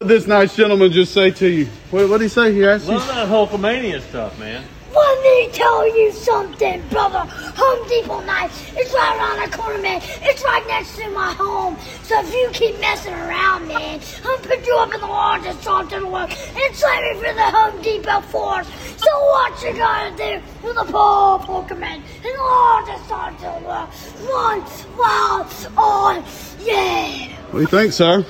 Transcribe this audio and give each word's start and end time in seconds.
this 0.00 0.26
nice 0.26 0.54
gentleman 0.54 0.92
just 0.92 1.12
say 1.14 1.30
to 1.30 1.48
you? 1.48 1.66
What 1.90 2.08
did 2.08 2.20
he 2.22 2.28
say? 2.28 2.52
He 2.52 2.66
asked 2.66 2.86
you. 2.86 2.94
None 2.94 3.08
that 3.08 3.28
Hulkamania 3.28 4.00
stuff, 4.02 4.38
man. 4.38 4.62
Let 4.92 5.22
me 5.22 5.50
tell 5.52 5.86
you 5.86 6.12
something, 6.12 6.86
brother. 6.88 7.20
Home 7.20 7.88
Depot 7.88 8.20
night 8.20 8.50
It's 8.74 8.92
right 8.94 9.16
around 9.16 9.50
the 9.50 9.56
corner, 9.56 9.78
man. 9.80 10.00
It's 10.22 10.44
right 10.44 10.66
next 10.66 10.96
to 10.96 11.10
my 11.10 11.32
home. 11.32 11.76
So 12.02 12.20
if 12.20 12.32
you 12.32 12.48
keep 12.52 12.78
messing 12.80 13.12
around, 13.14 13.68
man, 13.68 14.00
I'm 14.18 14.22
gonna 14.22 14.48
put 14.48 14.66
you 14.66 14.76
up 14.76 14.94
in 14.94 15.00
the 15.00 15.06
largest 15.06 15.62
start 15.62 15.92
in 15.92 16.02
the 16.02 16.08
world 16.08 16.30
and 16.30 16.76
sign 16.76 17.02
me 17.02 17.14
for 17.14 17.34
the 17.34 17.50
Home 17.50 17.82
Depot 17.82 18.20
force. 18.22 18.68
So 18.96 19.10
what 19.10 19.62
you 19.62 19.74
gotta 19.74 20.16
do 20.16 20.40
for 20.60 20.74
the 20.74 20.84
poor 20.84 21.38
Pokemon 21.40 22.02
and 22.02 22.24
the 22.24 22.42
largest 22.42 23.04
start 23.06 23.34
in 23.34 23.62
the 23.62 23.68
world? 23.68 23.88
One 24.28 24.60
wild 24.96 25.46
on, 25.76 26.22
oh, 26.22 26.56
yeah. 26.60 27.35
What 27.50 27.58
do 27.58 27.60
you 27.60 27.66
think, 27.68 27.92
sir? 27.92 28.24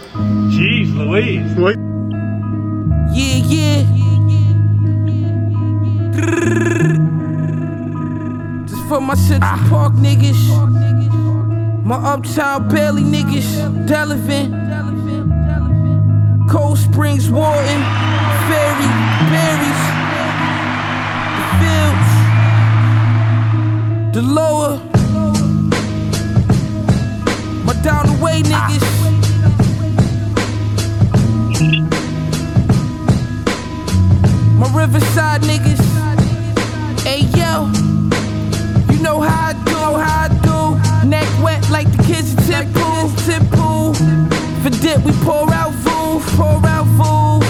Jeez 0.52 0.94
Louise. 0.94 1.54
Wait. 1.56 1.76
Yeah, 3.16 3.36
yeah. 3.48 3.82
Just 8.66 8.86
for 8.88 9.00
my 9.00 9.14
Central 9.14 9.50
ah. 9.54 9.66
Park 9.70 9.94
niggas. 9.94 10.36
My 11.82 11.96
Uptown 11.96 12.68
Bailey 12.68 13.02
niggas. 13.02 13.46
Delavan. 13.88 14.52
Cold 16.50 16.76
Springs, 16.78 17.30
Walton. 17.30 17.82
Ferry, 18.46 18.88
Berries. 19.32 19.82
The 21.38 21.44
Fields. 21.58 22.12
The 24.14 24.22
Lower. 24.22 24.78
My 27.64 27.72
down 27.82 28.06
the 28.06 28.12
way 28.22 28.42
ah. 28.44 28.68
niggas. 28.68 29.05
My 34.56 34.72
Riverside 34.72 35.42
niggas. 35.42 35.80
Hey 37.04 37.20
yo, 37.36 37.68
you 38.90 39.02
know 39.02 39.20
how 39.20 39.50
I 39.50 39.52
do, 39.66 39.76
how 39.76 40.24
I 40.24 40.28
do. 40.42 41.06
Neck 41.06 41.28
wet 41.44 41.68
like 41.68 41.86
the 41.94 42.02
kids 42.04 42.32
in 42.32 42.38
tip 42.48 42.66
pool, 42.72 43.10
tip 43.26 43.42
pool. 43.52 43.92
For 44.62 44.70
dip, 44.80 45.04
we 45.04 45.12
pour 45.24 45.52
out 45.52 45.74
fool, 45.84 46.20
pour 46.36 46.64
out 46.66 46.86
fool. 46.96 47.42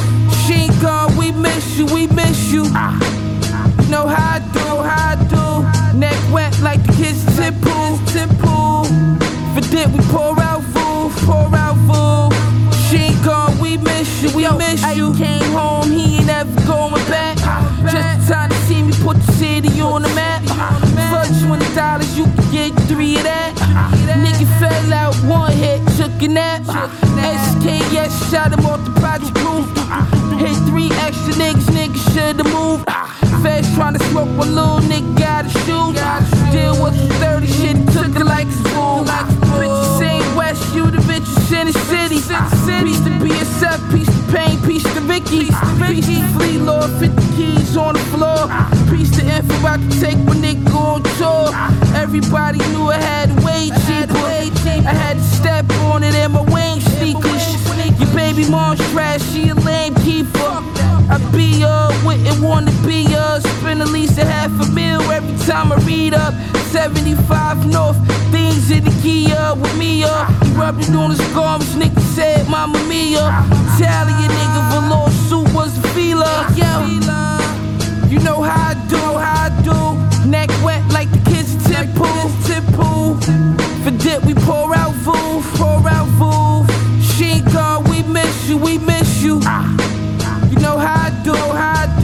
She 0.42 0.66
ain't 0.66 0.82
gone, 0.82 1.16
we 1.16 1.30
miss 1.30 1.78
you, 1.78 1.86
we 1.86 2.08
miss 2.08 2.50
you. 2.50 2.64
You 2.64 3.88
know 3.88 4.06
how 4.08 4.36
I 4.36 4.40
do, 4.52 4.66
how 4.82 5.12
I 5.12 5.16
do. 5.30 5.96
Neck 5.96 6.18
wet 6.32 6.58
like 6.60 6.82
the 6.82 6.92
kids 6.92 7.24
in 7.24 7.34
tip 7.36 7.54
pool, 7.62 7.98
tip 8.10 8.30
pool. 8.40 8.84
For 9.54 9.62
dip, 9.70 9.90
we 9.92 10.00
pour 10.10 10.38
out 10.40 10.64
fool, 10.74 11.10
pour 11.24 11.54
out 11.54 11.78
fool. 11.86 12.32
She 12.88 12.96
ain't 12.96 13.24
gone, 13.24 13.56
we 13.60 13.76
miss 13.76 14.22
you, 14.24 14.30
we 14.36 14.50
miss 14.58 14.82
you. 14.96 15.14
came 15.14 15.55
put 19.06 19.16
the 19.18 19.32
city 19.38 19.80
on 19.80 20.02
the 20.02 20.08
map. 20.18 20.42
For 21.10 21.22
twenty 21.46 21.68
dollars, 21.76 22.18
you 22.18 22.24
can 22.24 22.50
get 22.50 22.72
three 22.90 23.16
of 23.16 23.22
that. 23.22 23.54
Nigga 24.18 24.46
fell 24.58 24.92
out, 24.92 25.14
one 25.30 25.52
hit, 25.52 25.80
took 25.96 26.10
a 26.22 26.28
nap. 26.28 26.62
SKS 27.22 28.10
shot 28.30 28.50
him 28.50 28.66
off 28.66 28.82
the 28.84 28.90
project 28.98 29.38
roof. 29.46 29.66
Hit 30.42 30.58
three 30.66 30.90
extra 31.06 31.34
niggas, 31.34 31.70
nigga 31.70 32.00
should've 32.12 32.50
moved. 32.50 32.84
Fast 33.44 33.72
trying 33.76 33.94
to 33.94 34.02
smoke 34.10 34.28
a 34.42 34.46
little 34.58 34.82
nigga 34.90 35.16
got 35.16 35.46
a 35.46 35.50
shoot. 35.62 35.94
Deal 36.50 36.74
with 36.82 36.98
some 36.98 37.14
30 37.22 37.46
shit, 37.46 37.76
took 37.94 38.10
it 38.10 38.26
like 38.26 38.48
a 38.48 38.58
fool. 38.74 39.04
Bitches 39.54 40.02
ain't 40.02 40.36
West, 40.36 40.74
you 40.74 40.90
the 40.90 40.98
bitches 41.06 41.52
in 41.54 41.66
the 41.70 41.78
city. 41.86 42.18
Piece 42.82 43.00
to 43.06 43.10
BSF, 43.22 43.78
piece 43.92 44.10
to 44.10 44.16
Pain, 44.34 44.60
piece 44.62 44.82
to 44.94 45.00
Vicky. 45.00 45.46
Piece 45.86 46.06
to 46.06 46.26
Flee 46.34 46.58
Lord, 46.58 46.90
50 46.98 47.36
keys 47.36 47.76
on 47.76 47.94
the 47.94 48.00
floor. 48.10 48.75
Piece 48.90 49.10
to 49.16 49.26
Info, 49.26 49.58
about 49.58 49.80
to 49.80 50.00
take 50.00 50.18
my 50.18 50.34
nigga 50.34 50.74
on 50.74 51.02
tour. 51.18 51.50
Everybody 51.96 52.58
knew 52.70 52.88
I 52.88 52.98
had 52.98 53.30
way 53.44 53.70
cheaper. 53.86 54.16
I 54.86 54.94
had 54.94 55.16
to 55.16 55.22
step 55.22 55.68
on 55.90 56.04
it 56.04 56.14
in 56.14 56.32
my 56.32 56.42
wing 56.42 56.80
sneakers. 56.80 57.44
Your 57.98 58.12
baby 58.14 58.48
mom's 58.48 58.80
trash, 58.92 59.22
she 59.32 59.48
a 59.48 59.54
lame 59.54 59.94
keeper. 59.96 60.38
I 61.08 61.18
be 61.34 61.60
her, 61.60 61.88
wouldn't 62.04 62.40
wanna 62.42 62.72
be 62.86 63.04
her. 63.04 63.40
Spend 63.40 63.82
at 63.82 63.88
least 63.88 64.18
a 64.18 64.24
half 64.24 64.50
a 64.60 64.70
mil 64.72 65.00
every 65.10 65.36
time 65.46 65.72
I 65.72 65.76
read 65.86 66.14
up. 66.14 66.34
75 66.70 67.66
North, 67.66 67.96
things 68.30 68.70
in 68.70 68.84
the 68.84 68.90
Kia 69.02 69.54
with 69.54 69.76
me 69.78 70.04
up. 70.04 70.28
He 70.44 70.50
rubbed 70.52 70.82
it 70.82 70.94
on 70.94 71.10
his 71.10 71.20
gums, 71.32 71.74
nigga 71.74 72.00
said, 72.14 72.48
Mama 72.48 72.78
Mia. 72.84 73.26
Italian 73.74 74.30
nigga, 74.30 74.70
velour 74.70 75.10
suit 75.28 75.52
was 75.54 75.76
a 75.78 75.82
feeler. 75.94 76.46
Yo, 76.54 77.35
you 78.16 78.24
know 78.24 78.40
how 78.40 78.70
I 78.70 78.74
do, 78.88 78.96
how 78.96 79.46
I 79.46 79.50
do. 79.62 80.28
Neck 80.28 80.48
wet 80.64 80.82
like 80.90 81.10
the 81.10 81.22
kids 81.30 81.52
tip 81.66 81.86
pool, 81.94 82.30
tip 82.48 82.64
pool. 82.74 83.16
For 83.84 83.90
dip, 84.02 84.24
we 84.24 84.34
pour 84.34 84.74
out 84.74 84.94
fool, 85.04 85.42
pour 85.58 85.86
out 85.88 86.08
fool. 86.18 86.66
She 87.00 87.24
ain't 87.36 87.52
gone, 87.52 87.84
we 87.90 88.02
miss 88.02 88.48
you, 88.48 88.56
we 88.56 88.78
miss 88.78 89.22
you. 89.22 89.40
Ah. 89.44 89.68
You 90.50 90.58
know 90.60 90.78
how 90.78 91.08
I 91.08 91.22
do, 91.24 91.34
how 91.34 91.82
I 91.82 91.86
do. 91.86 91.95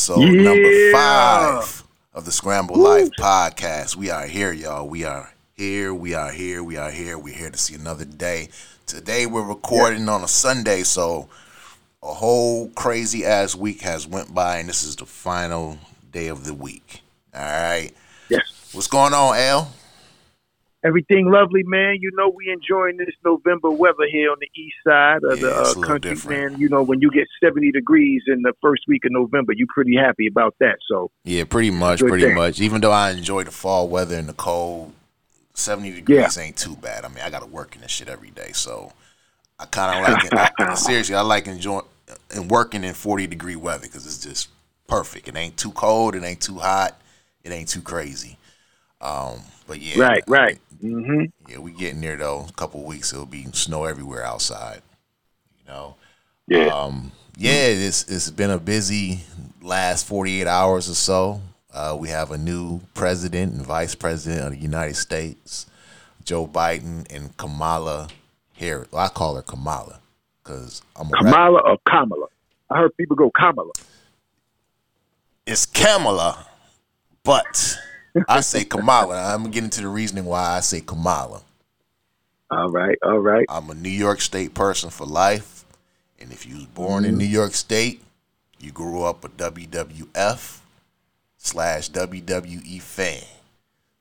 Episode 0.00 0.32
number 0.32 0.92
five 0.92 1.84
of 2.14 2.24
the 2.24 2.32
Scramble 2.32 2.76
Life 2.76 3.10
podcast. 3.18 3.96
We 3.96 4.08
are 4.08 4.26
here, 4.26 4.50
y'all. 4.50 4.88
We 4.88 5.04
are 5.04 5.34
here. 5.52 5.92
We 5.92 6.14
are 6.14 6.30
here. 6.30 6.64
We 6.64 6.78
are 6.78 6.90
here. 6.90 7.18
We're 7.18 7.36
here 7.36 7.50
to 7.50 7.58
see 7.58 7.74
another 7.74 8.06
day. 8.06 8.48
Today 8.86 9.26
we're 9.26 9.46
recording 9.46 10.08
on 10.08 10.24
a 10.24 10.26
Sunday, 10.26 10.84
so 10.84 11.28
a 12.02 12.14
whole 12.14 12.70
crazy 12.70 13.26
ass 13.26 13.54
week 13.54 13.82
has 13.82 14.06
went 14.06 14.32
by, 14.32 14.56
and 14.56 14.70
this 14.70 14.84
is 14.84 14.96
the 14.96 15.04
final 15.04 15.76
day 16.10 16.28
of 16.28 16.46
the 16.46 16.54
week. 16.54 17.02
All 17.34 17.42
right. 17.42 17.90
Yes. 18.30 18.70
What's 18.72 18.88
going 18.88 19.12
on, 19.12 19.36
Al? 19.36 19.70
Everything 20.82 21.30
lovely, 21.30 21.62
man. 21.64 21.96
You 22.00 22.10
know, 22.14 22.30
we 22.34 22.50
enjoying 22.50 22.96
this 22.96 23.14
November 23.22 23.70
weather 23.70 24.06
here 24.10 24.30
on 24.30 24.38
the 24.40 24.48
east 24.58 24.76
side 24.86 25.18
of 25.24 25.38
Yeah, 25.38 25.48
the 25.48 25.54
uh, 25.54 25.74
country, 25.74 26.14
different. 26.14 26.52
man. 26.52 26.60
You 26.60 26.70
know, 26.70 26.82
when 26.82 27.00
you 27.02 27.10
get 27.10 27.26
70 27.42 27.70
degrees 27.72 28.22
in 28.28 28.40
the 28.42 28.54
first 28.62 28.84
week 28.88 29.04
of 29.04 29.12
November, 29.12 29.52
you 29.52 29.66
pretty 29.68 29.94
happy 29.96 30.26
about 30.26 30.54
that. 30.60 30.76
So, 30.88 31.10
Yeah, 31.24 31.44
pretty 31.44 31.70
much, 31.70 32.00
pretty 32.00 32.24
thing. 32.24 32.34
much. 32.34 32.60
Even 32.62 32.80
though 32.80 32.92
I 32.92 33.10
enjoy 33.10 33.44
the 33.44 33.50
fall 33.50 33.88
weather 33.88 34.16
and 34.16 34.26
the 34.26 34.32
cold, 34.32 34.92
seventy 35.52 35.90
degrees 35.92 36.38
ain't 36.38 36.56
too 36.56 36.76
bad. 36.76 37.04
I 37.04 37.08
mean, 37.08 37.22
I 37.22 37.28
got 37.28 37.40
to 37.40 37.46
work 37.46 37.74
in 37.76 37.82
this 37.82 37.90
shit 37.90 38.08
every 38.08 38.30
day, 38.30 38.52
so 38.52 38.92
I 39.58 39.66
kind 39.66 39.98
of 39.98 40.14
like 40.14 40.24
it. 40.32 40.54
I, 40.58 40.74
seriously, 40.74 41.14
I 41.14 41.20
like 41.20 41.46
enjoying 41.46 41.84
and 42.34 42.50
working 42.50 42.84
in 42.84 42.94
forty 42.94 43.26
degree 43.26 43.56
weather 43.56 43.86
because 43.86 44.06
it's 44.06 44.18
just 44.24 44.48
perfect. 44.88 45.28
It 45.28 45.36
ain't 45.36 45.58
too 45.58 45.72
cold, 45.72 46.14
it 46.14 46.24
ain't 46.24 46.40
too 46.40 46.58
hot, 46.58 46.98
it 47.44 47.52
ain't 47.52 47.68
too 47.68 47.82
crazy. 47.82 48.38
Um, 49.02 49.40
but 49.70 49.80
yeah, 49.80 50.02
right, 50.02 50.24
right. 50.26 50.58
hmm 50.80 51.26
yeah, 51.48 51.58
we 51.58 51.70
getting 51.70 52.00
there 52.00 52.16
though. 52.16 52.44
A 52.48 52.52
couple 52.54 52.82
weeks, 52.82 53.12
it'll 53.12 53.24
be 53.24 53.44
snow 53.52 53.84
everywhere 53.84 54.24
outside. 54.24 54.82
You 55.60 55.72
know. 55.72 55.94
Yeah. 56.48 56.66
Um, 56.74 57.12
yeah, 57.36 57.52
it's 57.52 58.02
it's 58.10 58.30
been 58.30 58.50
a 58.50 58.58
busy 58.58 59.20
last 59.62 60.08
48 60.08 60.48
hours 60.48 60.90
or 60.90 60.96
so. 60.96 61.40
Uh, 61.72 61.96
we 61.96 62.08
have 62.08 62.32
a 62.32 62.36
new 62.36 62.80
president 62.94 63.52
and 63.52 63.64
vice 63.64 63.94
president 63.94 64.44
of 64.44 64.50
the 64.50 64.58
United 64.58 64.96
States. 64.96 65.66
Joe 66.24 66.48
Biden 66.48 67.06
and 67.08 67.36
Kamala 67.36 68.08
Harris. 68.54 68.90
Well, 68.90 69.04
I 69.04 69.08
call 69.08 69.36
her 69.36 69.42
Kamala 69.42 70.00
because 70.42 70.82
I'm 70.96 71.06
a 71.06 71.10
Kamala 71.12 71.60
or 71.60 71.78
Kamala? 71.88 72.26
I 72.70 72.78
heard 72.78 72.96
people 72.96 73.14
go 73.14 73.30
Kamala. 73.30 73.70
it's 75.46 75.64
Kamala, 75.64 76.44
but 77.22 77.78
I 78.28 78.40
say 78.40 78.64
Kamala. 78.64 79.32
I'm 79.34 79.42
gonna 79.42 79.50
get 79.52 79.64
into 79.64 79.80
the 79.82 79.88
reasoning 79.88 80.24
why 80.24 80.56
I 80.56 80.60
say 80.60 80.80
Kamala. 80.80 81.42
All 82.50 82.68
right, 82.68 82.98
all 83.02 83.18
right. 83.18 83.46
I'm 83.48 83.70
a 83.70 83.74
New 83.74 83.88
York 83.90 84.20
State 84.20 84.54
person 84.54 84.90
for 84.90 85.06
life, 85.06 85.64
and 86.18 86.32
if 86.32 86.46
you 86.46 86.56
was 86.56 86.66
born 86.66 87.04
Mm-hmm. 87.04 87.12
in 87.12 87.18
New 87.18 87.24
York 87.26 87.54
State, 87.54 88.02
you 88.58 88.72
grew 88.72 89.02
up 89.04 89.24
a 89.24 89.28
WWF 89.28 90.58
slash 91.36 91.90
WWE 91.90 92.82
fan. 92.82 93.22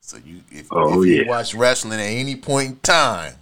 So 0.01 0.17
you, 0.25 0.41
if, 0.51 0.67
Oh, 0.71 1.01
if 1.03 1.07
you 1.07 1.21
yeah. 1.23 1.29
watch 1.29 1.53
wrestling 1.53 1.99
at 1.99 2.05
any 2.05 2.35
point 2.35 2.69
in 2.69 2.75
time, 2.77 3.35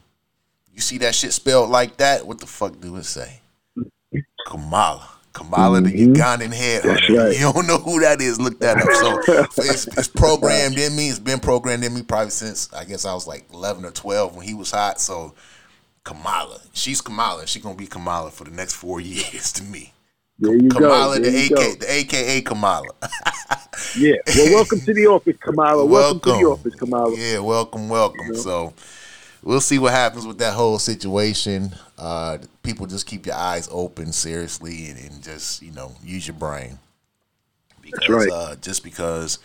you 0.75 0.81
see 0.81 0.97
that 0.99 1.15
shit 1.15 1.31
spelled 1.31 1.69
like 1.69 1.95
that. 1.97 2.27
What 2.27 2.39
the 2.39 2.45
fuck 2.45 2.79
do 2.81 2.97
it 2.97 3.05
say? 3.05 3.39
Kamala. 4.47 5.07
Kamala, 5.37 5.81
the 5.81 5.91
Ugandan 5.91 6.51
head. 6.53 6.83
Mm-hmm. 6.83 7.13
Right. 7.17 7.33
You 7.33 7.51
don't 7.53 7.67
know 7.67 7.77
who 7.77 7.99
that 8.01 8.19
is. 8.21 8.39
Look 8.39 8.59
that 8.59 8.77
up. 8.77 9.47
So 9.55 9.61
it's, 9.63 9.87
it's 9.97 10.07
programmed 10.07 10.77
in 10.77 10.95
me. 10.95 11.09
It's 11.09 11.19
been 11.19 11.39
programmed 11.39 11.83
in 11.83 11.93
me 11.93 12.01
probably 12.01 12.31
since 12.31 12.71
I 12.73 12.83
guess 12.83 13.05
I 13.05 13.13
was 13.13 13.27
like 13.27 13.45
11 13.53 13.85
or 13.85 13.91
12 13.91 14.35
when 14.35 14.45
he 14.45 14.53
was 14.53 14.71
hot. 14.71 14.99
So 14.99 15.33
Kamala, 16.03 16.59
she's 16.73 17.01
Kamala. 17.01 17.45
She's 17.47 17.61
gonna 17.63 17.75
be 17.75 17.87
Kamala 17.87 18.31
for 18.31 18.43
the 18.45 18.51
next 18.51 18.73
four 18.73 18.99
years 19.13 19.51
to 19.53 19.63
me. 19.63 19.93
There 20.39 20.55
you 20.55 20.69
Kamala, 20.69 21.17
go. 21.17 21.23
There 21.23 21.31
the 21.31 21.39
you 21.39 21.45
AK, 21.45 21.55
go. 21.55 21.73
the 21.85 21.91
AKA 21.93 22.41
Kamala. 22.41 22.87
Yeah. 23.97 24.13
Well, 24.35 24.53
welcome 24.53 24.79
to 24.81 24.93
the 24.93 25.07
office, 25.07 25.37
Kamala. 25.37 25.85
Welcome, 25.85 26.33
to 26.33 26.39
the 26.39 26.45
office, 26.49 26.75
Kamala. 26.75 27.15
Yeah, 27.17 27.39
welcome, 27.39 27.89
welcome. 27.89 28.35
So 28.35 28.73
we'll 29.43 29.61
see 29.61 29.79
what 29.79 29.93
happens 29.93 30.25
with 30.25 30.39
that 30.39 30.53
whole 30.53 30.79
situation. 30.79 31.73
Uh, 31.97 32.37
people 32.63 32.85
just 32.85 33.07
keep 33.07 33.25
your 33.25 33.35
eyes 33.35 33.67
open, 33.71 34.11
seriously, 34.11 34.87
and, 34.89 34.99
and 34.99 35.23
just 35.23 35.61
you 35.61 35.71
know 35.71 35.93
use 36.03 36.27
your 36.27 36.35
brain. 36.35 36.79
Because, 37.81 38.09
right. 38.09 38.29
Uh, 38.31 38.55
just 38.57 38.83
because 38.83 39.39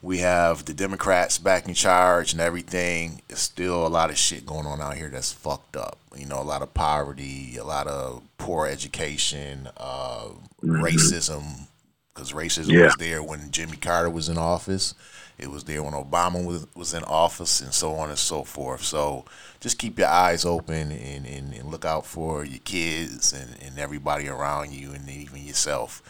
we 0.00 0.18
have 0.18 0.64
the 0.64 0.72
Democrats 0.74 1.38
back 1.38 1.66
in 1.66 1.74
charge 1.74 2.32
and 2.32 2.40
everything, 2.40 3.20
it's 3.28 3.40
still 3.40 3.86
a 3.86 3.88
lot 3.88 4.10
of 4.10 4.16
shit 4.16 4.46
going 4.46 4.66
on 4.66 4.80
out 4.80 4.96
here 4.96 5.08
that's 5.08 5.32
fucked 5.32 5.76
up. 5.76 5.98
You 6.16 6.26
know, 6.26 6.40
a 6.40 6.44
lot 6.44 6.62
of 6.62 6.72
poverty, 6.72 7.56
a 7.56 7.64
lot 7.64 7.88
of 7.88 8.22
poor 8.38 8.66
education, 8.66 9.68
uh, 9.76 10.28
racism. 10.62 11.66
Because 12.14 12.32
racism 12.32 12.72
Yeah. 12.72 12.84
was 12.84 12.96
there 12.98 13.22
when 13.22 13.50
Jimmy 13.50 13.76
Carter 13.76 14.10
was 14.10 14.28
in 14.28 14.38
office. 14.38 14.94
It 15.38 15.50
was 15.50 15.64
there 15.64 15.82
when 15.82 15.92
Obama 15.92 16.44
was, 16.44 16.66
was 16.74 16.94
in 16.94 17.04
office, 17.04 17.60
and 17.60 17.72
so 17.72 17.94
on 17.94 18.08
and 18.08 18.18
so 18.18 18.42
forth. 18.42 18.82
So 18.82 19.24
just 19.60 19.78
keep 19.78 19.98
your 19.98 20.08
eyes 20.08 20.44
open 20.44 20.90
and, 20.90 21.26
and, 21.26 21.54
and 21.54 21.70
look 21.70 21.84
out 21.84 22.04
for 22.06 22.44
your 22.44 22.60
kids 22.60 23.32
and, 23.32 23.56
and 23.62 23.78
everybody 23.78 24.28
around 24.28 24.72
you, 24.72 24.92
and 24.92 25.08
even 25.08 25.44
yourself, 25.44 26.02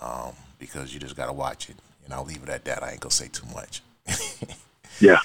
um, 0.00 0.32
because 0.58 0.92
you 0.92 1.00
just 1.00 1.16
gotta 1.16 1.32
watch 1.32 1.70
it. 1.70 1.76
And 2.04 2.12
I'll 2.12 2.24
leave 2.24 2.42
it 2.42 2.48
at 2.48 2.64
that. 2.64 2.82
I 2.82 2.90
ain't 2.90 3.00
gonna 3.00 3.12
say 3.12 3.28
too 3.28 3.46
much. 3.54 3.82
Yeah. 5.00 5.18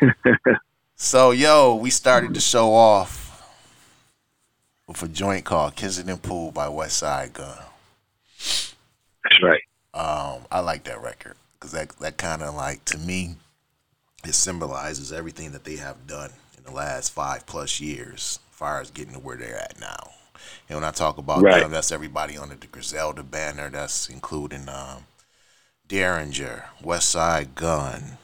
So 0.94 1.32
yo, 1.32 1.74
we 1.74 1.90
started 1.90 2.32
the 2.32 2.40
show 2.40 2.72
off 2.72 3.52
with 4.86 5.02
a 5.02 5.08
joint 5.08 5.44
called 5.44 5.74
Kensington 5.74 6.18
Pool 6.18 6.52
by 6.52 6.68
Westside 6.68 7.32
Gunn. 7.32 7.58
That's 8.38 9.42
right. 9.42 9.62
Um, 9.94 10.46
I 10.52 10.60
like 10.60 10.84
that 10.84 11.02
record 11.02 11.34
because 11.62 11.72
that 11.72 11.90
that 12.00 12.18
kind 12.18 12.42
of 12.42 12.56
like 12.56 12.84
to 12.86 12.98
me, 12.98 13.36
it 14.24 14.34
symbolizes 14.34 15.12
everything 15.12 15.52
that 15.52 15.64
they 15.64 15.76
have 15.76 16.08
done 16.08 16.32
in 16.58 16.64
the 16.64 16.72
last 16.72 17.12
five 17.12 17.46
plus 17.46 17.80
years, 17.80 18.40
as 18.50 18.56
far 18.56 18.80
as 18.80 18.90
getting 18.90 19.14
to 19.14 19.20
where 19.20 19.36
they're 19.36 19.58
at 19.58 19.78
now. 19.80 20.10
And 20.68 20.76
when 20.78 20.84
I 20.84 20.90
talk 20.92 21.18
about 21.18 21.44
Right. 21.44 21.60
them, 21.60 21.70
that's 21.70 21.92
everybody 21.92 22.38
under 22.38 22.56
the 22.56 22.66
Griselda 22.66 23.22
banner. 23.22 23.70
That's 23.70 24.08
including 24.08 24.68
um, 24.68 25.06
Daringer, 25.88 26.64
West 26.82 27.10
Side 27.10 27.54
Gun, 27.54 28.18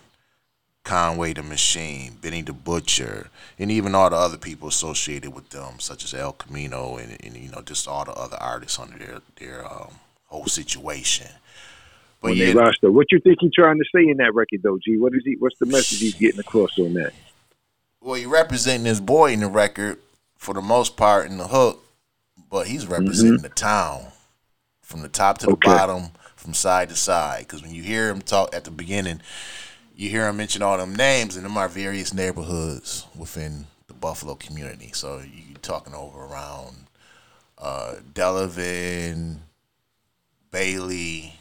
Conway 0.84 1.34
the 1.34 1.42
Machine, 1.44 2.18
Benny 2.20 2.42
the 2.42 2.52
Butcher, 2.52 3.30
and 3.58 3.70
even 3.70 3.94
all 3.94 4.10
the 4.10 4.16
other 4.16 4.38
people 4.38 4.68
associated 4.68 5.34
with 5.34 5.50
them, 5.50 5.80
such 5.80 6.04
as 6.04 6.14
El 6.14 6.32
Camino, 6.32 6.96
and, 6.96 7.16
and 7.24 7.36
you 7.36 7.50
know 7.50 7.62
just 7.62 7.88
all 7.88 8.04
the 8.04 8.12
other 8.14 8.38
artists 8.40 8.78
under 8.80 8.98
their 8.98 9.20
their 9.36 9.66
um, 9.72 10.00
whole 10.26 10.46
situation. 10.46 11.28
But 12.20 12.32
On 12.32 12.36
yeah, 12.36 12.46
their 12.46 12.56
roster. 12.56 12.90
What 12.90 13.06
you 13.12 13.20
think 13.20 13.38
he's 13.40 13.52
trying 13.54 13.78
to 13.78 13.84
say 13.94 14.08
in 14.08 14.16
that 14.16 14.34
record, 14.34 14.60
though, 14.64 14.78
G? 14.84 14.96
What 14.98 15.14
is 15.14 15.22
he? 15.24 15.36
What's 15.38 15.56
the 15.60 15.66
message 15.66 15.98
he's 16.00 16.14
getting 16.16 16.40
across 16.40 16.70
on 16.78 16.94
that? 16.94 17.12
well, 18.00 18.14
he 18.14 18.26
representing 18.26 18.86
his 18.86 19.00
boy 19.00 19.32
in 19.32 19.40
the 19.40 19.48
record 19.48 19.98
for 20.36 20.54
the 20.54 20.62
most 20.62 20.96
part 20.96 21.26
in 21.26 21.36
the 21.38 21.48
hook, 21.48 21.84
but 22.50 22.66
he's 22.66 22.86
representing 22.86 23.42
the 23.42 23.48
town 23.48 24.06
from 24.82 25.02
the 25.02 25.08
top 25.08 25.38
to 25.38 25.46
the 25.46 25.52
Okay. 25.52 25.68
bottom, 25.68 26.10
from 26.36 26.54
side 26.54 26.88
to 26.88 26.96
side. 26.96 27.40
Because 27.40 27.62
when 27.62 27.74
you 27.74 27.82
hear 27.82 28.08
him 28.08 28.20
talk 28.22 28.54
at 28.54 28.64
the 28.64 28.70
beginning, 28.70 29.20
you 29.94 30.08
hear 30.08 30.28
him 30.28 30.36
mention 30.36 30.62
all 30.62 30.78
them 30.78 30.94
names, 30.94 31.36
and 31.36 31.44
them 31.44 31.56
are 31.56 31.68
various 31.68 32.14
neighborhoods 32.14 33.06
within 33.16 33.66
the 33.88 33.94
Buffalo 33.94 34.34
community. 34.34 34.90
So 34.94 35.18
you're 35.18 35.58
talking 35.58 35.94
over 35.94 36.20
around 36.24 36.86
uh, 37.58 37.96
Delavan, 38.14 39.38
Bailey, 40.50 41.34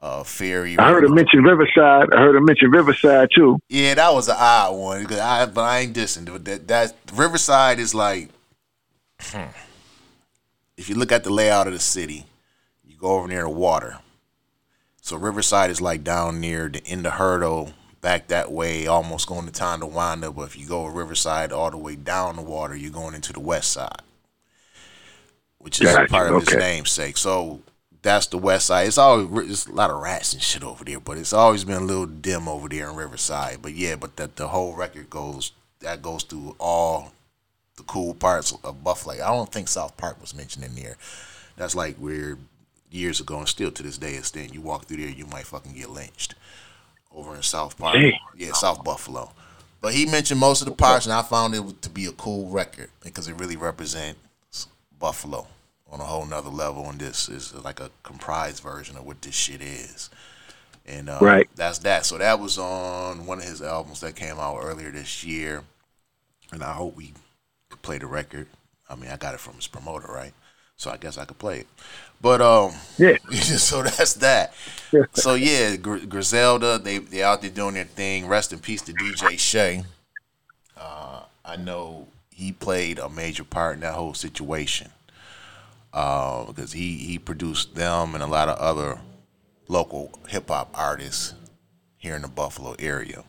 uh, 0.00 0.22
Ferry. 0.22 0.78
I 0.78 0.88
heard 0.90 1.04
him 1.04 1.14
mention 1.14 1.42
Riverside. 1.42 2.12
I 2.12 2.18
heard 2.18 2.36
him 2.36 2.44
mention 2.44 2.70
Riverside 2.70 3.28
too. 3.34 3.58
Yeah, 3.68 3.94
that 3.94 4.12
was 4.12 4.28
an 4.28 4.36
odd 4.38 4.76
one. 4.76 5.12
I, 5.12 5.46
but 5.46 5.62
I 5.62 5.80
ain't 5.80 5.96
dissing. 5.96 6.26
But 6.26 6.44
That, 6.44 6.68
that 6.68 6.94
Riverside 7.12 7.78
is 7.78 7.94
like, 7.94 8.30
hmm. 9.20 9.50
if 10.76 10.88
you 10.88 10.94
look 10.94 11.12
at 11.12 11.24
the 11.24 11.30
layout 11.30 11.66
of 11.66 11.72
the 11.72 11.80
city, 11.80 12.26
you 12.84 12.96
go 12.96 13.08
over 13.10 13.28
near 13.28 13.42
the 13.42 13.48
water. 13.48 13.98
So 15.00 15.16
Riverside 15.16 15.70
is 15.70 15.80
like 15.80 16.04
down 16.04 16.40
near 16.40 16.68
the 16.68 16.86
end 16.86 17.06
of 17.06 17.14
Hertel, 17.14 17.72
back 18.00 18.28
that 18.28 18.52
way, 18.52 18.86
almost 18.86 19.26
going 19.26 19.46
to 19.46 19.52
Tonawanda. 19.52 20.30
But 20.30 20.42
if 20.42 20.58
you 20.58 20.66
go 20.66 20.84
Riverside 20.86 21.50
all 21.50 21.70
the 21.70 21.78
way 21.78 21.96
down 21.96 22.36
the 22.36 22.42
water, 22.42 22.76
you're 22.76 22.90
going 22.90 23.14
into 23.14 23.32
the 23.32 23.40
west 23.40 23.72
side, 23.72 24.02
which 25.56 25.80
is 25.80 25.90
Gotcha, 25.90 26.08
part 26.08 26.30
of 26.30 26.40
his 26.40 26.48
okay. 26.48 26.58
namesake. 26.58 27.16
So 27.16 27.62
that's 28.08 28.26
the 28.26 28.38
west 28.38 28.66
side. 28.66 28.86
It's 28.86 28.98
always 28.98 29.50
it's 29.50 29.66
a 29.66 29.72
lot 29.72 29.90
of 29.90 30.00
rats 30.00 30.32
and 30.32 30.42
shit 30.42 30.64
over 30.64 30.84
there, 30.84 30.98
but 30.98 31.18
it's 31.18 31.32
always 31.32 31.64
been 31.64 31.82
a 31.82 31.84
little 31.84 32.06
dim 32.06 32.48
over 32.48 32.68
there 32.68 32.88
in 32.88 32.96
Riverside. 32.96 33.58
But 33.60 33.74
yeah, 33.74 33.96
but 33.96 34.16
that 34.16 34.36
the 34.36 34.48
whole 34.48 34.74
record 34.74 35.10
goes 35.10 35.52
that 35.80 36.02
goes 36.02 36.22
through 36.22 36.56
all 36.58 37.12
the 37.76 37.82
cool 37.82 38.14
parts 38.14 38.56
of 38.64 38.82
Buffalo. 38.82 39.14
I 39.14 39.28
don't 39.28 39.52
think 39.52 39.68
South 39.68 39.96
Park 39.96 40.20
was 40.20 40.34
mentioned 40.34 40.64
in 40.64 40.74
there. 40.74 40.96
That's 41.56 41.74
like 41.74 41.96
where 41.96 42.38
years 42.90 43.20
ago 43.20 43.38
and 43.38 43.48
still 43.48 43.70
to 43.70 43.82
this 43.82 43.98
day 43.98 44.14
it's 44.14 44.30
then 44.30 44.50
you 44.54 44.62
walk 44.62 44.86
through 44.86 44.96
there 44.96 45.10
you 45.10 45.26
might 45.26 45.44
fucking 45.44 45.74
get 45.74 45.90
lynched 45.90 46.34
over 47.14 47.36
in 47.36 47.42
South 47.42 47.76
Park. 47.76 47.96
Yeah, 48.34 48.52
South 48.52 48.82
Buffalo. 48.82 49.32
But 49.82 49.92
he 49.92 50.06
mentioned 50.06 50.40
most 50.40 50.62
of 50.62 50.66
the 50.66 50.74
parts 50.74 51.04
and 51.04 51.12
I 51.12 51.20
found 51.22 51.54
it 51.54 51.82
to 51.82 51.90
be 51.90 52.06
a 52.06 52.12
cool 52.12 52.48
record 52.48 52.88
because 53.04 53.28
it 53.28 53.34
really 53.34 53.56
represents 53.56 54.18
Buffalo 54.98 55.46
on 55.90 56.00
a 56.00 56.04
whole 56.04 56.26
nother 56.26 56.50
level 56.50 56.88
and 56.88 57.00
this 57.00 57.28
is 57.28 57.54
like 57.54 57.80
a 57.80 57.90
comprised 58.02 58.62
version 58.62 58.96
of 58.96 59.04
what 59.06 59.22
this 59.22 59.34
shit 59.34 59.62
is. 59.62 60.10
And 60.86 61.08
uh, 61.08 61.40
Right. 61.40 61.48
that's 61.54 61.78
that. 61.80 62.06
So 62.06 62.18
that 62.18 62.40
was 62.40 62.58
on 62.58 63.26
one 63.26 63.38
of 63.38 63.44
his 63.44 63.62
albums 63.62 64.00
that 64.00 64.16
came 64.16 64.38
out 64.38 64.58
earlier 64.62 64.90
this 64.90 65.24
year. 65.24 65.64
And 66.52 66.62
I 66.62 66.72
hope 66.72 66.96
we 66.96 67.12
could 67.70 67.82
play 67.82 67.98
the 67.98 68.06
record. 68.06 68.48
I 68.88 68.94
mean, 68.96 69.10
I 69.10 69.16
got 69.16 69.34
it 69.34 69.40
from 69.40 69.54
his 69.56 69.66
promoter, 69.66 70.08
right? 70.08 70.32
So 70.76 70.90
I 70.90 70.96
guess 70.96 71.18
I 71.18 71.24
could 71.24 71.38
play 71.38 71.60
it. 71.60 71.66
But 72.20 72.40
um, 72.40 72.72
Yeah. 72.98 73.16
so 73.32 73.82
that's 73.82 74.14
that. 74.14 74.54
so 75.12 75.34
yeah, 75.34 75.76
Gr- 75.76 76.06
Griselda, 76.06 76.78
they 76.78 76.98
they 76.98 77.22
out 77.22 77.42
there 77.42 77.50
doing 77.50 77.74
their 77.74 77.84
thing. 77.84 78.26
Rest 78.26 78.52
in 78.52 78.60
peace 78.60 78.82
to 78.82 78.92
DJ 78.94 79.36
Shay. 79.36 79.84
Uh, 80.76 81.22
I 81.44 81.56
know 81.56 82.08
he 82.30 82.52
played 82.52 82.98
a 82.98 83.08
major 83.08 83.44
part 83.44 83.74
in 83.74 83.80
that 83.80 83.94
whole 83.94 84.14
situation 84.14 84.90
uh, 85.92 86.44
because 86.44 86.72
he 86.72 86.96
he 86.98 87.18
produced 87.18 87.74
them 87.74 88.14
and 88.14 88.22
a 88.22 88.26
lot 88.26 88.48
of 88.48 88.58
other 88.58 89.00
local 89.68 90.12
hip 90.28 90.48
hop 90.48 90.70
artists 90.74 91.34
here 91.96 92.14
in 92.16 92.22
the 92.22 92.28
Buffalo 92.28 92.74
area. 92.78 93.24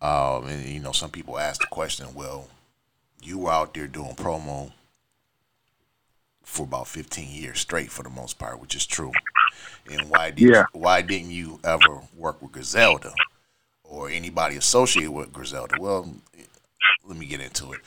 Um, 0.00 0.46
and 0.48 0.64
you 0.66 0.80
know, 0.80 0.92
some 0.92 1.10
people 1.10 1.38
ask 1.38 1.60
the 1.60 1.66
question, 1.68 2.14
well, 2.14 2.48
you 3.22 3.38
were 3.38 3.52
out 3.52 3.74
there 3.74 3.86
doing 3.86 4.14
promo 4.16 4.72
for 6.44 6.64
about 6.64 6.88
15 6.88 7.28
years 7.30 7.60
straight 7.60 7.90
for 7.90 8.02
the 8.02 8.10
most 8.10 8.38
part, 8.38 8.60
which 8.60 8.74
is 8.74 8.84
true. 8.84 9.12
And 9.90 10.10
why 10.10 10.30
did 10.30 10.50
Yeah. 10.50 10.64
why 10.72 11.02
didn't 11.02 11.30
you 11.30 11.60
ever 11.64 12.02
work 12.16 12.42
with 12.42 12.52
Griselda 12.52 13.14
or 13.84 14.08
anybody 14.08 14.56
associated 14.56 15.12
with 15.12 15.32
Griselda? 15.32 15.76
Well, 15.80 16.10
let 17.04 17.16
me 17.16 17.26
get 17.26 17.40
into 17.40 17.72
it. 17.72 17.80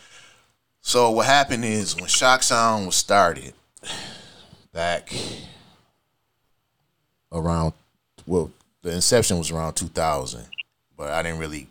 So 0.88 1.10
what 1.10 1.26
happened 1.26 1.66
is 1.66 1.96
when 1.96 2.06
Shock 2.06 2.44
Sound 2.44 2.86
was 2.86 2.96
started 2.96 3.56
back 4.72 5.12
around 7.32 7.74
well, 8.28 8.52
the 8.84 8.94
inception 8.94 9.40
was 9.40 9.50
around 9.50 9.74
2000, 9.74 10.46
but 10.96 11.12
I 11.12 11.24
didn't 11.24 11.40
really 11.40 11.68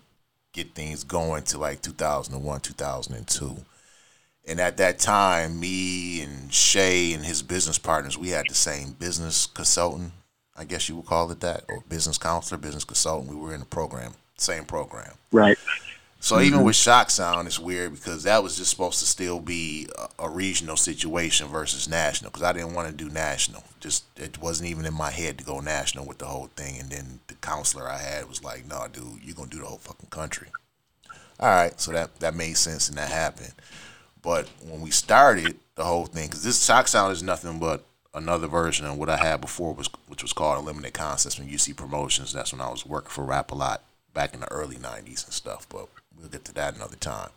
get 0.52 0.74
things 0.74 1.04
going 1.04 1.44
to 1.44 1.58
like 1.58 1.80
2001, 1.80 2.60
2002. 2.60 3.56
And 4.48 4.60
at 4.60 4.78
that 4.78 4.98
time, 4.98 5.60
me 5.60 6.22
and 6.22 6.52
Shay 6.52 7.12
and 7.12 7.24
his 7.24 7.40
business 7.40 7.78
partners, 7.78 8.18
we 8.18 8.30
had 8.30 8.46
the 8.48 8.54
same 8.56 8.96
business 8.98 9.46
consultant, 9.46 10.10
I 10.56 10.64
guess 10.64 10.88
you 10.88 10.96
would 10.96 11.06
call 11.06 11.30
it 11.30 11.38
that, 11.38 11.62
or 11.68 11.84
business 11.88 12.18
counselor, 12.18 12.58
business 12.58 12.82
consultant. 12.82 13.30
We 13.30 13.36
were 13.36 13.54
in 13.54 13.60
the 13.60 13.66
program, 13.66 14.14
same 14.36 14.64
program. 14.64 15.12
Right. 15.30 15.56
So 16.24 16.40
even 16.40 16.60
mm-hmm. 16.60 16.68
with 16.68 16.76
Shock 16.76 17.10
Sound, 17.10 17.46
it's 17.46 17.58
weird 17.58 17.92
because 17.92 18.22
that 18.22 18.42
was 18.42 18.56
just 18.56 18.70
supposed 18.70 18.98
to 19.00 19.04
still 19.04 19.40
be 19.40 19.88
a, 19.98 20.24
a 20.24 20.30
regional 20.30 20.78
situation 20.78 21.48
versus 21.48 21.86
national. 21.86 22.30
Because 22.30 22.44
I 22.44 22.54
didn't 22.54 22.72
want 22.72 22.88
to 22.88 22.94
do 22.94 23.10
national. 23.10 23.62
Just 23.78 24.04
it 24.16 24.40
wasn't 24.40 24.70
even 24.70 24.86
in 24.86 24.94
my 24.94 25.10
head 25.10 25.36
to 25.36 25.44
go 25.44 25.60
national 25.60 26.06
with 26.06 26.16
the 26.16 26.24
whole 26.24 26.46
thing. 26.56 26.80
And 26.80 26.88
then 26.88 27.20
the 27.26 27.34
counselor 27.34 27.86
I 27.86 27.98
had 27.98 28.26
was 28.26 28.42
like, 28.42 28.66
"No, 28.66 28.86
dude, 28.90 29.22
you're 29.22 29.34
gonna 29.34 29.50
do 29.50 29.58
the 29.58 29.66
whole 29.66 29.76
fucking 29.76 30.08
country." 30.08 30.48
All 31.38 31.50
right, 31.50 31.78
so 31.78 31.92
that 31.92 32.18
that 32.20 32.34
made 32.34 32.56
sense 32.56 32.88
and 32.88 32.96
that 32.96 33.10
happened. 33.10 33.52
But 34.22 34.48
when 34.66 34.80
we 34.80 34.90
started 34.92 35.58
the 35.74 35.84
whole 35.84 36.06
thing, 36.06 36.28
because 36.28 36.42
this 36.42 36.64
Shock 36.64 36.88
Sound 36.88 37.12
is 37.12 37.22
nothing 37.22 37.58
but 37.58 37.84
another 38.14 38.46
version 38.46 38.86
of 38.86 38.96
what 38.96 39.10
I 39.10 39.18
had 39.18 39.42
before, 39.42 39.74
was 39.74 39.90
which 40.06 40.22
was 40.22 40.32
called 40.32 40.56
Eliminate 40.56 40.94
Concepts 40.94 41.34
from 41.34 41.48
UC 41.48 41.76
Promotions. 41.76 42.32
That's 42.32 42.50
when 42.52 42.62
I 42.62 42.70
was 42.70 42.86
working 42.86 43.10
for 43.10 43.26
Rap 43.26 43.50
a 43.50 43.54
Lot 43.54 43.82
back 44.14 44.32
in 44.32 44.40
the 44.40 44.50
early 44.50 44.76
'90s 44.76 45.26
and 45.26 45.34
stuff. 45.34 45.68
But 45.68 45.88
we'll 46.18 46.28
get 46.28 46.44
to 46.46 46.54
that 46.54 46.76
another 46.76 46.96
time. 46.96 47.30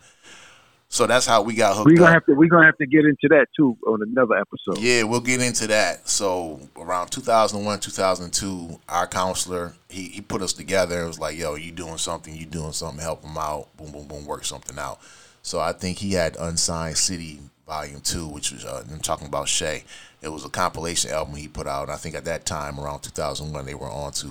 So 0.89 1.05
that's 1.05 1.25
how 1.25 1.41
we 1.41 1.53
got 1.53 1.75
hooked 1.75 1.87
We're 1.87 1.97
gonna 1.97 2.07
up. 2.07 2.13
have 2.13 2.25
to 2.27 2.33
we're 2.33 2.47
gonna 2.47 2.65
have 2.65 2.77
to 2.77 2.85
get 2.87 3.03
into 3.03 3.27
that 3.29 3.47
too 3.55 3.77
on 3.87 4.01
another 4.01 4.35
episode. 4.35 4.81
Yeah, 4.81 5.03
we'll 5.03 5.19
get 5.19 5.41
into 5.41 5.67
that. 5.67 6.07
So 6.07 6.61
around 6.77 7.09
2001, 7.09 7.79
2002, 7.81 8.79
our 8.87 9.05
counselor 9.05 9.73
he 9.89 10.03
he 10.03 10.21
put 10.21 10.41
us 10.41 10.53
together. 10.53 11.03
It 11.03 11.07
was 11.07 11.19
like, 11.19 11.37
yo, 11.37 11.55
you 11.55 11.73
doing 11.73 11.97
something? 11.97 12.33
You 12.33 12.45
doing 12.45 12.71
something? 12.71 13.01
Help 13.01 13.23
him 13.23 13.37
out. 13.37 13.75
Boom, 13.75 13.91
boom, 13.91 14.07
boom. 14.07 14.25
Work 14.25 14.45
something 14.45 14.79
out. 14.79 14.99
So 15.41 15.59
I 15.59 15.73
think 15.73 15.97
he 15.97 16.13
had 16.13 16.37
Unsigned 16.39 16.97
City 16.97 17.41
Volume 17.65 17.99
Two, 17.99 18.27
which 18.27 18.53
was 18.53 18.63
uh, 18.63 18.83
I'm 18.89 18.99
talking 18.99 19.27
about 19.27 19.49
Shay. 19.49 19.83
It 20.21 20.29
was 20.29 20.45
a 20.45 20.49
compilation 20.49 21.11
album 21.11 21.35
he 21.35 21.49
put 21.49 21.67
out. 21.67 21.83
And 21.83 21.91
I 21.91 21.97
think 21.97 22.15
at 22.15 22.25
that 22.25 22.45
time, 22.45 22.79
around 22.79 23.01
2001, 23.01 23.65
they 23.65 23.75
were 23.75 23.89
on 23.89 24.13
to 24.13 24.29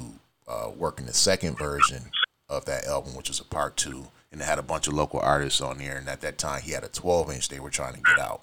uh, 0.49 0.71
working 0.77 1.07
the 1.07 1.13
second 1.13 1.59
version 1.59 2.03
of 2.49 2.65
that 2.65 2.87
album, 2.87 3.15
which 3.15 3.29
was 3.29 3.41
a 3.41 3.45
part 3.45 3.77
two, 3.77 4.07
and 4.37 4.45
had 4.45 4.59
a 4.59 4.63
bunch 4.63 4.87
of 4.87 4.93
local 4.93 5.19
artists 5.21 5.63
on 5.63 5.79
there. 5.79 5.97
And 5.97 6.09
at 6.09 6.21
that 6.21 6.37
time, 6.37 6.61
he 6.61 6.73
had 6.73 6.85
a 6.85 6.89
12 6.89 7.33
inch 7.33 7.49
they 7.49 7.59
were 7.59 7.71
trying 7.71 7.95
to 7.95 8.01
get 8.01 8.19
out. 8.19 8.43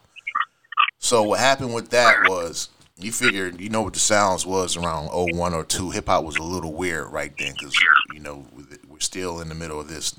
So 0.98 1.22
what 1.22 1.40
happened 1.40 1.76
with 1.76 1.92
that 1.92 2.28
was 2.28 2.70
you 2.98 3.12
figured 3.12 3.62
you 3.62 3.70
know 3.70 3.84
what 3.84 3.94
the 3.94 4.00
sounds 4.00 4.46
was 4.46 4.76
around 4.76 5.10
01 5.12 5.54
or 5.54 5.64
2 5.64 5.92
hip 5.92 6.08
hop 6.08 6.24
was 6.24 6.38
a 6.38 6.44
little 6.44 6.74
weird 6.74 7.12
right 7.12 7.34
then 7.40 7.56
cuz 7.56 7.74
you 8.14 8.20
know 8.20 8.46
we're 8.88 9.00
still 9.00 9.42
in 9.42 9.50
the 9.50 9.56
middle 9.56 9.80
of 9.80 9.88
this 9.88 10.16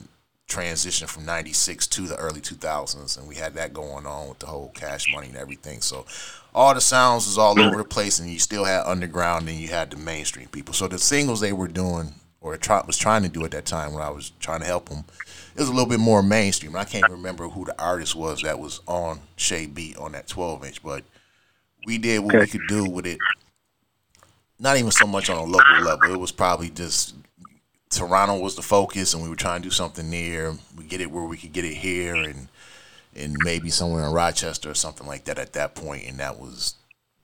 transition 0.49 1.07
from 1.07 1.25
96 1.25 1.87
to 1.87 2.03
the 2.03 2.17
early 2.17 2.41
2000s 2.41 3.17
and 3.17 3.29
we 3.29 3.37
had 3.37 3.55
that 3.55 3.73
going 3.73 4.07
on 4.07 4.29
with 4.29 4.41
the 4.41 4.47
whole 4.47 4.73
cash 4.75 5.07
money 5.13 5.29
and 5.29 5.37
everything 5.37 5.81
so 5.81 6.05
all 6.53 6.75
the 6.75 6.81
sounds 6.81 7.27
was 7.27 7.39
all 7.39 7.59
over 7.59 7.77
the 7.77 7.85
place 7.85 8.19
and 8.19 8.29
you 8.29 8.41
still 8.41 8.65
had 8.65 8.83
underground 8.85 9.49
and 9.49 9.59
you 9.59 9.69
had 9.69 9.91
the 9.91 9.97
mainstream 9.97 10.49
people 10.49 10.75
so 10.75 10.89
the 10.89 10.99
singles 10.99 11.41
they 11.41 11.53
were 11.53 11.69
doing 11.69 12.13
or 12.45 12.57
try, 12.57 12.81
was 12.87 12.97
trying 12.97 13.25
to 13.25 13.29
do 13.29 13.45
at 13.45 13.51
that 13.51 13.65
time 13.65 13.93
when 13.93 14.03
I 14.03 14.11
was 14.11 14.31
trying 14.39 14.61
to 14.61 14.67
help 14.67 14.89
them 14.89 15.05
it 15.55 15.61
was 15.61 15.69
a 15.69 15.73
little 15.73 15.89
bit 15.89 16.01
more 16.01 16.23
mainstream. 16.23 16.75
I 16.75 16.85
can't 16.85 17.09
remember 17.09 17.49
who 17.49 17.65
the 17.65 17.81
artist 17.81 18.17
was 18.17 18.43
that 18.43 18.59
was 18.59 18.81
on 18.87 19.21
Shay 19.37 19.67
Beat 19.67 19.97
on 19.97 20.13
that 20.13 20.27
12 20.27 20.65
inch, 20.65 20.83
but 20.83 21.05
we 21.87 21.97
did 21.97 22.25
what 22.25 22.35
we 22.35 22.47
could 22.47 22.67
do 22.67 22.85
with 22.91 23.07
it. 23.07 23.19
Not 24.59 24.77
even 24.77 24.91
so 24.91 25.07
much 25.07 25.31
on 25.31 25.37
a 25.37 25.45
local 25.45 25.81
level. 25.81 26.13
It 26.13 26.19
was 26.19 26.33
probably 26.33 26.71
just 26.71 27.15
Toronto 27.91 28.41
was 28.41 28.57
the 28.57 28.63
focus, 28.63 29.15
and 29.15 29.23
we 29.23 29.29
were 29.29 29.37
trying 29.37 29.63
to 29.63 29.69
do 29.69 29.73
something 29.73 30.11
there. 30.11 30.55
We 30.77 30.85
get 30.85 31.01
it 31.01 31.11
where 31.11 31.25
we 31.25 31.37
could 31.37 31.53
get 31.53 31.65
it 31.65 31.75
here, 31.75 32.17
and 32.17 32.49
and 33.15 33.37
maybe 33.45 33.71
somewhere 33.71 34.05
in 34.05 34.13
Rochester 34.13 34.71
or 34.71 34.75
something 34.75 35.07
like 35.07 35.25
that 35.25 35.39
at 35.39 35.53
that 35.53 35.77
point, 35.77 36.09
and 36.09 36.19
that 36.19 36.41
was 36.41 36.75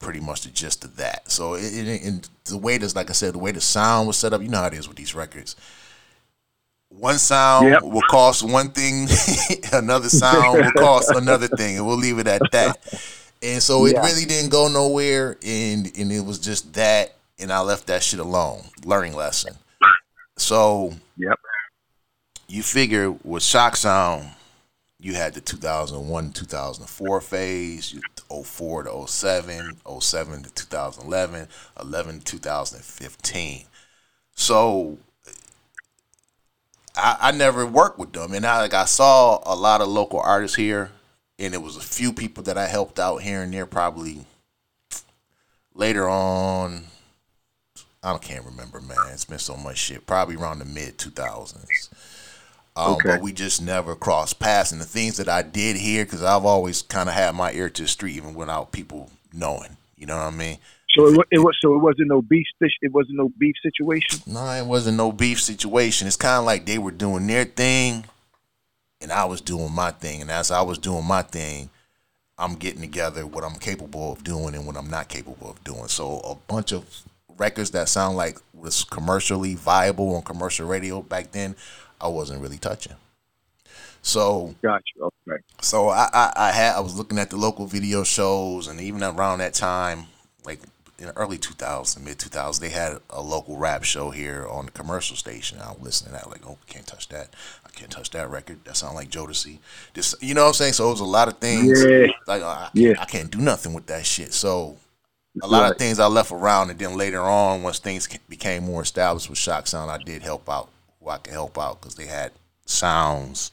pretty 0.00 0.18
much 0.20 0.42
the 0.42 0.50
gist 0.50 0.82
of 0.84 0.96
that. 0.96 1.30
So 1.30 1.54
it, 1.54 1.62
it, 1.62 2.02
and 2.02 2.28
the 2.44 2.56
way 2.58 2.78
this, 2.78 2.96
like 2.96 3.10
I 3.10 3.12
said, 3.12 3.34
the 3.34 3.38
way 3.38 3.52
the 3.52 3.60
sound 3.60 4.08
was 4.08 4.16
set 4.16 4.32
up, 4.32 4.42
you 4.42 4.48
know 4.48 4.58
how 4.58 4.66
it 4.66 4.74
is 4.74 4.88
with 4.88 4.96
these 4.96 5.14
records. 5.14 5.54
One 6.88 7.18
sound 7.18 7.70
Yep. 7.70 7.82
will 7.82 8.02
cost 8.02 8.42
one 8.42 8.70
thing, 8.70 9.06
another 9.72 10.08
sound 10.08 10.64
will 10.64 10.72
cost 10.72 11.10
another 11.14 11.46
thing, 11.46 11.76
and 11.76 11.86
we'll 11.86 11.96
leave 11.96 12.18
it 12.18 12.26
at 12.26 12.50
that. 12.50 12.78
And 13.42 13.62
so 13.62 13.86
it 13.86 13.92
Yeah. 13.94 14.04
really 14.04 14.24
didn't 14.24 14.50
go 14.50 14.66
nowhere, 14.68 15.36
and 15.46 15.90
and 15.96 16.10
it 16.10 16.24
was 16.24 16.38
just 16.40 16.72
that, 16.74 17.14
and 17.38 17.52
I 17.52 17.60
left 17.60 17.86
that 17.86 18.02
shit 18.02 18.18
alone. 18.20 18.64
Learning 18.84 19.14
lesson. 19.14 19.54
So 20.36 20.94
Yep. 21.16 21.38
you 22.48 22.62
figure 22.62 23.12
with 23.12 23.42
Shock 23.44 23.76
Sound, 23.76 24.28
you 24.98 25.14
had 25.14 25.34
the 25.34 25.40
2001 25.40 26.32
2004 26.32 27.20
phase, 27.20 27.94
04 28.30 28.84
to 28.84 29.06
07, 29.06 29.78
07 30.00 30.42
to 30.42 30.54
2011, 30.54 31.48
11 31.80 32.18
to 32.20 32.24
2015. 32.24 33.64
So 34.34 34.98
I, 36.96 37.16
I 37.20 37.30
never 37.32 37.66
worked 37.66 37.98
with 37.98 38.12
them, 38.12 38.32
and 38.32 38.46
I 38.46 38.60
like 38.60 38.74
I 38.74 38.84
saw 38.84 39.40
a 39.44 39.54
lot 39.54 39.80
of 39.80 39.88
local 39.88 40.20
artists 40.20 40.56
here, 40.56 40.90
and 41.38 41.54
it 41.54 41.62
was 41.62 41.76
a 41.76 41.80
few 41.80 42.12
people 42.12 42.42
that 42.44 42.58
I 42.58 42.66
helped 42.66 42.98
out 42.98 43.22
here 43.22 43.42
and 43.42 43.52
there. 43.52 43.66
Probably 43.66 44.24
later 45.74 46.08
on, 46.08 46.84
I 48.02 48.10
don't 48.10 48.22
can't 48.22 48.44
remember, 48.44 48.80
man. 48.80 48.96
It's 49.12 49.24
been 49.24 49.38
so 49.38 49.56
much 49.56 49.78
shit. 49.78 50.06
Probably 50.06 50.36
around 50.36 50.60
the 50.60 50.64
mid 50.64 50.98
2000s. 50.98 51.88
Um, 52.76 52.94
Okay. 52.94 53.10
But 53.10 53.22
we 53.22 53.32
just 53.32 53.60
never 53.62 53.94
crossed 53.94 54.38
paths. 54.38 54.72
And 54.72 54.80
the 54.80 54.86
things 54.86 55.16
that 55.16 55.28
I 55.28 55.42
did 55.42 55.76
here, 55.76 56.04
because 56.04 56.22
I've 56.22 56.44
always 56.44 56.82
kind 56.82 57.08
of 57.08 57.14
had 57.14 57.34
my 57.34 57.52
ear 57.52 57.68
to 57.70 57.82
the 57.82 57.88
street, 57.88 58.16
even 58.16 58.34
without 58.34 58.72
people 58.72 59.10
knowing. 59.32 59.76
You 59.96 60.06
know 60.06 60.16
what 60.16 60.24
I 60.24 60.30
mean? 60.30 60.58
So 60.96 61.06
it, 61.06 61.26
it 61.30 61.38
was 61.38 61.56
so 61.60 61.74
it 61.74 61.78
wasn't 61.78 62.08
no 62.08 62.20
beef. 62.20 62.46
It 62.60 62.92
wasn't 62.92 63.16
no 63.16 63.30
beef 63.38 63.54
situation. 63.62 64.20
No, 64.26 64.44
it 64.50 64.66
wasn't 64.66 64.96
no 64.96 65.12
beef 65.12 65.40
situation. 65.40 66.08
It's 66.08 66.16
kind 66.16 66.38
of 66.38 66.44
like 66.44 66.66
they 66.66 66.78
were 66.78 66.90
doing 66.90 67.26
their 67.26 67.44
thing, 67.44 68.04
and 69.00 69.12
I 69.12 69.24
was 69.26 69.40
doing 69.40 69.72
my 69.72 69.92
thing. 69.92 70.22
And 70.22 70.30
as 70.30 70.50
I 70.50 70.62
was 70.62 70.78
doing 70.78 71.04
my 71.04 71.22
thing, 71.22 71.70
I'm 72.38 72.54
getting 72.54 72.80
together 72.80 73.26
what 73.26 73.44
I'm 73.44 73.56
capable 73.56 74.12
of 74.12 74.24
doing 74.24 74.54
and 74.54 74.66
what 74.66 74.76
I'm 74.76 74.90
not 74.90 75.08
capable 75.08 75.50
of 75.50 75.62
doing. 75.62 75.86
So 75.88 76.20
a 76.20 76.34
bunch 76.34 76.72
of 76.72 76.84
records 77.36 77.70
that 77.70 77.88
sound 77.88 78.16
like 78.16 78.38
was 78.52 78.82
commercially 78.84 79.54
viable 79.54 80.16
on 80.16 80.22
commercial 80.22 80.66
radio 80.66 81.02
back 81.02 81.30
then, 81.32 81.54
I 82.00 82.08
wasn't 82.08 82.40
really 82.40 82.58
touching. 82.58 82.94
So 84.02 84.54
Gotcha. 84.62 84.82
Okay. 85.00 85.42
so 85.60 85.88
I, 85.90 86.08
I, 86.12 86.32
I 86.36 86.50
had 86.52 86.74
I 86.76 86.80
was 86.80 86.96
looking 86.96 87.18
at 87.18 87.30
the 87.30 87.36
local 87.36 87.66
video 87.66 88.02
shows, 88.04 88.66
and 88.66 88.80
even 88.80 89.02
around 89.02 89.38
that 89.40 89.52
time, 89.54 90.04
like 90.44 90.60
in 90.98 91.06
the 91.06 91.16
early 91.16 91.36
2000s, 91.38 92.02
mid 92.02 92.18
2000s, 92.18 92.60
they 92.60 92.70
had 92.70 92.98
a 93.10 93.20
local 93.22 93.56
rap 93.56 93.84
show 93.84 94.10
here 94.10 94.46
on 94.50 94.66
the 94.66 94.70
commercial 94.72 95.16
station. 95.16 95.58
I 95.60 95.72
was 95.72 95.80
listening 95.82 96.12
to 96.14 96.18
that, 96.24 96.30
like, 96.30 96.46
oh, 96.46 96.58
can't 96.66 96.86
touch 96.86 97.08
that. 97.08 97.34
I 97.64 97.70
can't 97.70 97.90
touch 97.90 98.10
that 98.10 98.30
record. 98.30 98.64
That 98.64 98.76
sound 98.76 98.96
like 98.96 99.08
Jodeci. 99.10 99.58
This, 99.94 100.14
you 100.20 100.34
know 100.34 100.42
what 100.42 100.48
I'm 100.48 100.54
saying? 100.54 100.72
So 100.74 100.88
it 100.88 100.92
was 100.92 101.00
a 101.00 101.04
lot 101.04 101.28
of 101.28 101.38
things. 101.38 101.82
Yeah. 101.84 102.06
Like 102.26 102.42
I, 102.42 102.46
I, 102.46 102.70
Yeah. 102.74 102.94
I 102.98 103.04
can't 103.06 103.30
do 103.30 103.38
nothing 103.38 103.72
with 103.74 103.86
that 103.86 104.04
shit. 104.06 104.32
So 104.32 104.76
a 105.42 105.46
lot 105.46 105.62
Right. 105.62 105.70
of 105.72 105.78
things 105.78 105.98
I 105.98 106.06
left 106.06 106.32
around, 106.32 106.70
and 106.70 106.78
then 106.78 106.96
later 106.96 107.20
on, 107.20 107.62
once 107.62 107.78
things 107.78 108.08
became 108.28 108.64
more 108.64 108.82
established 108.82 109.28
with 109.30 109.38
Shock 109.38 109.66
Sound, 109.68 109.90
I 109.90 109.98
did 109.98 110.22
help 110.22 110.48
out 110.50 110.68
who 111.00 111.08
I 111.10 111.18
could 111.18 111.32
help 111.32 111.58
out 111.58 111.80
because 111.80 111.94
they 111.94 112.06
had 112.06 112.32
sounds 112.66 113.50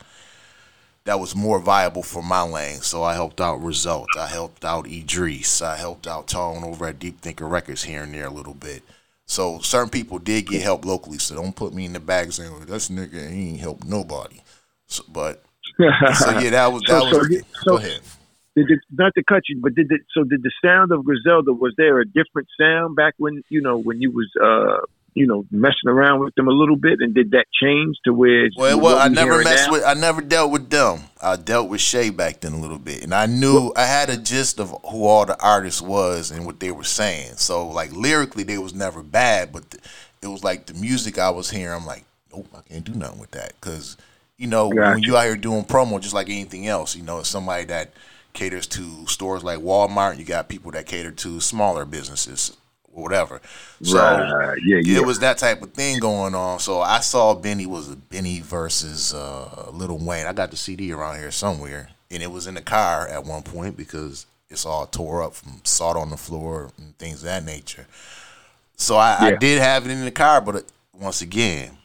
that 1.05 1.19
was 1.19 1.35
more 1.35 1.59
viable 1.59 2.03
for 2.03 2.21
my 2.21 2.41
lane. 2.41 2.81
So 2.81 3.01
I 3.03 3.13
helped 3.13 3.39
out 3.39 3.61
Result. 3.63 4.09
I 4.19 4.27
helped 4.27 4.65
out 4.65 4.87
Idris. 4.87 5.61
I 5.61 5.77
helped 5.77 6.05
out 6.05 6.27
Tone 6.27 6.63
over 6.65 6.85
at 6.87 6.99
Deep 6.99 7.21
Thinker 7.21 7.47
Records 7.47 7.83
here 7.83 8.03
and 8.03 8.13
there 8.13 8.25
a 8.25 8.29
little 8.29 8.53
bit. 8.53 8.83
So 9.25 9.59
certain 9.59 9.89
people 9.89 10.19
did 10.19 10.47
get 10.47 10.61
help 10.61 10.83
locally. 10.85 11.17
So 11.17 11.35
don't 11.35 11.55
put 11.55 11.73
me 11.73 11.85
in 11.85 11.93
the 11.93 11.99
bag 12.01 12.31
saying, 12.33 12.51
well, 12.51 12.59
"This 12.61 12.89
nigga 12.89 13.29
he 13.31 13.49
ain't 13.51 13.59
helped 13.59 13.85
nobody." 13.85 14.41
So, 14.87 15.03
but 15.09 15.43
so 15.77 15.85
yeah, 16.39 16.49
that 16.51 16.71
was 16.73 16.81
that 16.87 17.01
So- 17.03 17.11
so 17.11 17.17
was. 17.19 17.29
you- 17.29 17.39
go 17.39 17.45
so- 17.63 17.77
ahead. 17.77 18.01
Did 18.55 18.71
it, 18.71 18.79
not 18.91 19.13
to 19.13 19.23
cut 19.23 19.43
you, 19.49 19.59
but 19.61 19.75
did 19.75 19.91
it, 19.91 20.01
so 20.15 20.23
did 20.23 20.41
the 20.41 20.49
sound 20.65 20.91
of 20.91 21.05
Griselda? 21.05 21.53
Was 21.53 21.75
there 21.77 21.99
a 21.99 22.05
different 22.05 22.47
sound 22.59 22.95
back 22.95 23.13
when 23.17 23.43
you 23.49 23.61
know 23.61 23.77
when 23.77 24.01
you 24.01 24.09
was 24.11 24.27
uh 24.41 24.83
you 25.17 25.25
know 25.25 25.45
messing 25.49 25.87
around 25.87 26.19
with 26.19 26.35
them 26.35 26.47
a 26.47 26.51
little 26.51 26.75
bit, 26.75 26.99
and 26.99 27.13
did 27.13 27.31
that 27.31 27.47
change 27.51 27.97
to 28.05 28.13
where? 28.13 28.49
Well, 28.55 28.79
well, 28.79 28.97
I 28.97 29.07
never 29.07 29.43
messed 29.43 29.67
now? 29.67 29.71
with. 29.73 29.83
I 29.83 29.95
never 29.95 30.21
dealt 30.21 30.51
with 30.51 30.69
them. 30.69 30.99
I 31.21 31.35
dealt 31.35 31.69
with 31.69 31.81
Shay 31.81 32.11
back 32.11 32.41
then 32.41 32.53
a 32.53 32.59
little 32.59 32.77
bit, 32.77 33.03
and 33.03 33.13
I 33.13 33.25
knew 33.25 33.73
I 33.75 33.85
had 33.85 34.11
a 34.11 34.17
gist 34.17 34.59
of 34.59 34.69
who 34.89 35.05
all 35.05 35.25
the 35.25 35.39
artists 35.41 35.81
was 35.81 36.29
and 36.29 36.45
what 36.45 36.59
they 36.59 36.71
were 36.71 36.83
saying. 36.83 37.37
So, 37.37 37.67
like 37.67 37.91
lyrically, 37.93 38.43
they 38.43 38.59
was 38.59 38.75
never 38.75 39.01
bad, 39.01 39.51
but 39.51 39.71
th- 39.71 39.83
it 40.21 40.27
was 40.27 40.43
like 40.43 40.67
the 40.67 40.75
music 40.75 41.17
I 41.17 41.31
was 41.31 41.49
hearing. 41.49 41.73
I'm 41.73 41.85
like, 41.85 42.05
nope, 42.31 42.47
I 42.55 42.61
can't 42.61 42.83
do 42.83 42.93
nothing 42.93 43.19
with 43.19 43.31
that 43.31 43.53
because 43.59 43.97
you 44.37 44.45
know 44.45 44.67
when 44.67 45.01
you 45.01 45.17
out 45.17 45.25
here 45.25 45.35
doing 45.35 45.65
promo, 45.65 45.99
just 45.99 46.13
like 46.13 46.29
anything 46.29 46.67
else, 46.67 46.95
you 46.95 47.01
know, 47.01 47.19
it's 47.19 47.29
somebody 47.29 47.65
that 47.65 47.91
caters 48.33 48.67
to 48.67 49.07
stores 49.07 49.43
like 49.43 49.57
Walmart. 49.59 50.19
You 50.19 50.25
got 50.25 50.47
people 50.47 50.69
that 50.71 50.85
cater 50.85 51.11
to 51.11 51.41
smaller 51.41 51.85
businesses 51.85 52.55
or 52.97 53.03
whatever. 53.03 53.39
So 53.83 53.97
Right. 53.97 54.57
Yeah, 54.63 54.79
yeah. 54.83 54.97
it 54.97 55.05
was 55.05 55.19
that 55.19 55.37
type 55.37 55.61
of 55.61 55.71
thing 55.71 55.99
going 55.99 56.35
on. 56.35 56.59
So 56.59 56.81
I 56.81 56.99
saw 56.99 57.35
Benny 57.35 57.65
was 57.65 57.95
Benny 57.95 58.41
versus 58.41 59.13
uh, 59.13 59.69
Little 59.71 59.99
Wayne. 59.99 60.25
I 60.25 60.33
got 60.33 60.51
the 60.51 60.57
CD 60.57 60.91
around 60.91 61.19
here 61.19 61.31
somewhere, 61.31 61.89
and 62.09 62.23
it 62.23 62.31
was 62.31 62.47
in 62.47 62.55
the 62.55 62.61
car 62.61 63.07
at 63.07 63.23
one 63.23 63.43
point 63.43 63.77
because 63.77 64.25
it's 64.49 64.65
all 64.65 64.87
tore 64.87 65.21
up 65.21 65.35
from 65.35 65.61
salt 65.63 65.95
on 65.95 66.09
the 66.09 66.17
floor 66.17 66.71
and 66.77 66.97
things 66.97 67.19
of 67.19 67.25
that 67.25 67.45
nature. 67.45 67.85
So 68.75 68.95
I, 68.95 69.17
I 69.19 69.35
did 69.35 69.59
have 69.59 69.85
it 69.85 69.91
in 69.91 70.03
the 70.03 70.11
car, 70.11 70.41
but 70.41 70.55
uh, 70.55 70.61
once 70.93 71.21
again, 71.21 71.77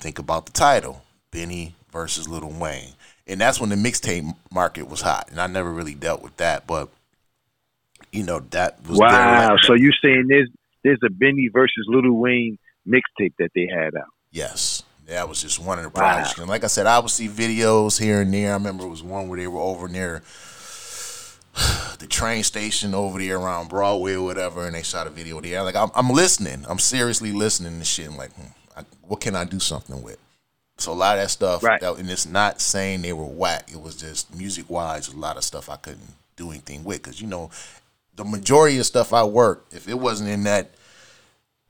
think 0.00 0.18
about 0.18 0.46
the 0.46 0.52
title: 0.52 1.02
Benny 1.30 1.74
versus 1.92 2.26
Little 2.26 2.50
Wayne, 2.50 2.92
and 3.26 3.40
that's 3.40 3.60
when 3.60 3.70
the 3.70 3.76
mixtape 3.76 4.34
market 4.50 4.88
was 4.88 5.02
hot, 5.02 5.28
and 5.30 5.40
I 5.40 5.46
never 5.46 5.70
really 5.70 5.94
dealt 5.94 6.22
with 6.22 6.36
that, 6.38 6.66
but 6.66 6.88
you 8.14 8.22
know 8.22 8.40
that 8.50 8.78
was 8.86 8.98
Wow. 8.98 9.56
So 9.62 9.74
you 9.74 9.90
saying 10.02 10.26
there's 10.28 10.48
there's 10.84 11.00
a 11.04 11.10
Benny 11.10 11.48
versus 11.52 11.84
Little 11.88 12.18
Wayne 12.20 12.58
mixtape 12.86 13.32
that 13.38 13.50
they 13.54 13.66
had 13.66 13.94
out. 13.96 14.04
Yes. 14.30 14.82
That 15.06 15.28
was 15.28 15.42
just 15.42 15.58
one 15.58 15.78
of 15.78 15.84
the 15.84 15.90
Wow. 15.90 16.14
projects. 16.14 16.38
And 16.38 16.48
like 16.48 16.64
I 16.64 16.68
said, 16.68 16.86
I 16.86 16.98
would 16.98 17.10
see 17.10 17.28
videos 17.28 18.00
here 18.00 18.20
and 18.22 18.32
there. 18.32 18.50
I 18.50 18.54
remember 18.54 18.84
it 18.84 18.88
was 18.88 19.02
one 19.02 19.28
where 19.28 19.38
they 19.38 19.46
were 19.46 19.60
over 19.60 19.88
near 19.88 20.22
the 21.98 22.06
train 22.06 22.42
station 22.42 22.94
over 22.94 23.18
there 23.18 23.36
around 23.38 23.68
Broadway 23.68 24.14
or 24.14 24.22
whatever, 24.24 24.66
and 24.66 24.74
they 24.74 24.82
shot 24.82 25.06
a 25.06 25.10
video 25.10 25.40
there. 25.40 25.62
Like 25.62 25.76
I'm, 25.76 25.90
I'm 25.94 26.10
listening. 26.10 26.64
I'm 26.68 26.78
seriously 26.78 27.32
listening 27.32 27.78
to 27.78 27.84
shit. 27.84 28.08
I'm 28.08 28.16
like, 28.16 28.32
hmm, 28.32 28.46
I, 28.76 28.82
what 29.02 29.20
can 29.20 29.36
I 29.36 29.44
do 29.44 29.60
something 29.60 30.02
with? 30.02 30.18
So 30.78 30.92
a 30.92 30.94
lot 30.94 31.16
of 31.18 31.22
that 31.24 31.30
stuff, 31.30 31.62
Right. 31.62 31.80
that, 31.80 31.96
and 31.98 32.10
it's 32.10 32.26
not 32.26 32.60
saying 32.60 33.02
they 33.02 33.12
were 33.12 33.24
whack. 33.24 33.68
It 33.72 33.80
was 33.80 33.96
just 33.96 34.34
music 34.34 34.68
wise, 34.68 35.08
a 35.08 35.16
lot 35.16 35.36
of 35.36 35.44
stuff 35.44 35.68
I 35.70 35.76
couldn't 35.76 36.14
do 36.36 36.50
anything 36.50 36.82
with 36.82 37.02
because 37.02 37.20
you 37.20 37.28
know, 37.28 37.50
the 38.16 38.24
majority 38.24 38.78
of 38.78 38.86
stuff 38.86 39.12
I 39.12 39.24
work, 39.24 39.66
if 39.72 39.88
it 39.88 39.98
wasn't 39.98 40.30
in 40.30 40.44
that 40.44 40.70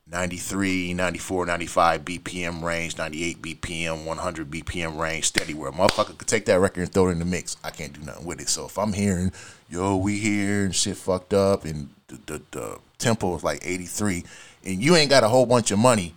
93, 0.07 0.93
94, 0.93 1.47
95 1.47 2.05
BPM 2.05 2.63
range, 2.63 2.99
98 2.99 3.41
BPM, 3.41 4.05
100 4.05 4.51
BPM 4.51 4.99
range, 4.99 5.25
steady 5.25 5.55
where 5.55 5.71
a 5.71 5.73
motherfucker 5.73 6.17
could 6.19 6.29
take 6.29 6.45
that 6.47 6.61
record 6.61 6.83
and 6.83 6.93
throw 6.93 7.09
it 7.09 7.13
in 7.13 7.19
the 7.19 7.25
mix. 7.25 7.57
I 7.65 7.71
can't 7.71 7.93
do 7.93 8.01
nothing 8.03 8.27
with 8.27 8.41
it. 8.41 8.49
So 8.49 8.67
if 8.67 8.79
I'm 8.79 8.93
hearing, 8.93 9.33
yo, 9.71 9.97
we 9.97 10.19
here 10.19 10.65
and 10.65 10.75
shit 10.75 10.97
fucked 10.97 11.33
up 11.33 11.65
and 11.65 11.89
the, 12.09 12.19
the, 12.27 12.43
the 12.51 12.79
tempo 12.99 13.35
is 13.37 13.43
like 13.43 13.67
83 13.67 14.25
and 14.65 14.83
you 14.83 14.95
ain't 14.97 15.11
got 15.11 15.25
a 15.25 15.29
whole 15.29 15.47
bunch 15.47 15.71
of 15.71 15.79
money, 15.79 16.15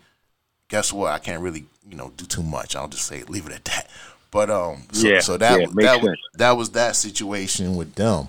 guess 0.67 0.91
what? 0.91 1.13
I 1.13 1.19
can't 1.19 1.41
really, 1.41 1.65
you 1.89 1.95
know, 1.95 2.11
do 2.17 2.25
too 2.25 2.43
much. 2.43 2.75
I'll 2.75 2.89
just 2.89 3.05
say 3.05 3.23
leave 3.23 3.47
it 3.47 3.53
at 3.53 3.65
that. 3.65 3.89
But 4.31 4.49
um, 4.49 4.83
so, 4.91 5.07
Yeah, 5.07 5.19
so 5.21 5.37
that 5.37 5.59
yeah, 5.59 5.67
that 5.75 6.01
was 6.01 6.17
that 6.35 6.51
was 6.51 6.69
that 6.71 6.95
situation 6.95 7.75
with 7.77 7.95
them. 7.95 8.27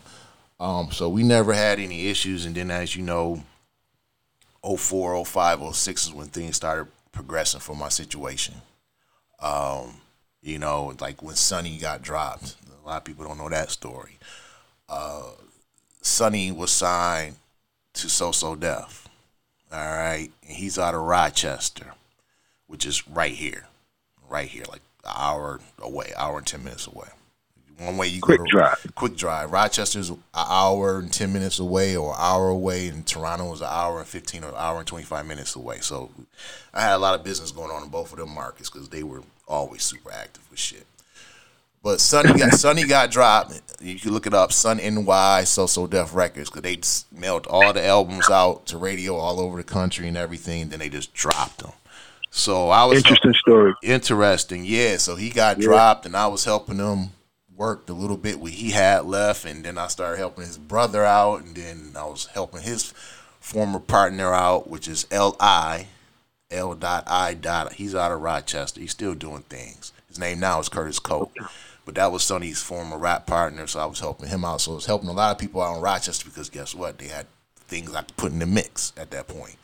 Um, 0.61 0.91
so 0.91 1.09
we 1.09 1.23
never 1.23 1.53
had 1.53 1.79
any 1.79 2.09
issues, 2.09 2.45
and 2.45 2.55
then 2.55 2.71
as 2.71 2.97
you 2.97 3.03
know, 3.03 3.45
04, 4.62 5.25
05, 5.25 5.75
06 5.75 6.07
is 6.07 6.12
when 6.12 6.29
things 6.29 6.57
started 6.57 6.88
progressing 7.12 7.61
for 7.61 7.77
my 7.77 7.88
situation. 7.88 8.55
Um, 9.41 10.00
you 10.43 10.59
know, 10.59 10.95
like 11.00 11.23
when 11.23 11.37
Sonny 11.37 11.79
got 11.79 12.03
dropped. 12.03 12.57
A 12.83 12.87
lot 12.87 12.99
of 12.99 13.05
people 13.05 13.25
don't 13.25 13.38
know 13.38 13.49
that 13.50 13.71
story. 13.71 14.19
Uh, 14.88 15.31
Sonny 16.00 16.50
was 16.50 16.71
signed 16.71 17.37
to 17.95 18.09
So 18.09 18.33
So 18.33 18.57
Def. 18.57 19.09
All 19.71 19.79
right. 19.79 20.31
And 20.47 20.57
he's 20.57 20.79
out 20.79 20.95
of 20.95 21.03
Rochester, 21.03 21.93
which 22.67 22.87
is 22.87 23.07
right 23.07 23.35
here. 23.35 23.67
Right 24.29 24.49
here, 24.49 24.65
like 24.69 24.83
an 25.05 25.12
hour 25.17 25.61
away, 25.79 26.12
hour 26.17 26.38
and 26.38 26.47
ten 26.47 26.62
minutes 26.62 26.87
away. 26.87 27.09
One 27.79 27.97
way 27.97 28.09
you 28.09 28.21
Quick 28.21 28.39
go 28.39 28.45
to 28.45 28.51
drive. 28.51 28.87
quick 28.97 29.17
drive. 29.17 29.53
Rochester's 29.53 30.11
an 30.11 30.19
hour 30.35 30.99
and 30.99 31.13
ten 31.13 31.33
minutes 31.33 31.61
away, 31.61 31.97
or 31.97 32.11
an 32.13 32.17
hour 32.19 32.49
away, 32.49 32.89
and 32.89 33.07
Toronto 33.07 33.53
is 33.53 33.61
an 33.61 33.69
hour 33.71 33.99
and 33.99 34.07
fifteen 34.09 34.43
or 34.43 34.49
an 34.49 34.57
hour 34.57 34.79
and 34.79 34.87
twenty 34.87 35.05
five 35.05 35.27
minutes 35.27 35.55
away. 35.55 35.79
So 35.79 36.11
I 36.75 36.83
had 36.83 36.95
a 36.95 36.99
lot 36.99 37.15
of 37.15 37.25
business 37.25 37.53
going 37.53 37.71
on 37.71 37.85
in 37.85 37.89
both 37.89 38.13
of 38.13 38.19
them 38.19 38.35
markets 38.35 38.69
because 38.69 38.89
they 38.89 39.05
were 39.05 39.23
always 39.47 39.85
super 39.85 40.11
active 40.11 40.43
with 40.51 40.59
shit. 40.59 40.87
But 41.81 42.01
Sunny 42.01 42.37
got 42.37 42.53
Sonny 42.59 42.85
got 42.85 43.13
dropped. 43.13 43.61
You 43.81 43.97
can 43.99 44.13
look 44.13 44.27
it 44.27 44.35
up, 44.35 44.53
Sun 44.53 44.79
NY 44.79 45.45
So 45.45 45.67
So 45.69 45.87
Def 45.87 46.12
Records, 46.14 46.51
because 46.51 46.62
they 46.62 46.81
mailed 47.17 47.47
all 47.47 47.73
the 47.73 47.87
albums 47.87 48.29
out 48.29 48.67
to 48.67 48.77
radio 48.77 49.14
all 49.14 49.38
over 49.38 49.57
the 49.57 49.62
country 49.64 50.09
and 50.09 50.17
everything. 50.17 50.62
And 50.62 50.71
then 50.73 50.81
they 50.81 50.88
just 50.88 51.14
dropped 51.14 51.59
them. 51.59 51.73
So 52.31 52.71
I 52.71 52.85
was 52.87 52.99
Interesting 52.99 53.35
story. 53.35 53.73
Interesting, 53.85 54.64
yeah. 54.64 54.97
So 54.97 55.14
he 55.14 55.31
got 55.31 55.61
dropped, 55.61 56.05
and 56.07 56.17
I 56.17 56.27
was 56.27 56.45
helping 56.45 56.79
him 56.79 57.11
work 57.59 57.87
the 57.87 57.92
little 57.92 58.16
bit 58.16 58.38
what 58.38 58.53
he 58.53 58.71
had 58.71 59.05
left, 59.05 59.44
and 59.44 59.64
then 59.64 59.77
I 59.77 59.88
started 59.88 60.18
helping 60.18 60.44
his 60.44 60.57
brother 60.57 61.05
out, 61.05 61.42
and 61.42 61.57
then 61.57 61.92
I 61.97 62.05
was 62.05 62.27
helping 62.27 62.62
his 62.62 62.94
former 63.40 63.81
partner 63.81 64.33
out, 64.33 64.71
which 64.71 64.88
is 64.88 65.07
L.I. 65.11 65.88
L. 66.51 66.75
dot 66.75 67.05
I 67.07 67.35
dot. 67.35 67.75
He's 67.75 67.94
out 67.94 68.12
of 68.12 68.23
Rochester. 68.23 68.81
He's 68.81 68.92
still 68.92 69.14
doing 69.14 69.42
things. 69.42 69.92
His 70.09 70.18
name 70.18 70.40
now 70.40 70.61
is 70.61 70.71
Curtis 70.71 70.99
Cope, 70.99 71.35
but 71.85 71.97
that 71.97 72.11
was 72.11 72.23
Sonny's 72.23 72.62
former 72.62 72.97
rap 72.97 73.27
partner, 73.27 73.66
so 73.66 73.81
I 73.81 73.87
was 73.87 74.01
helping 74.01 74.29
him 74.29 74.44
out. 74.44 74.62
So 74.62 74.73
I 74.73 74.75
was 74.77 74.87
helping 74.87 75.11
a 75.11 75.12
lot 75.12 75.33
of 75.33 75.38
people 75.38 75.61
out 75.61 75.77
in 75.77 75.83
Rochester 75.83 76.25
because 76.25 76.49
guess 76.49 76.75
what? 76.75 76.97
They 76.97 77.09
had 77.09 77.27
things 77.55 77.94
I 77.94 78.03
could 78.03 78.16
put 78.16 78.33
in 78.33 78.38
the 78.38 78.47
mix 78.47 78.94
at 78.97 79.11
that 79.11 79.29
point. 79.29 79.57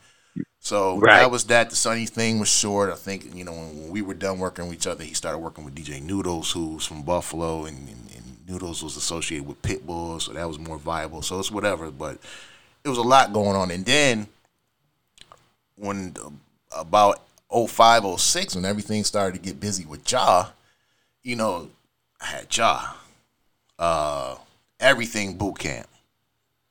So 0.64 0.98
Right. 0.98 1.20
that 1.20 1.30
was 1.30 1.44
that. 1.44 1.68
The 1.68 1.76
Sunny 1.76 2.06
thing 2.06 2.38
was 2.38 2.48
short. 2.48 2.90
I 2.90 2.94
think 2.96 3.34
you 3.34 3.44
know 3.44 3.52
when 3.52 3.90
we 3.90 4.00
were 4.00 4.14
done 4.14 4.38
working 4.38 4.66
with 4.66 4.74
each 4.78 4.86
other, 4.86 5.04
he 5.04 5.12
started 5.12 5.38
working 5.38 5.62
with 5.62 5.74
DJ 5.74 6.00
Noodles, 6.00 6.52
who's 6.52 6.86
from 6.86 7.02
Buffalo, 7.02 7.66
and, 7.66 7.76
and, 7.86 8.10
and 8.16 8.48
Noodles 8.48 8.82
was 8.82 8.96
associated 8.96 9.46
with 9.46 9.60
Pitbull, 9.60 10.22
so 10.22 10.32
that 10.32 10.48
was 10.48 10.58
more 10.58 10.78
viable. 10.78 11.20
So 11.20 11.38
it's 11.38 11.50
whatever, 11.50 11.90
but 11.90 12.16
it 12.82 12.88
was 12.88 12.96
a 12.96 13.02
lot 13.02 13.34
going 13.34 13.54
on. 13.54 13.70
And 13.70 13.84
then 13.84 14.26
when 15.76 16.16
uh, 16.24 16.30
about 16.80 17.20
05, 17.50 18.18
06, 18.18 18.54
when 18.54 18.64
everything 18.64 19.04
started 19.04 19.36
to 19.36 19.44
get 19.44 19.60
busy 19.60 19.84
with 19.84 20.10
Ja, 20.10 20.46
you 21.22 21.36
know, 21.36 21.68
I 22.22 22.26
had 22.26 22.56
Ja, 22.56 22.94
uh, 23.78 24.36
everything 24.80 25.36
boot 25.36 25.58
camp, 25.58 25.88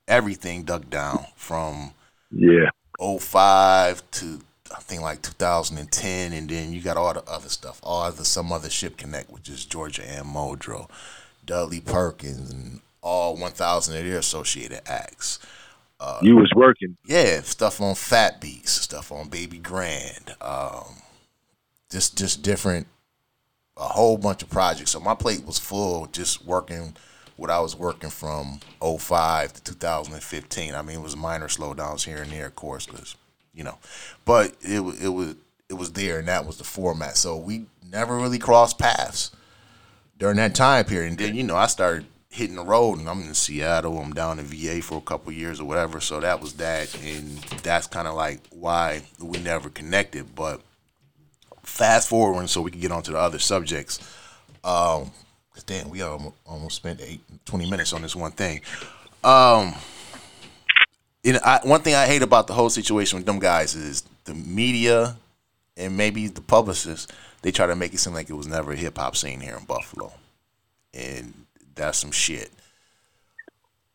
everything 0.07 0.63
dug 0.63 0.89
down 0.89 1.27
from 1.35 1.91
Yeah. 2.31 2.71
05 2.99 4.03
to 4.11 4.39
I 4.75 4.79
think 4.79 5.01
like 5.03 5.21
2010, 5.21 6.33
and 6.33 6.49
then 6.49 6.73
you 6.73 6.81
got 6.81 6.97
all 6.97 7.13
the 7.13 7.23
other 7.29 7.49
stuff, 7.49 7.79
all 7.83 8.11
the 8.11 8.23
SomeOthaShip 8.23 8.97
Connect, 8.97 9.29
which 9.29 9.47
is 9.47 9.65
Georgia 9.65 10.03
Anne 10.07 10.25
Muldrow, 10.25 10.89
Dudley 11.45 11.79
Perkins, 11.79 12.49
and 12.51 12.81
all 13.01 13.35
1,000 13.37 13.95
of 13.97 14.03
their 14.03 14.17
associated 14.17 14.81
acts. 14.87 15.37
Uh, 15.99 16.17
You 16.23 16.35
was 16.37 16.49
working. 16.55 16.97
yeah, 17.05 17.41
stuff 17.41 17.79
on 17.81 17.93
Fat 17.93 18.41
Beats, 18.41 18.71
stuff 18.71 19.11
on 19.11 19.29
Baby 19.29 19.59
Grand, 19.59 20.35
um, 20.41 20.95
just 21.91 22.17
just 22.17 22.41
different, 22.41 22.87
a 23.77 23.81
whole 23.89 24.17
bunch 24.17 24.41
of 24.41 24.49
projects. 24.49 24.91
So 24.91 24.99
my 24.99 25.13
plate 25.13 25.45
was 25.45 25.59
full, 25.59 26.07
just 26.07 26.43
working 26.45 26.95
what 27.35 27.49
I 27.49 27.59
was 27.59 27.75
working 27.75 28.09
from 28.09 28.59
05 28.81 29.53
to 29.53 29.63
2015. 29.63 30.75
I 30.75 30.81
mean, 30.81 30.99
it 30.99 31.01
was 31.01 31.15
minor 31.15 31.47
slowdowns 31.47 32.05
here 32.05 32.21
and 32.21 32.31
there, 32.31 32.47
of 32.47 32.55
course, 32.55 32.85
because 32.85 33.15
you 33.53 33.63
know, 33.63 33.77
but 34.25 34.55
it 34.61 34.79
it 35.01 35.09
was 35.09 35.35
it 35.69 35.73
was 35.73 35.93
there, 35.93 36.19
and 36.19 36.27
that 36.27 36.45
was 36.45 36.57
the 36.57 36.63
format. 36.63 37.17
So 37.17 37.37
we 37.37 37.65
never 37.91 38.15
really 38.17 38.39
crossed 38.39 38.77
paths 38.77 39.31
during 40.17 40.37
that 40.37 40.55
time 40.55 40.85
period. 40.85 41.09
And 41.09 41.17
then 41.17 41.35
you 41.35 41.43
know, 41.43 41.55
I 41.55 41.67
started 41.67 42.05
hitting 42.29 42.55
the 42.55 42.63
road, 42.63 42.99
and 42.99 43.07
I'm 43.07 43.21
in 43.21 43.33
Seattle. 43.33 43.99
I'm 43.99 44.13
down 44.13 44.39
in 44.39 44.45
VA 44.45 44.81
for 44.81 44.97
a 44.97 45.01
couple 45.01 45.31
years 45.31 45.59
or 45.59 45.65
whatever. 45.65 45.99
So 45.99 46.19
that 46.19 46.41
was 46.41 46.53
that, 46.53 46.95
and 47.03 47.37
that's 47.61 47.87
kind 47.87 48.07
of 48.07 48.15
like 48.15 48.41
why 48.49 49.03
we 49.19 49.39
never 49.39 49.69
connected. 49.69 50.35
But 50.35 50.61
fast 51.61 52.09
forward, 52.09 52.49
so 52.49 52.61
we 52.61 52.71
can 52.71 52.81
get 52.81 52.91
on 52.91 53.03
to 53.03 53.11
the 53.11 53.19
other 53.19 53.39
subjects. 53.39 53.99
Um, 54.63 55.11
'cause 55.53 55.63
damn, 55.63 55.89
we 55.89 56.01
almo- 56.01 56.33
almost 56.45 56.75
spent 56.75 56.99
eight, 57.01 57.21
20 57.45 57.69
minutes 57.69 57.93
on 57.93 58.01
this 58.01 58.15
one 58.15 58.31
thing. 58.31 58.61
Um, 59.23 59.73
you 61.23 61.33
know, 61.33 61.39
I, 61.45 61.59
one 61.63 61.81
thing 61.81 61.95
I 61.95 62.05
hate 62.05 62.21
about 62.21 62.47
the 62.47 62.53
whole 62.53 62.69
situation 62.69 63.17
with 63.17 63.25
them 63.25 63.39
guys 63.39 63.75
is 63.75 64.03
the 64.25 64.33
media 64.33 65.15
and 65.77 65.95
maybe 65.95 66.27
the 66.27 66.41
publicists. 66.41 67.07
They 67.41 67.51
try 67.51 67.67
to 67.67 67.75
make 67.75 67.93
it 67.93 67.99
seem 67.99 68.13
like 68.13 68.29
it 68.29 68.33
was 68.33 68.47
never 68.47 68.71
a 68.73 68.75
hip 68.75 68.97
hop 68.97 69.15
scene 69.15 69.39
here 69.41 69.55
in 69.57 69.65
Buffalo, 69.65 70.13
and 70.93 71.33
that's 71.75 71.97
some 71.97 72.11
shit. 72.11 72.51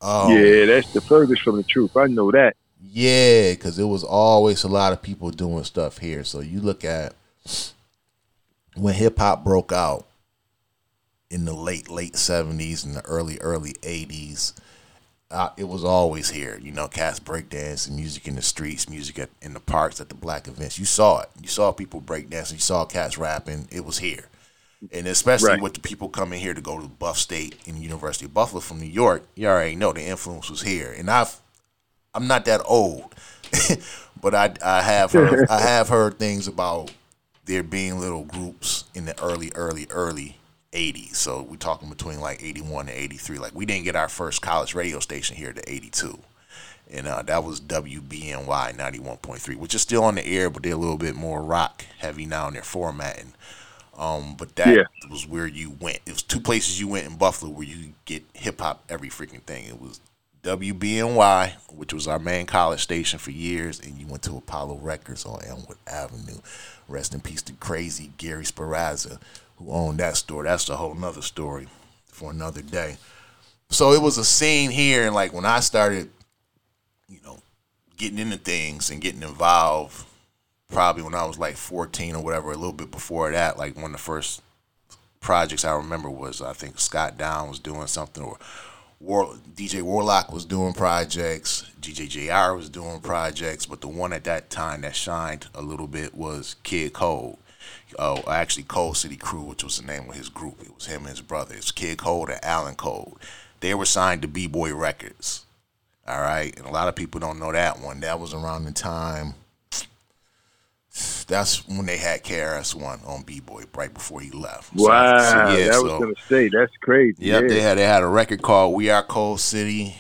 Um, 0.01 0.33
yeah, 0.33 0.67
that's 0.67 0.93
the 0.93 1.01
furthest 1.01 1.43
from 1.43 1.57
the 1.57 1.63
truth. 1.65 1.97
I 1.97 2.07
know 2.07 2.31
that. 2.31 2.55
yeah, 2.93 3.53
because 3.53 3.79
it 3.79 3.85
was 3.85 4.05
always 4.05 4.65
a 4.65 4.69
lot 4.69 4.93
of 4.93 5.03
people 5.03 5.31
doing 5.31 5.65
stuff 5.65 5.99
here. 5.99 6.25
So 6.25 6.41
you 6.41 6.61
look 6.61 6.85
at 6.85 7.15
when 8.77 8.95
hip 8.95 9.19
hop 9.19 9.43
broke 9.45 9.73
out 9.73 10.07
in 11.31 11.45
the 11.45 11.53
late 11.53 11.91
late 11.91 12.17
seventies 12.17 12.85
and 12.85 12.95
the 12.97 13.05
early 13.05 13.39
early 13.41 13.75
eighties. 13.83 14.55
Uh, 15.31 15.51
it 15.59 15.65
was 15.69 15.85
always 15.85 16.31
here, 16.31 16.59
you 16.63 16.73
know, 16.73 16.89
cats 16.89 17.21
breakdancing, 17.21 17.91
music 17.91 18.27
in 18.27 18.35
the 18.35 18.41
streets, 18.41 18.89
music 18.89 19.19
at, 19.19 19.29
in 19.43 19.53
the 19.53 19.61
parks, 19.61 20.01
at 20.01 20.09
the 20.09 20.15
black 20.15 20.49
events. 20.49 20.79
You 20.79 20.87
saw 20.87 21.21
it. 21.21 21.29
You 21.43 21.49
saw 21.49 21.71
people 21.71 22.01
breakdancing. 22.01 22.55
You 22.55 22.59
saw 22.61 22.87
cats 22.87 23.19
rapping. 23.19 23.69
It 23.71 23.85
was 23.85 23.99
here, 23.99 24.25
and 24.91 25.07
especially 25.07 25.51
Right. 25.51 25.61
with 25.61 25.75
the 25.75 25.81
people 25.81 26.09
coming 26.09 26.41
here 26.41 26.55
to 26.55 26.63
go 26.63 26.81
to 26.81 26.89
Buff 26.89 27.19
State 27.19 27.57
and 27.67 27.77
University 27.77 28.25
of 28.25 28.33
Buffalo 28.33 28.61
from 28.61 28.81
New 28.81 28.87
York. 28.87 29.23
You 29.35 29.49
already 29.49 29.77
know 29.77 29.93
the 29.93 30.03
influence 30.03 30.49
was 30.49 30.63
here. 30.63 30.95
And 30.97 31.11
I've 31.11 31.37
I'm 32.15 32.27
not 32.27 32.47
that 32.47 32.63
old, 32.65 33.15
but 34.23 34.35
I 34.35 34.55
I 34.65 34.81
have 34.81 35.13
heard 35.13 35.47
I 35.51 35.61
have 35.73 35.91
heard 35.91 36.19
things 36.19 36.49
about 36.49 36.91
there 37.45 37.63
being 37.63 38.01
little 38.01 38.25
groups 38.25 38.85
in 38.95 39.05
the 39.05 39.21
early 39.23 39.53
early 39.55 39.87
early 39.91 40.38
80s. 40.73 41.17
So 41.17 41.43
we're 41.43 41.57
talking 41.57 41.89
between 41.89 42.21
like 42.21 42.43
81 42.43 42.89
and 42.89 42.97
83. 42.97 43.39
Like 43.39 43.55
we 43.55 43.67
didn't 43.67 43.85
get 43.85 43.97
our 43.97 44.09
first 44.09 44.43
college 44.43 44.75
radio 44.75 45.01
station 45.01 45.37
here 45.37 45.53
to 45.53 45.71
82. 45.73 46.19
And 46.91 47.07
uh, 47.07 47.23
that 47.23 47.45
was 47.45 47.61
WBNY 47.61 48.47
91.3, 48.77 49.57
which 49.57 49.75
is 49.75 49.83
still 49.83 50.05
on 50.05 50.15
the 50.15 50.27
air, 50.27 50.49
but 50.49 50.63
they're 50.63 50.73
a 50.73 50.77
little 50.77 50.97
bit 50.97 51.15
more 51.15 51.43
rock 51.43 51.85
heavy 51.99 52.25
now 52.25 52.49
in 52.49 52.55
their 52.55 52.63
formatting. 52.63 53.35
Um, 53.97 54.37
but 54.39 54.57
that 54.57 54.75
Yeah. 54.75 54.85
was 55.11 55.27
where 55.27 55.47
you 55.47 55.77
went. 55.81 56.01
It 56.07 56.13
was 56.13 56.23
two 56.23 56.41
places 56.41 56.81
you 56.81 56.89
went 56.89 57.07
in 57.07 57.17
Buffalo 57.17 57.51
where 57.51 57.67
you 57.67 57.93
get 58.05 58.25
hip 58.35 58.61
hop 58.61 58.85
every 58.89 59.09
freaking 59.11 59.43
thing. 59.43 59.65
It 59.67 59.81
was 59.81 60.01
WBNY, 60.45 61.53
which 61.75 61.93
was 61.93 62.07
our 62.07 62.19
main 62.21 62.47
college 62.47 62.81
station 62.81 63.19
for 63.19 63.33
years, 63.33 63.81
and 63.81 63.99
you 63.99 64.07
went 64.07 64.23
to 64.23 64.37
Apollo 64.37 64.77
Records 64.77 65.27
on 65.27 65.45
Elmwood 65.45 65.79
Avenue. 65.87 66.39
Rest 66.87 67.13
in 67.13 67.21
peace 67.21 67.43
to 67.43 67.53
crazy 67.55 68.13
Gary 68.19 68.45
Sparazza, 68.45 69.19
who 69.59 69.71
owned 69.71 69.99
that 69.99 70.17
store. 70.17 70.45
That's 70.45 70.69
a 70.69 70.77
whole 70.77 70.95
nother 70.95 71.23
story 71.23 71.69
for 72.07 72.31
another 72.31 72.63
day. 72.63 72.97
So 73.71 73.93
it 73.93 74.01
was 74.01 74.19
a 74.19 74.25
scene 74.25 74.71
here, 74.71 75.05
and 75.05 75.15
like 75.15 75.33
when 75.33 75.45
I 75.45 75.61
started, 75.61 76.11
you 77.09 77.21
know, 77.25 77.39
getting 77.97 78.19
into 78.19 78.39
things 78.39 78.91
and 78.91 79.01
getting 79.01 79.23
involved, 79.23 80.07
probably 80.69 81.03
when 81.03 81.15
I 81.15 81.27
was 81.27 81.39
like 81.39 81.57
14 81.57 82.17
or 82.17 82.23
whatever, 82.23 82.51
a 82.53 82.57
little 82.57 82.73
bit 82.73 82.91
before 82.91 83.31
that, 83.31 83.59
like 83.59 83.75
one 83.77 83.87
of 83.87 83.93
the 83.93 83.99
first 83.99 84.43
projects 85.21 85.65
I 85.65 85.75
remember 85.75 86.09
was 86.09 86.41
I 86.41 86.53
think 86.53 86.79
Scott 86.79 87.19
Down 87.19 87.49
was 87.49 87.59
doing 87.59 87.87
something 87.89 88.23
or 88.23 88.39
War, 89.01 89.35
DJ 89.55 89.83
Warlock 89.83 90.33
was 90.33 90.45
doing 90.45 90.73
projects, 90.73 91.71
DJ 91.81 92.09
JR 92.09 92.57
was 92.57 92.69
doing 92.69 93.01
projects, 93.01 93.65
but 93.65 93.81
the 93.81 93.87
one 93.87 94.13
at 94.13 94.25
that 94.25 94.51
time 94.51 94.81
that 94.81 94.97
shined 94.97 95.47
a 95.55 95.63
little 95.63 95.87
bit 95.87 96.17
was 96.17 96.57
Kid 96.65 96.95
Cole. 96.95 97.39
Oh, 97.99 98.23
actually, 98.29 98.65
Cold 98.65 98.97
City 98.97 99.17
Crew, 99.17 99.41
which 99.43 99.65
was 99.65 99.79
the 99.79 99.87
name 99.87 100.11
of 100.11 100.17
his 100.17 100.29
group. 100.29 100.61
It 100.63 100.75
was 100.75 100.87
him 100.87 101.01
and 101.03 101.11
his 101.11 101.21
brother. 101.21 101.55
It's 101.55 101.71
Kid 101.71 101.99
Cold 101.99 102.29
and 102.29 102.45
Alan 102.45 102.75
Cold. 102.75 103.19
They 103.61 103.75
were 103.75 103.87
signed 103.87 104.23
to 104.23 104.29
B 104.29 104.47
Boy 104.47 104.75
Records. 104.75 105.45
All 106.07 106.21
right, 106.21 106.57
and 106.57 106.67
a 106.67 106.71
lot 106.71 106.89
of 106.89 106.95
people 106.95 107.21
don't 107.21 107.39
know 107.39 107.53
that 107.53 107.81
one. 107.81 108.01
That 108.01 108.19
was 108.19 108.33
around 108.33 108.65
the 108.65 108.73
time. 108.73 109.35
That's 111.27 111.69
when 111.69 111.87
they 111.87 111.99
had 111.99 112.25
KRS 112.25 112.75
One 112.75 113.01
on 113.07 113.23
B 113.23 113.41
Boy 113.41 113.65
right 113.75 113.93
before 113.93 114.21
he 114.21 114.31
left. 114.31 114.75
Wow, 114.75 115.19
so, 115.19 115.57
yeah, 115.57 115.67
that 115.67 115.75
so- 115.75 115.83
was 115.83 115.93
gonna 116.01 116.15
say 116.29 116.49
that's 116.49 116.75
crazy. 116.79 117.17
Yep, 117.19 117.43
yeah. 117.43 117.49
they 117.49 117.61
had 117.61 117.79
they 117.79 117.85
had 117.85 118.03
a 118.03 118.07
record 118.07 118.43
called 118.43 118.75
"We 118.75 118.91
Are 118.91 119.03
Cold 119.03 119.41
City," 119.41 119.97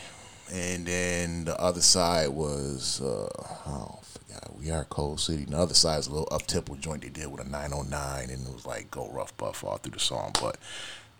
and 0.50 0.86
then 0.86 1.44
the 1.44 1.60
other 1.60 1.82
side 1.82 2.30
was 2.30 3.02
uh, 3.02 3.28
oh, 3.66 3.98
"We 4.58 4.70
Are 4.70 4.84
Cold 4.84 5.20
City." 5.20 5.44
And 5.44 5.52
the 5.52 5.58
other 5.58 5.74
side 5.74 6.00
is 6.00 6.06
a 6.06 6.10
little 6.10 6.28
up 6.30 6.46
tempo 6.46 6.76
joint 6.76 7.02
they 7.02 7.08
did 7.08 7.30
with 7.30 7.46
a 7.46 7.48
909, 7.48 8.30
and 8.30 8.46
it 8.46 8.52
was 8.52 8.66
like 8.66 8.90
"Go 8.90 9.08
Rough 9.10 9.36
Buff" 9.36 9.64
all 9.64 9.76
through 9.78 9.92
the 9.92 10.00
song. 10.00 10.32
But 10.40 10.58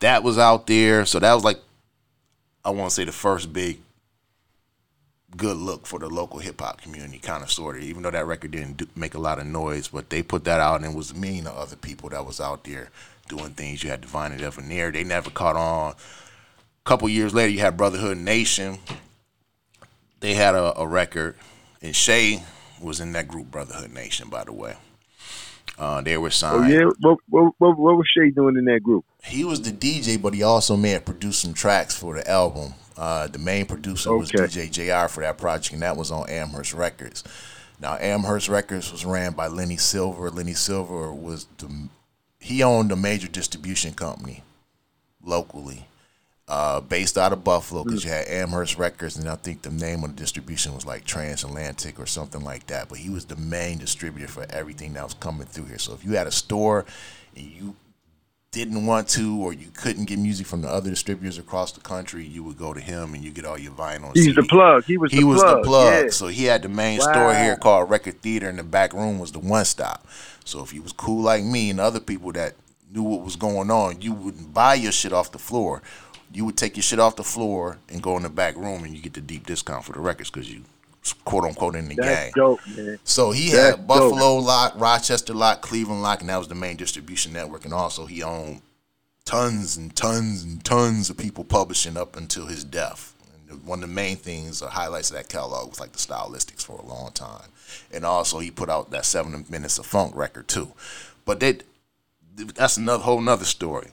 that 0.00 0.22
was 0.22 0.38
out 0.38 0.66
there, 0.66 1.04
so 1.06 1.18
that 1.18 1.34
was 1.34 1.44
like 1.44 1.60
I 2.64 2.70
want 2.70 2.90
to 2.90 2.94
say 2.94 3.04
the 3.04 3.12
first 3.12 3.52
big 3.52 3.80
good 5.36 5.56
look 5.56 5.86
for 5.86 5.98
the 5.98 6.08
local 6.08 6.38
hip 6.38 6.60
hop 6.60 6.80
community, 6.80 7.18
kind 7.18 7.42
of 7.42 7.50
sort 7.50 7.76
of. 7.76 7.82
Even 7.82 8.02
though 8.02 8.10
that 8.10 8.26
record 8.26 8.50
didn't 8.50 8.78
do, 8.78 8.86
make 8.96 9.14
a 9.14 9.20
lot 9.20 9.38
of 9.38 9.46
noise, 9.46 9.88
but 9.88 10.10
they 10.10 10.22
put 10.22 10.44
that 10.44 10.60
out, 10.60 10.82
and 10.82 10.92
it 10.92 10.96
was 10.96 11.14
me 11.14 11.38
and 11.38 11.46
the 11.46 11.52
other 11.52 11.76
people 11.76 12.08
that 12.10 12.26
was 12.26 12.40
out 12.40 12.64
there 12.64 12.90
doing 13.28 13.50
things. 13.50 13.82
You 13.82 13.90
had 13.90 14.00
Divine 14.00 14.32
and 14.32 14.40
Debonair. 14.40 14.90
They 14.90 15.04
never 15.04 15.30
caught 15.30 15.56
on. 15.56 15.92
A 15.92 16.84
couple 16.84 17.08
years 17.08 17.34
later, 17.34 17.50
you 17.50 17.60
had 17.60 17.76
Brotherhood 17.76 18.18
Nation. 18.18 18.78
They 20.20 20.34
had 20.34 20.54
a, 20.54 20.78
a 20.78 20.86
record, 20.86 21.36
and 21.80 21.94
Shay 21.94 22.42
was 22.80 23.00
in 23.00 23.12
that 23.12 23.28
group, 23.28 23.50
Brotherhood 23.50 23.92
Nation, 23.92 24.28
by 24.28 24.44
the 24.44 24.52
way. 24.52 24.76
Uh, 25.78 26.00
they 26.00 26.16
were 26.16 26.30
signed. 26.30 26.64
Oh 26.64 26.66
yeah, 26.66 26.90
what, 27.00 27.18
what 27.28 27.52
what 27.58 27.78
what 27.78 27.96
was 27.96 28.06
Shay 28.16 28.30
doing 28.30 28.56
in 28.56 28.64
that 28.64 28.82
group? 28.82 29.04
He 29.22 29.44
was 29.44 29.62
the 29.62 29.70
DJ, 29.70 30.20
but 30.20 30.34
he 30.34 30.42
also 30.42 30.76
may 30.76 30.90
have 30.90 31.04
produced 31.04 31.40
some 31.42 31.54
tracks 31.54 31.96
for 31.96 32.14
the 32.14 32.28
album. 32.28 32.74
Uh, 32.96 33.28
the 33.28 33.38
main 33.38 33.64
producer 33.64 34.16
was 34.16 34.30
DJ 34.30 34.70
JR 34.70 35.08
for 35.08 35.20
that 35.20 35.38
project, 35.38 35.72
and 35.72 35.82
that 35.82 35.96
was 35.96 36.10
on 36.10 36.28
Amherst 36.28 36.74
Records. 36.74 37.22
Now, 37.80 37.96
Amherst 37.96 38.48
Records 38.48 38.90
was 38.90 39.04
ran 39.04 39.34
by 39.34 39.46
Lenny 39.46 39.76
Silver. 39.76 40.30
Lenny 40.30 40.54
Silver 40.54 41.12
was 41.12 41.46
the 41.58 41.88
he 42.40 42.62
owned 42.62 42.90
a 42.92 42.96
major 42.96 43.28
distribution 43.28 43.92
company 43.92 44.42
locally, 45.22 45.86
uh, 46.48 46.80
based 46.80 47.18
out 47.18 47.32
of 47.32 47.44
Buffalo, 47.44 47.84
because 47.84 48.04
you 48.04 48.10
had 48.10 48.26
Amherst 48.28 48.78
Records, 48.78 49.16
and 49.16 49.28
I 49.28 49.34
think 49.36 49.62
the 49.62 49.70
name 49.70 50.02
of 50.04 50.16
the 50.16 50.20
distribution 50.22 50.74
was 50.74 50.86
like 50.86 51.04
Transatlantic 51.04 52.00
or 52.00 52.06
something 52.06 52.42
like 52.42 52.66
that. 52.68 52.88
But 52.88 52.98
he 52.98 53.10
was 53.10 53.26
the 53.26 53.36
main 53.36 53.78
distributor 53.78 54.28
for 54.28 54.46
everything 54.50 54.94
that 54.94 55.04
was 55.04 55.14
coming 55.14 55.46
through 55.46 55.66
here. 55.66 55.78
So 55.78 55.92
if 55.94 56.04
you 56.04 56.12
had 56.12 56.26
a 56.26 56.32
store 56.32 56.84
and 57.36 57.46
you 57.46 57.76
didn't 58.50 58.86
want 58.86 59.06
to 59.10 59.38
or 59.42 59.52
you 59.52 59.68
couldn't 59.74 60.06
get 60.06 60.18
music 60.18 60.46
from 60.46 60.62
the 60.62 60.68
other 60.68 60.88
distributors 60.88 61.36
across 61.36 61.72
the 61.72 61.80
country, 61.80 62.24
you 62.24 62.42
would 62.42 62.56
go 62.56 62.72
to 62.72 62.80
him 62.80 63.12
and 63.12 63.22
you 63.22 63.30
get 63.30 63.44
all 63.44 63.58
your 63.58 63.72
vinyl. 63.72 64.10
He's 64.16 64.34
the 64.34 64.42
plug. 64.42 64.84
He 64.84 64.96
was 64.96 65.12
He 65.12 65.20
the 65.20 65.26
was 65.26 65.42
plug. 65.42 65.56
the 65.58 65.62
plug. 65.68 66.04
Yeah. 66.04 66.10
So 66.10 66.28
he 66.28 66.44
had 66.44 66.62
the 66.62 66.70
main 66.70 66.98
Wow. 66.98 67.12
store 67.12 67.34
here 67.34 67.56
called 67.56 67.90
Record 67.90 68.22
Theater, 68.22 68.48
and 68.48 68.58
the 68.58 68.62
back 68.62 68.94
room 68.94 69.18
was 69.18 69.32
the 69.32 69.38
one 69.38 69.66
stop. 69.66 70.06
So 70.46 70.62
if 70.62 70.72
you 70.72 70.80
was 70.80 70.92
cool 70.92 71.22
like 71.22 71.44
me 71.44 71.68
and 71.68 71.78
other 71.78 72.00
people 72.00 72.32
that 72.32 72.54
knew 72.90 73.02
what 73.02 73.20
was 73.20 73.36
going 73.36 73.70
on, 73.70 74.00
you 74.00 74.14
wouldn't 74.14 74.54
buy 74.54 74.72
your 74.74 74.92
shit 74.92 75.12
off 75.12 75.30
the 75.30 75.38
floor. 75.38 75.82
You 76.32 76.44
would 76.44 76.56
take 76.56 76.76
your 76.76 76.82
shit 76.82 76.98
off 76.98 77.16
the 77.16 77.24
floor 77.24 77.78
and 77.88 78.02
go 78.02 78.16
in 78.16 78.22
the 78.22 78.28
back 78.28 78.56
room, 78.56 78.84
and 78.84 78.94
you 78.94 79.02
get 79.02 79.14
the 79.14 79.20
deep 79.20 79.46
discount 79.46 79.84
for 79.84 79.92
the 79.92 80.00
records 80.00 80.30
because 80.30 80.52
you 80.52 80.62
quote 81.24 81.44
unquote 81.44 81.74
in 81.74 81.88
the 81.88 81.94
That's 81.94 82.24
gang. 82.24 82.32
dope, 82.34 82.60
man. 82.76 82.98
So 83.04 83.30
he 83.30 83.50
That's 83.50 83.76
had 83.76 83.86
Buffalo 83.86 84.36
Lock, 84.36 84.74
Rochester 84.76 85.32
Lock, 85.34 85.62
Cleveland 85.62 86.02
Lock, 86.02 86.20
and 86.20 86.28
that 86.28 86.36
was 86.36 86.48
the 86.48 86.54
main 86.54 86.76
distribution 86.76 87.32
network. 87.32 87.64
And 87.64 87.72
also 87.72 88.06
he 88.06 88.22
owned 88.22 88.60
tons 89.24 89.76
and 89.76 89.94
tons 89.94 90.42
and 90.42 90.64
tons 90.64 91.10
of 91.10 91.16
people 91.16 91.44
publishing 91.44 91.96
up 91.96 92.16
until 92.16 92.46
his 92.46 92.64
death. 92.64 93.14
And 93.50 93.64
one 93.64 93.82
of 93.82 93.88
the 93.88 93.94
main 93.94 94.16
things, 94.16 94.60
or 94.62 94.68
highlights 94.68 95.10
of 95.10 95.16
that 95.16 95.28
catalog 95.28 95.68
was 95.70 95.80
like 95.80 95.92
the 95.92 95.98
stylistics 95.98 96.64
for 96.64 96.78
a 96.78 96.86
long 96.86 97.12
time. 97.12 97.48
And 97.92 98.04
also 98.04 98.38
he 98.38 98.50
put 98.50 98.68
out 98.68 98.90
that 98.90 99.04
seven 99.06 99.44
minutes 99.48 99.78
of 99.78 99.86
funk 99.86 100.14
record 100.14 100.48
too. 100.48 100.72
But 101.24 101.40
they, 101.40 101.58
that's 102.36 102.76
another 102.76 103.04
whole 103.04 103.20
nother 103.20 103.44
story. 103.44 103.88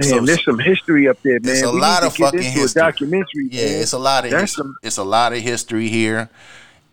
Damn, 0.00 0.10
So- 0.10 0.20
there's 0.26 0.44
some 0.44 0.58
history 0.58 1.08
up 1.08 1.20
there, 1.22 1.38
man. 1.40 1.52
It's 1.52 1.62
a 1.62 1.70
we 1.72 1.80
lot 1.80 2.02
of 2.04 2.14
get 2.14 2.24
fucking 2.26 2.42
history. 2.42 2.80
a 2.80 2.84
documentary. 2.84 3.48
Yeah, 3.50 3.64
man. 3.66 3.80
it's 3.82 3.92
a 3.92 3.98
lot 3.98 4.24
of 4.24 4.30
That's 4.30 4.54
some- 4.54 4.76
it's 4.82 4.96
a 4.98 5.04
lot 5.04 5.32
of 5.32 5.38
history 5.40 5.88
here, 5.88 6.28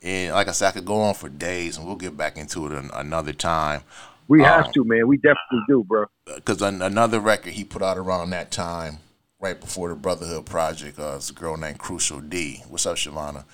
and 0.02 0.34
like 0.34 0.48
I 0.48 0.52
said, 0.52 0.70
I 0.70 0.72
could 0.72 0.86
go 0.86 1.02
on 1.02 1.14
for 1.14 1.30
days, 1.30 1.78
and 1.78 1.86
we'll 1.86 1.96
get 1.96 2.18
back 2.18 2.38
into 2.38 2.66
it 2.66 2.72
an, 2.74 2.90
another 2.94 3.34
time. 3.34 3.82
We 4.28 4.42
Um, 4.42 4.46
have 4.48 4.72
to, 4.74 4.84
man. 4.84 5.08
We 5.08 5.18
definitely 5.18 5.62
do, 5.68 5.84
bro. 5.84 6.06
Because 6.36 6.62
an, 6.62 6.82
another 6.82 7.20
record 7.20 7.54
he 7.54 7.64
put 7.64 7.82
out 7.82 7.98
around 7.98 8.30
that 8.32 8.52
time, 8.52 9.00
right 9.40 9.60
before 9.60 9.90
the 9.90 9.96
Brotherhood 9.96 10.46
Project, 10.46 11.00
uh, 11.00 11.14
it's 11.16 11.30
a 11.30 11.34
girl 11.34 11.58
named 11.58 11.80
Crucial 11.80 12.20
D. 12.20 12.64
What's 12.68 12.86
up, 12.86 12.98
Shavana? 12.98 13.46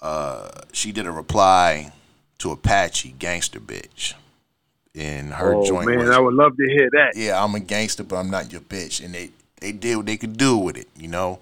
Uh, 0.00 0.48
she 0.72 0.92
did 0.92 1.06
a 1.06 1.10
reply 1.12 1.92
to 2.38 2.50
Apache, 2.50 3.14
Gangster 3.18 3.60
Bitch, 3.60 4.14
and 4.96 5.32
her 5.32 5.54
oh 5.54 5.66
joint 5.66 5.86
man, 5.88 5.98
was 5.98 6.10
I 6.10 6.18
would 6.18 6.34
love 6.34 6.56
to 6.56 6.66
hear 6.66 6.88
that. 6.92 7.12
yeah, 7.16 7.42
I'm 7.42 7.54
a 7.54 7.60
gangster, 7.60 8.02
but 8.02 8.16
I'm 8.16 8.30
not 8.30 8.50
your 8.50 8.62
bitch. 8.62 9.04
And 9.04 9.14
they 9.14 9.30
they 9.60 9.72
did 9.72 9.96
what 9.96 10.06
they 10.06 10.16
could 10.16 10.36
do 10.36 10.56
with 10.56 10.76
it, 10.76 10.88
you 10.96 11.08
know. 11.08 11.40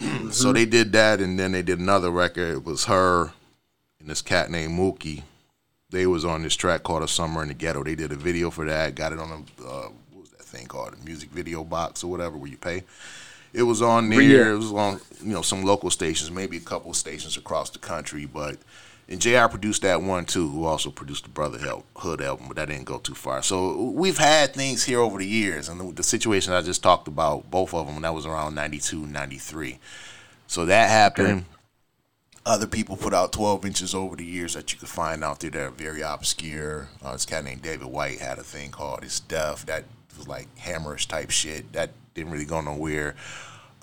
so 0.30 0.52
they 0.52 0.64
did 0.64 0.92
that, 0.92 1.20
and 1.20 1.38
then 1.38 1.52
they 1.52 1.62
did 1.62 1.78
another 1.78 2.10
record. 2.10 2.56
It 2.56 2.64
was 2.64 2.86
her 2.86 3.32
and 4.00 4.10
this 4.10 4.22
cat 4.22 4.50
named 4.50 4.78
Mookie. 4.78 5.22
They 5.90 6.06
was 6.06 6.24
on 6.24 6.42
this 6.42 6.56
track 6.56 6.82
called 6.82 7.02
"A 7.02 7.08
Summer 7.08 7.42
in 7.42 7.48
the 7.48 7.54
Ghetto." 7.54 7.84
They 7.84 7.94
did 7.94 8.12
a 8.12 8.16
video 8.16 8.50
for 8.50 8.64
that. 8.64 8.94
Got 8.94 9.12
it 9.12 9.18
on 9.18 9.30
a 9.30 9.62
uh, 9.62 9.88
what 10.10 10.22
was 10.22 10.30
that 10.30 10.42
thing 10.42 10.66
called? 10.66 10.94
A 10.94 11.04
music 11.04 11.30
video 11.30 11.64
box 11.64 12.02
or 12.02 12.10
whatever, 12.10 12.36
where 12.36 12.50
you 12.50 12.56
pay. 12.56 12.84
It 13.52 13.64
was 13.64 13.82
on 13.82 14.08
there. 14.08 14.22
Yeah. 14.22 14.52
It 14.52 14.56
was 14.56 14.72
on 14.72 15.00
you 15.22 15.32
know 15.32 15.42
some 15.42 15.62
local 15.64 15.90
stations, 15.90 16.30
maybe 16.30 16.56
a 16.56 16.60
couple 16.60 16.90
of 16.90 16.96
stations 16.96 17.36
across 17.36 17.70
the 17.70 17.78
country, 17.78 18.26
but. 18.26 18.56
And 19.12 19.20
Jr. 19.20 19.46
produced 19.46 19.82
that 19.82 20.00
one 20.00 20.24
too, 20.24 20.48
who 20.48 20.64
also 20.64 20.90
produced 20.90 21.24
the 21.24 21.28
Brotherhood 21.28 22.22
album, 22.22 22.46
but 22.48 22.56
that 22.56 22.68
didn't 22.68 22.86
go 22.86 22.96
too 22.96 23.14
far. 23.14 23.42
So 23.42 23.90
we've 23.90 24.16
had 24.16 24.54
things 24.54 24.84
here 24.84 25.00
over 25.00 25.18
the 25.18 25.26
years, 25.26 25.68
and 25.68 25.78
the, 25.78 25.92
the 25.92 26.02
situation 26.02 26.54
I 26.54 26.62
just 26.62 26.82
talked 26.82 27.08
about, 27.08 27.50
both 27.50 27.74
of 27.74 27.86
them, 27.86 28.00
that 28.00 28.14
was 28.14 28.24
around 28.24 28.54
92, 28.54 29.06
93. 29.06 29.78
So 30.46 30.64
that 30.64 30.88
happened. 30.88 31.44
Other 32.46 32.66
people 32.66 32.96
put 32.96 33.12
out 33.12 33.34
12 33.34 33.66
inches 33.66 33.94
over 33.94 34.16
the 34.16 34.24
years 34.24 34.54
that 34.54 34.72
you 34.72 34.78
could 34.78 34.88
find 34.88 35.22
out 35.22 35.40
there 35.40 35.50
that 35.50 35.62
are 35.62 35.70
very 35.70 36.00
obscure. 36.00 36.88
Uh, 37.02 37.12
this 37.12 37.26
guy 37.26 37.42
named 37.42 37.60
David 37.60 37.88
White 37.88 38.18
had 38.18 38.38
a 38.38 38.42
thing 38.42 38.70
called 38.70 39.04
It's 39.04 39.20
Death 39.20 39.66
that 39.66 39.84
was 40.16 40.26
like 40.26 40.48
hammerish 40.56 41.06
type 41.06 41.30
shit. 41.30 41.70
That 41.74 41.90
didn't 42.14 42.32
really 42.32 42.46
go 42.46 42.62
nowhere. 42.62 43.14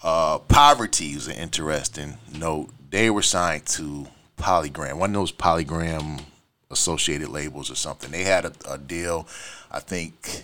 Uh, 0.01 0.39
Poverty 0.39 1.11
is 1.11 1.27
an 1.27 1.35
interesting 1.35 2.17
note. 2.35 2.71
They 2.89 3.11
were 3.11 3.21
signed 3.21 3.67
to 3.67 4.07
Polygram, 4.39 4.97
one 4.97 5.11
of 5.11 5.13
those 5.13 5.31
Polygram 5.31 6.21
associated 6.71 7.29
labels 7.29 7.69
or 7.69 7.75
something. 7.75 8.11
They 8.11 8.23
had 8.23 8.45
a, 8.45 8.53
a 8.69 8.77
deal. 8.77 9.27
I 9.71 9.79
think 9.79 10.43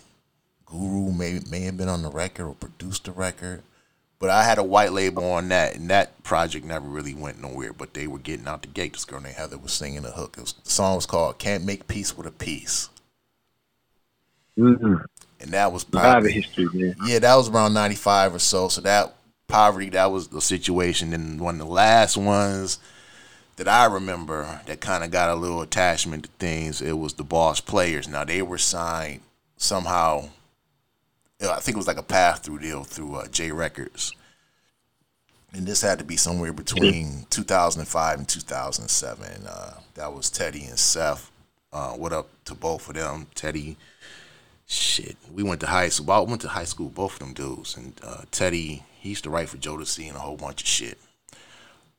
Guru 0.65 1.11
may 1.11 1.39
may 1.49 1.61
have 1.61 1.77
been 1.77 1.89
on 1.89 2.01
the 2.03 2.09
record 2.11 2.47
or 2.47 2.55
produced 2.55 3.05
the 3.05 3.11
record, 3.11 3.61
but 4.19 4.29
I 4.29 4.43
had 4.43 4.57
a 4.57 4.63
white 4.63 4.91
label 4.91 5.23
on 5.31 5.49
that, 5.49 5.75
and 5.75 5.89
that 5.89 6.23
project 6.23 6.65
never 6.65 6.87
really 6.87 7.13
went 7.13 7.41
nowhere. 7.41 7.73
But 7.73 7.93
they 7.93 8.07
were 8.07 8.19
getting 8.19 8.47
out 8.47 8.61
the 8.63 8.67
gate. 8.67 8.93
This 8.93 9.05
girl 9.05 9.21
named 9.21 9.35
Heather 9.35 9.57
was 9.57 9.73
singing 9.73 10.05
a 10.05 10.11
hook. 10.11 10.37
Was, 10.37 10.53
the 10.63 10.69
song 10.69 10.95
was 10.95 11.05
called 11.05 11.37
"Can't 11.37 11.63
Make 11.65 11.87
Peace 11.87 12.17
with 12.17 12.27
a 12.27 12.31
Piece," 12.31 12.89
Mm-hmm. 14.57 14.95
and 15.41 15.51
that 15.51 15.71
was 15.71 15.85
I 15.93 15.99
have 15.99 16.05
a 16.05 16.11
probably 16.13 16.31
history, 16.31 16.67
man. 16.73 16.95
yeah, 17.05 17.19
that 17.19 17.35
was 17.35 17.49
around 17.49 17.73
ninety 17.73 17.95
five 17.95 18.33
or 18.33 18.39
so. 18.39 18.67
So 18.69 18.81
that 18.81 19.15
poverty, 19.47 19.89
that 19.89 20.11
was 20.11 20.29
the 20.29 20.41
situation. 20.41 21.13
And 21.13 21.39
one 21.39 21.55
of 21.55 21.67
the 21.67 21.73
last 21.73 22.17
ones 22.17 22.79
that 23.57 23.67
I 23.67 23.85
remember 23.85 24.61
that 24.65 24.81
kind 24.81 25.03
of 25.03 25.11
got 25.11 25.29
a 25.29 25.35
little 25.35 25.61
attachment 25.61 26.23
to 26.23 26.29
things, 26.39 26.81
it 26.81 26.97
was 26.97 27.13
the 27.13 27.23
Boss 27.23 27.61
Players. 27.61 28.07
Now 28.07 28.23
they 28.23 28.41
were 28.41 28.57
signed 28.57 29.21
somehow. 29.57 30.29
I 31.41 31.59
think 31.59 31.75
it 31.75 31.77
was 31.77 31.87
like 31.87 31.97
a 31.97 32.03
path 32.03 32.43
through 32.43 32.59
deal 32.59 32.83
through 32.83 33.15
uh, 33.15 33.27
J 33.27 33.51
Records. 33.51 34.13
And 35.53 35.65
this 35.65 35.81
had 35.81 35.99
to 35.99 36.05
be 36.05 36.17
somewhere 36.17 36.51
between 36.51 37.27
2005 37.29 38.17
and 38.19 38.27
2007. 38.27 39.47
Uh, 39.47 39.73
that 39.93 40.13
was 40.13 40.29
Teddy 40.29 40.65
and 40.65 40.77
Seth. 40.77 41.31
Uh, 41.71 41.91
what 41.91 42.11
up 42.11 42.27
to 42.45 42.53
both 42.55 42.89
of 42.89 42.95
them? 42.95 43.27
Teddy, 43.35 43.77
shit, 44.67 45.15
we 45.33 45.43
went 45.43 45.61
to 45.61 45.67
high 45.67 45.87
school. 45.89 46.11
I 46.11 46.19
went 46.19 46.41
to 46.41 46.49
high 46.49 46.65
school, 46.65 46.89
both 46.89 47.13
of 47.13 47.19
them 47.19 47.33
dudes. 47.33 47.77
And 47.77 47.99
uh, 48.03 48.23
Teddy, 48.31 48.83
he 48.99 49.09
used 49.09 49.23
to 49.23 49.29
write 49.29 49.47
for 49.47 49.57
Jodeci 49.57 50.07
and 50.07 50.17
a 50.17 50.19
whole 50.19 50.35
bunch 50.35 50.61
of 50.61 50.67
shit. 50.67 50.97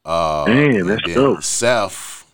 Uh, 0.07 0.45
Damn, 0.47 0.87
that's 0.87 1.03
dope. 1.03 1.43
Seth, 1.43 2.25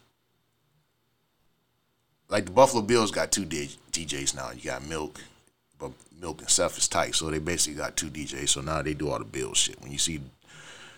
like 2.28 2.44
the 2.44 2.50
Buffalo 2.50 2.82
Bills 2.82 3.10
got 3.10 3.32
two 3.32 3.46
DJs 3.46 4.36
now. 4.36 4.50
You 4.50 4.62
got 4.70 4.86
Milk, 4.86 5.22
but 5.78 5.90
Milk 6.20 6.40
and 6.40 6.50
Seth 6.50 6.76
is 6.76 6.86
tight, 6.86 7.14
so 7.14 7.30
they 7.30 7.38
basically 7.38 7.78
got 7.78 7.96
two 7.96 8.08
DJs. 8.08 8.50
So 8.50 8.60
now 8.60 8.82
they 8.82 8.92
do 8.92 9.08
all 9.08 9.18
the 9.18 9.24
Bills 9.24 9.56
shit. 9.56 9.80
When 9.80 9.90
you 9.90 9.96
see 9.96 10.20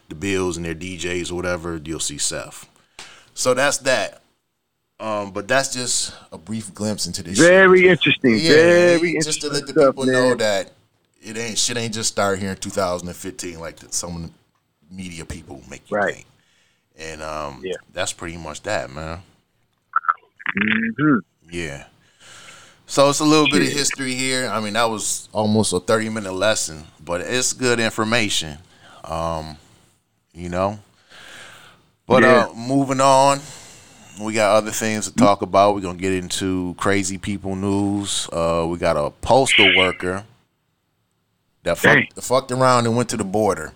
the 0.08 0.16
Bills 0.16 0.56
and 0.56 0.66
their 0.66 0.74
DJs 0.74 1.30
or 1.30 1.37
whatever, 1.37 1.80
you'll 1.84 2.00
see 2.00 2.18
Seth. 2.18 2.68
So 3.34 3.54
that's 3.54 3.78
that. 3.78 4.22
Um, 4.98 5.30
but 5.30 5.46
that's 5.46 5.72
just 5.72 6.12
a 6.32 6.38
brief 6.38 6.74
glimpse 6.74 7.06
into 7.06 7.22
this. 7.22 7.38
Very 7.38 7.82
shit. 7.82 7.90
interesting. 7.90 8.38
Yeah, 8.38 8.48
very 8.52 9.14
just 9.14 9.40
to 9.42 9.46
interesting 9.46 9.52
let 9.52 9.66
the 9.66 9.72
stuff, 9.72 9.94
people 9.94 10.06
know 10.06 10.34
that 10.34 10.72
it 11.22 11.37
ain't 11.37 11.58
shit 11.58 11.76
ain't 11.76 11.94
just 11.94 12.10
start 12.10 12.38
here 12.40 12.50
in 12.50 12.56
2015 12.56 13.60
like 13.60 13.76
that 13.76 13.94
some 13.94 14.32
media 14.90 15.24
people 15.24 15.62
make 15.70 15.88
you 15.88 15.96
Right. 15.96 16.14
think. 16.14 16.26
And 16.98 17.22
um, 17.22 17.61
Yeah. 17.64 17.74
that's 17.92 18.12
pretty 18.12 18.37
much 18.37 18.62
that, 18.62 18.90
man. 18.90 19.22
Mhm. 20.57 21.20
Yeah. 21.50 21.85
So 22.87 23.09
it's 23.09 23.20
a 23.20 23.24
little 23.24 23.48
bit 23.50 23.62
of 23.62 23.68
history 23.68 24.14
here. 24.14 24.46
I 24.48 24.61
mean, 24.61 24.74
that 24.74 24.85
was 24.90 25.28
almost 25.33 25.72
a 25.72 25.80
30 25.80 26.11
minute 26.11 26.33
lesson, 26.35 26.85
but 27.04 27.20
it's 27.22 27.52
good 27.52 27.80
information. 27.80 28.59
Um, 29.04 29.57
you 30.33 30.48
know. 30.48 30.78
But 32.07 32.22
Yeah. 32.22 32.46
uh 32.50 32.52
moving 32.54 33.00
on, 33.00 33.40
we 34.20 34.35
got 34.35 34.54
other 34.54 34.70
things 34.70 35.07
to 35.07 35.14
talk 35.14 35.40
about. 35.42 35.74
We're 35.74 35.80
gonna 35.80 35.98
get 35.98 36.12
into 36.12 36.74
crazy 36.78 37.16
people 37.18 37.57
news. 37.57 38.28
Uh 38.33 38.66
we 38.68 38.78
got 38.78 38.96
a 38.96 39.11
postal 39.11 39.74
worker 39.76 40.24
that 41.62 41.78
fucked, 41.78 42.22
fucked 42.22 42.52
around 42.52 42.87
and 42.87 42.94
went 42.96 43.09
to 43.11 43.16
the 43.16 43.24
border. 43.24 43.72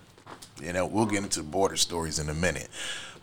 You 0.61 0.73
know, 0.73 0.85
we'll 0.85 1.05
get 1.07 1.23
into 1.23 1.41
border 1.41 1.77
stories 1.77 2.19
in 2.19 2.29
a 2.29 2.33
minute. 2.33 2.69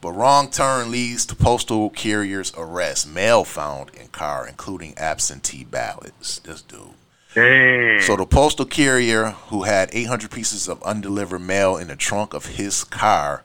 But 0.01 0.13
wrong 0.13 0.51
turn 0.51 0.91
leads 0.91 1.27
to 1.27 1.37
postal 1.37 1.91
carrier's 1.91 2.53
arrest. 2.57 3.09
Mail 3.09 3.45
found 3.45 3.91
in 3.95 4.09
car, 4.09 4.47
including 4.47 4.97
absentee 4.99 5.65
ballots. 5.65 6.39
This 6.41 6.63
dude. 6.63 6.91
Damn. 7.35 8.01
So 8.01 8.17
the 8.17 8.27
postal 8.27 8.65
carrier, 8.65 9.31
who 9.49 9.65
had 9.65 9.91
800 9.93 10.31
pieces 10.31 10.69
of 10.69 10.83
undelivered 10.83 11.43
mail 11.43 11.77
in 11.77 11.89
the 11.89 11.97
trunk 11.97 12.33
of 12.33 12.47
his 12.47 12.83
car, 12.85 13.43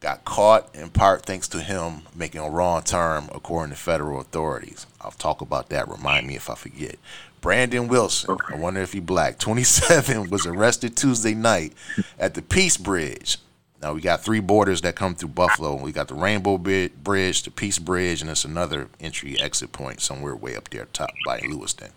got 0.00 0.24
caught 0.24 0.72
in 0.74 0.90
part 0.90 1.24
thanks 1.24 1.48
to 1.48 1.60
him 1.60 2.02
making 2.14 2.40
a 2.40 2.50
wrong 2.50 2.82
turn, 2.82 3.28
according 3.34 3.74
to 3.74 3.80
federal 3.80 4.20
authorities. 4.20 4.86
I'll 5.00 5.12
talk 5.12 5.40
about 5.40 5.70
that. 5.70 5.88
Remind 5.88 6.26
me 6.26 6.36
if 6.36 6.50
I 6.50 6.54
forget. 6.54 6.96
Brandon 7.40 7.88
Wilson, 7.88 8.36
I 8.48 8.54
wonder 8.56 8.80
if 8.80 8.92
he 8.92 9.00
black, 9.00 9.38
27, 9.40 10.30
was 10.30 10.46
arrested 10.46 10.96
Tuesday 10.96 11.34
night 11.34 11.72
at 12.18 12.34
the 12.34 12.42
Peace 12.42 12.76
Bridge. 12.76 13.38
Now 13.82 13.94
we 13.94 14.00
got 14.00 14.22
three 14.22 14.40
borders 14.40 14.80
that 14.82 14.94
come 14.94 15.16
through 15.16 15.30
Buffalo. 15.30 15.74
We 15.74 15.90
got 15.90 16.06
the 16.06 16.14
Rainbow 16.14 16.56
Bridge, 16.56 17.42
the 17.42 17.50
Peace 17.50 17.80
Bridge, 17.80 18.22
and 18.22 18.30
it's 18.30 18.44
another 18.44 18.88
entry 19.00 19.38
exit 19.40 19.72
point 19.72 20.00
somewhere 20.00 20.36
way 20.36 20.54
up 20.54 20.70
there 20.70 20.86
top 20.92 21.10
by 21.26 21.40
Lewiston. 21.40 21.90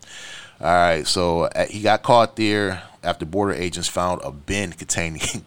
All 0.59 0.67
right, 0.67 1.05
so 1.05 1.43
uh, 1.43 1.65
he 1.67 1.81
got 1.81 2.01
caught 2.01 2.37
there 2.37 2.83
after 3.03 3.25
border 3.25 3.53
agents 3.53 3.87
found 3.87 4.21
a 4.23 4.31
bin 4.31 4.71
containing 4.73 5.43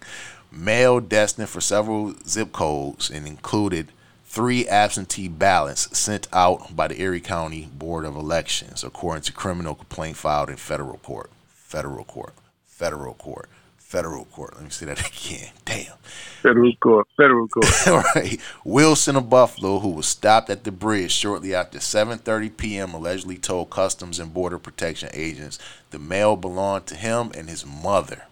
mail 0.53 1.01
destined 1.01 1.49
for 1.49 1.61
several 1.61 2.15
zip 2.25 2.53
codes 2.53 3.11
and 3.11 3.27
included 3.27 3.91
three 4.25 4.69
absentee 4.69 5.27
ballots 5.27 5.97
sent 5.99 6.29
out 6.33 6.77
by 6.77 6.87
the 6.87 7.01
Erie 7.01 7.21
County 7.21 7.69
Board 7.73 8.05
of 8.05 8.15
Elections, 8.15 8.85
according 8.85 9.23
to 9.23 9.33
criminal 9.33 9.75
complaint 9.75 10.17
filed 10.17 10.51
in 10.51 10.57
federal 10.57 10.99
court. 10.99 11.31
Federal 11.49 12.05
court. 12.05 12.35
Federal 12.67 13.15
court. 13.15 13.49
Federal 13.89 14.27
court. 14.27 14.55
Let 14.55 14.65
me 14.65 14.71
say 14.71 14.85
that 14.85 15.01
again. 15.29 15.49
Damn. 15.65 15.97
Federal 16.43 16.77
court. 16.77 17.09
Federal 17.17 17.49
court. 17.49 17.87
right. 18.15 18.39
Wilson 18.63 19.17
of 19.17 19.31
Buffalo, 19.31 19.79
who 19.79 19.89
was 19.89 20.07
stopped 20.07 20.51
at 20.51 20.65
the 20.65 20.71
bridge 20.71 21.11
shortly 21.11 21.55
after 21.55 21.79
7:30 21.79 22.55
p.m., 22.55 22.93
allegedly 22.93 23.39
told 23.39 23.71
Customs 23.71 24.19
and 24.19 24.35
Border 24.35 24.59
Protection 24.59 25.09
agents 25.15 25.59
the 25.89 25.99
mail 25.99 26.37
belonged 26.37 26.85
to 26.89 26.97
him 26.97 27.33
and 27.35 27.49
his 27.49 27.65
mother. 27.65 28.25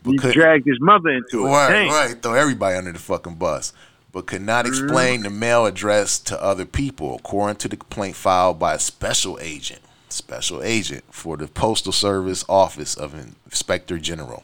He 0.05 0.17
dragged 0.17 0.67
his 0.67 0.79
mother 0.79 1.09
into 1.09 1.47
it. 1.47 1.49
Right, 1.49 1.69
Dang. 1.71 1.89
right. 1.89 2.21
Throw 2.21 2.33
everybody 2.35 2.77
under 2.77 2.91
the 2.91 2.99
fucking 2.99 3.35
bus. 3.35 3.73
But 4.11 4.27
could 4.27 4.43
not 4.43 4.65
mm-hmm. 4.65 4.83
explain 4.85 5.23
the 5.23 5.31
mail 5.31 5.65
address 5.65 6.19
to 6.19 6.39
other 6.41 6.65
people, 6.65 7.15
according 7.15 7.57
to 7.57 7.67
the 7.67 7.75
complaint 7.75 8.15
filed 8.15 8.59
by 8.59 8.75
a 8.75 8.79
special 8.79 9.39
agent, 9.41 9.81
special 10.15 10.63
agent 10.63 11.03
for 11.11 11.37
the 11.37 11.47
Postal 11.47 11.91
Service 11.91 12.43
Office 12.49 12.95
of 12.95 13.13
Inspector 13.45 13.97
General. 13.99 14.43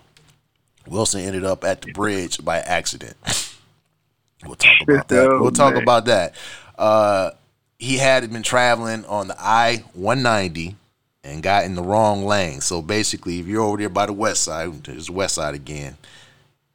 Wilson 0.88 1.22
ended 1.22 1.44
up 1.44 1.64
at 1.64 1.82
the 1.82 1.92
bridge 1.92 2.44
by 2.44 2.60
accident. 2.60 3.16
We'll 4.46 4.56
talk 4.56 4.82
about 4.82 5.08
that. 5.10 5.38
We'll 5.40 5.52
talk 5.52 5.76
about 5.76 6.06
that. 6.06 6.36
Uh, 6.78 7.32
he 7.78 7.98
had 7.98 8.32
been 8.32 8.44
traveling 8.44 9.06
on 9.06 9.28
the 9.28 9.36
I 9.40 9.84
190 9.94 10.76
and 11.24 11.44
got 11.44 11.66
in 11.66 11.76
the 11.76 11.84
wrong 11.84 12.26
lane. 12.26 12.62
So 12.62 12.82
basically, 12.82 13.40
if 13.40 13.48
you're 13.48 13.62
over 13.62 13.78
there 13.78 13.90
by 13.90 14.08
the 14.08 14.14
west 14.14 14.44
side, 14.44 14.84
there's 14.84 15.08
the 15.08 15.14
west 15.14 15.36
side 15.36 15.54
again. 15.54 15.98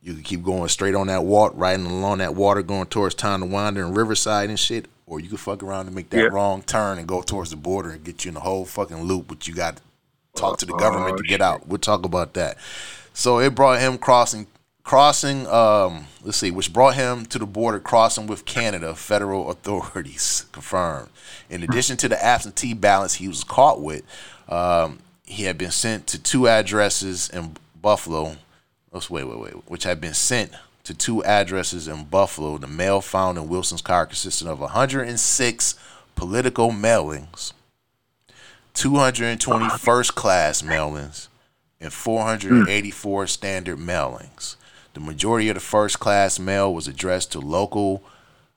You 0.03 0.15
can 0.15 0.23
keep 0.23 0.45
going 0.45 0.69
straight 0.69 0.95
on 0.95 1.09
that 1.09 1.25
walk, 1.25 1.53
riding 1.57 1.87
along 1.87 2.19
that 2.19 2.37
water, 2.37 2.63
going 2.63 2.87
towards 2.87 3.17
Tonawanda 3.17 3.85
and 3.85 3.97
Riverside 3.97 4.49
and 4.49 4.59
shit. 4.59 4.87
Or 5.07 5.21
you 5.21 5.29
could 5.29 5.41
fuck 5.41 5.63
around 5.63 5.87
and 5.87 5.95
make 5.95 6.11
that 6.11 6.19
Yeah. 6.19 6.25
wrong 6.25 6.63
turn 6.63 6.99
and 6.99 7.07
go 7.07 7.23
towards 7.23 7.51
the 7.51 7.57
border 7.57 7.91
and 7.91 8.03
get 8.05 8.25
you 8.25 8.31
in 8.31 8.35
the 8.35 8.41
whole 8.41 8.65
fucking 8.65 9.03
loop. 9.05 9.29
But 9.29 9.47
you 9.47 9.55
got 9.55 9.77
to 9.77 9.83
talk 10.35 10.59
to 10.59 10.67
the 10.67 10.75
government 10.75 11.19
to 11.19 11.23
get 11.25 11.41
out. 11.41 11.67
We'll 11.69 11.79
talk 11.79 12.05
about 12.05 12.35
that. 12.35 12.59
So 13.15 13.39
it 13.39 13.55
brought 13.55 13.81
him 13.81 13.99
crossing, 13.99 14.49
crossing. 14.83 15.47
Um, 15.47 16.09
let's 16.25 16.37
see, 16.39 16.51
which 16.51 16.73
brought 16.73 16.95
him 16.97 17.25
to 17.27 17.39
the 17.39 17.47
border, 17.47 17.79
crossing 17.79 18.27
with 18.27 18.45
Canada. 18.45 18.95
Federal 18.97 19.49
authorities 19.53 20.47
confirmed. 20.53 21.09
In 21.49 21.63
addition 21.63 21.97
to 21.99 22.09
the 22.09 22.23
absentee 22.23 22.75
ballots 22.75 23.15
he 23.15 23.29
was 23.29 23.45
caught 23.45 23.81
with, 23.81 24.03
um, 24.49 24.99
he 25.25 25.45
had 25.45 25.57
been 25.57 25.71
sent 25.71 26.07
to 26.09 26.19
two 26.23 26.49
addresses 26.49 27.29
in 27.31 27.57
Buffalo. 27.81 28.37
Let's 28.93 29.09
wait, 29.09 29.25
wait, 29.25 29.39
wait. 29.39 29.53
Which 29.69 29.85
had 29.85 30.01
been 30.01 30.15
sent 30.15 30.53
to 30.87 30.95
two 30.95 31.23
addresses 31.25 31.89
in 31.89 32.05
Buffalo. 32.05 32.59
The 32.59 32.69
mail 32.69 33.01
found 33.01 33.37
in 33.39 33.49
Wilson's 33.49 33.83
car 33.83 34.07
consisted 34.07 34.47
of 34.47 34.61
106 34.61 35.75
political 36.15 36.71
mailings, 36.71 37.53
220 38.75 39.69
first 39.79 40.15
class 40.15 40.63
mailings, 40.63 41.27
and 41.81 41.93
484 41.93 43.27
standard 43.27 43.79
mailings. 43.79 44.55
The 44.95 45.01
majority 45.01 45.49
of 45.49 45.55
the 45.55 45.61
first 45.61 45.99
class 45.99 46.39
mail 46.39 46.73
was 46.73 46.87
addressed 46.87 47.33
to 47.33 47.41
local 47.41 48.05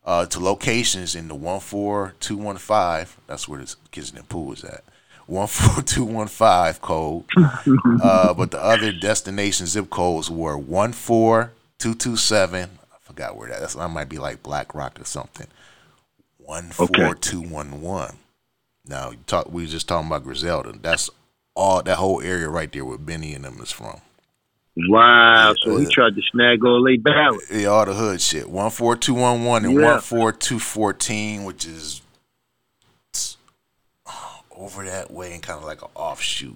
uh, 0.05 0.27
to 0.27 0.39
locations 0.39 1.15
in 1.15 1.29
the 1.29 1.35
14215. 1.35 3.23
That's 3.25 3.47
where 3.47 3.59
this 3.59 3.75
Kensington 3.91 4.25
Pool 4.29 4.53
is 4.53 4.63
at. 4.63 4.83
14215 5.27 6.81
code. 6.81 7.23
uh, 8.03 8.33
but 8.35 8.51
the 8.51 8.63
other 8.63 8.91
destination 8.91 9.65
zip 9.65 9.89
codes 9.89 10.29
were 10.29 10.57
14227. 11.79 12.69
I 12.91 12.97
forgot 13.01 13.35
where 13.37 13.49
that. 13.49 13.59
that 13.61 13.65
is. 13.69 13.75
That 13.75 13.89
might 13.89 14.09
be 14.09 14.17
like 14.17 14.43
Black 14.43 14.75
Rock 14.75 14.99
or 14.99 15.05
something. 15.05 15.47
14211. 16.45 18.15
Now, 18.87 19.11
you 19.11 19.17
talk, 19.27 19.51
we 19.51 19.63
were 19.63 19.67
just 19.67 19.87
talking 19.87 20.07
about 20.07 20.23
Griselda. 20.23 20.73
That's 20.81 21.09
all 21.55 21.81
that 21.83 21.97
whole 21.97 22.21
area 22.21 22.49
right 22.49 22.71
there 22.71 22.85
where 22.85 22.97
Benny 22.97 23.33
and 23.33 23.45
them 23.45 23.59
is 23.61 23.71
from. 23.71 24.01
Wow. 24.87 25.53
So 25.63 25.77
he 25.77 25.85
tried 25.87 26.15
to 26.15 26.21
snag 26.31 26.63
all 26.63 26.83
they 26.83 26.97
ballots. 26.97 27.51
Yeah, 27.51 27.67
all 27.67 27.85
the 27.85 27.93
hood 27.93 28.21
shit. 28.21 28.49
One 28.49 28.71
four 28.71 28.95
two 28.95 29.13
one 29.13 29.43
one 29.43 29.65
and 29.65 29.73
Yeah. 29.73 29.93
one 29.93 30.01
four 30.01 30.31
two 30.31 30.57
fourteen, 30.59 31.43
which 31.43 31.65
is 31.65 32.01
over 34.55 34.83
that 34.85 35.11
way 35.11 35.33
and 35.33 35.43
kind 35.43 35.59
of 35.59 35.65
like 35.65 35.81
an 35.81 35.89
offshoot. 35.95 36.55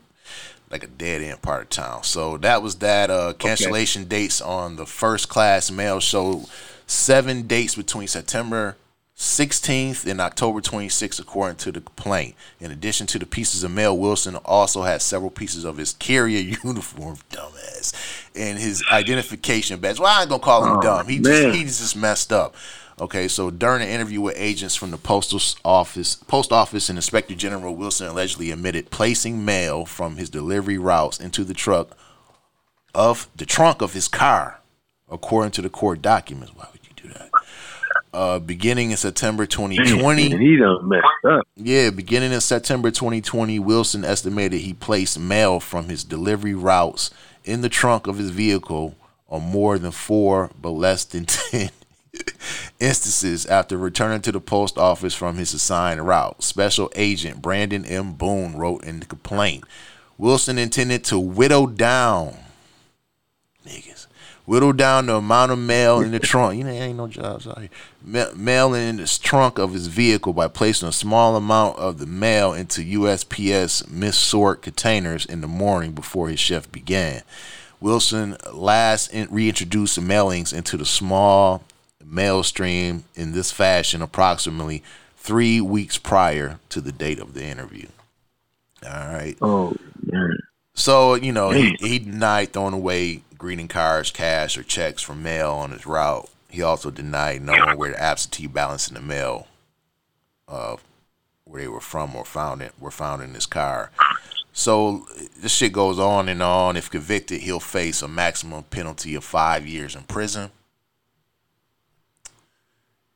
Like 0.73 0.83
a 0.83 0.88
dead 0.88 1.21
end 1.21 1.39
part 1.43 1.62
of 1.62 1.69
town. 1.69 2.03
So 2.03 2.38
that 2.39 2.63
was 2.63 2.75
that. 2.77 3.09
Uh, 3.12 3.33
cancellation 3.33 4.05
dates 4.05 4.41
on 4.41 4.75
the 4.75 4.86
first 4.88 5.29
class 5.29 5.69
mail 5.69 5.99
show 5.99 6.45
seven 6.88 7.43
dates 7.43 7.75
between 7.75 8.07
September 8.07 8.75
16th 9.15 10.07
and 10.09 10.19
October 10.19 10.59
26th, 10.59 11.19
according 11.19 11.57
to 11.57 11.71
the 11.71 11.79
complaint. 11.81 12.33
In 12.59 12.71
addition 12.71 13.05
to 13.07 13.19
the 13.19 13.27
pieces 13.27 13.63
of 13.63 13.69
mail, 13.69 13.95
Wilson 13.95 14.36
also 14.38 14.81
had 14.81 15.03
several 15.03 15.29
pieces 15.29 15.63
of 15.63 15.77
his 15.77 15.93
carrier 15.93 16.39
uniform, 16.63 17.17
dumbass, 17.31 17.93
and 18.36 18.57
his 18.57 18.83
identification 18.91 19.79
badge. 19.79 19.99
Well, 19.99 20.09
I 20.12 20.21
ain't 20.21 20.29
gonna 20.29 20.41
call 20.41 20.65
him 20.65 20.77
Oh, 20.77 20.81
dumb. 20.81 21.07
He 21.07 21.19
man. 21.19 21.23
just 21.53 21.55
he's 21.57 21.79
just 21.79 21.95
messed 21.95 22.33
up. 22.33 22.55
Okay, 23.01 23.27
so 23.27 23.49
during 23.49 23.82
an 23.82 23.89
interview 23.89 24.21
with 24.21 24.36
agents 24.38 24.75
from 24.75 24.91
the 24.91 24.97
postal 24.97 25.39
office, 25.65 26.15
post 26.15 26.51
office, 26.51 26.89
and 26.89 26.97
Inspector 26.97 27.34
General 27.36 27.75
Wilson 27.75 28.08
allegedly 28.08 28.51
admitted 28.51 28.91
placing 28.91 29.43
mail 29.43 29.86
from 29.86 30.17
his 30.17 30.29
delivery 30.29 30.77
routes 30.77 31.19
into 31.19 31.43
the 31.43 31.56
truck 31.56 31.97
of 32.93 33.27
the 33.36 33.45
trunk 33.45 33.82
of 33.82 33.93
his 33.93 34.08
car, 34.08 34.62
according 35.10 35.51
to 35.51 35.62
the 35.62 35.69
court 35.69 36.01
documents. 36.01 36.53
Why 36.56 36.67
would 36.71 36.82
you 36.84 37.10
do 37.10 37.13
that? 37.17 37.32
Uh, 38.13 38.38
beginning 38.38 38.91
in 38.91 38.97
September 38.97 39.47
2020. 39.47 40.32
And 40.32 40.41
he 40.41 40.58
done 40.58 40.88
messed 40.88 41.06
up. 41.27 41.47
Yeah, 41.56 41.89
beginning 41.89 42.32
in 42.32 42.41
September 42.41 42.91
2020, 42.91 43.58
Wilson 43.58 44.06
estimated 44.06 44.62
he 44.62 44.73
placed 44.73 45.19
mail 45.19 45.60
from 45.60 45.89
his 45.89 46.03
delivery 46.03 46.53
routes 46.53 47.10
in 47.43 47.62
the 47.62 47.69
trunk 47.69 48.06
of 48.06 48.19
his 48.19 48.29
vehicle 48.29 48.95
on 49.29 49.41
more 49.41 49.79
than 49.79 49.89
four, 49.89 50.51
but 50.62 50.69
less 50.69 51.06
than 51.06 51.25
10 51.25 51.71
instances 52.80 53.45
after 53.45 53.78
returning 53.78 54.21
to 54.21 54.32
the 54.32 54.39
post 54.41 54.78
office 54.78 55.13
from 55.13 55.38
his 55.38 55.54
assigned 55.54 56.06
route. 56.06 56.43
Special 56.43 56.91
Agent 56.95 57.41
Brandon 57.41 57.86
M. 57.86 58.13
Boone 58.13 58.56
wrote 58.56 58.84
in 58.84 58.99
the 58.99 59.06
complaint 59.06 59.63
Wilson 60.17 60.58
intended 60.58 61.04
to 61.06 61.17
whittle 61.19 61.65
down, 61.65 62.36
niggas, 63.65 64.06
whittle 64.45 64.71
down 64.73 65.08
the 65.08 65.15
amount 65.15 65.52
of 65.52 65.58
mail 65.58 66.02
in 66.02 66.12
the 66.12 66.19
trunk. 66.19 66.58
You 66.58 66.63
know, 66.65 66.69
ain't 66.69 66.97
no 66.97 67.08
jobs 67.08 67.47
out 67.47 67.60
here. 67.60 67.69
Ma- 68.04 68.32
Mail 68.36 68.73
in 68.76 68.97
the 68.97 69.19
trunk 69.21 69.58
of 69.58 69.73
his 69.73 69.88
vehicle 69.88 70.32
by 70.34 70.47
placing 70.47 70.88
a 70.88 70.91
small 70.91 71.36
amount 71.36 71.80
of 71.80 71.97
the 71.97 72.06
mail 72.06 72.54
into 72.54 72.82
USPS 72.82 73.88
missort 73.88 74.62
containers 74.62 75.26
in 75.26 75.41
the 75.41 75.47
morning 75.47 75.93
before 75.93 76.30
his 76.30 76.39
shift 76.39 76.71
began. 76.71 77.23
Wilson 77.82 78.38
last 78.54 79.12
in- 79.12 79.28
reintroduced 79.32 79.95
the 79.95 80.02
mailings 80.02 80.54
into 80.54 80.78
the 80.78 80.86
small 80.86 81.63
mail 82.05 82.43
stream 82.43 83.03
in 83.15 83.31
this 83.31 83.51
fashion 83.51 84.01
approximately 84.01 84.83
three 85.17 85.61
weeks 85.61 85.97
prior 85.97 86.59
to 86.69 86.81
the 86.81 86.91
date 86.91 87.19
of 87.19 87.33
the 87.33 87.45
interview. 87.45 87.87
All 88.85 89.13
right. 89.13 89.37
Oh 89.41 89.75
man. 90.05 90.37
So, 90.75 91.15
you 91.15 91.31
know, 91.31 91.51
he, 91.51 91.75
he 91.79 91.99
denied 91.99 92.51
throwing 92.51 92.73
away 92.73 93.21
greeting 93.37 93.67
cards, 93.67 94.11
cash, 94.11 94.57
or 94.57 94.63
checks 94.63 95.01
from 95.01 95.23
mail 95.23 95.51
on 95.51 95.71
his 95.71 95.85
route. 95.85 96.29
He 96.49 96.61
also 96.61 96.91
denied 96.91 97.41
knowing 97.41 97.77
where 97.77 97.91
the 97.91 98.01
absentee 98.01 98.47
balance 98.47 98.87
in 98.87 98.95
the 98.95 99.01
mail, 99.01 99.47
uh, 100.47 100.77
where 101.45 101.61
they 101.61 101.67
were 101.67 101.79
from 101.79 102.15
or 102.15 102.25
found 102.25 102.61
it 102.61 102.73
were 102.79 102.91
found 102.91 103.21
in 103.21 103.33
his 103.33 103.45
car. 103.45 103.91
So 104.51 105.07
this 105.39 105.51
shit 105.51 105.73
goes 105.73 105.99
on 105.99 106.27
and 106.27 106.41
on. 106.41 106.75
If 106.75 106.89
convicted, 106.89 107.41
he'll 107.41 107.59
face 107.59 108.01
a 108.01 108.07
maximum 108.07 108.63
penalty 108.63 109.15
of 109.15 109.23
five 109.23 109.67
years 109.67 109.95
in 109.95 110.03
prison 110.03 110.51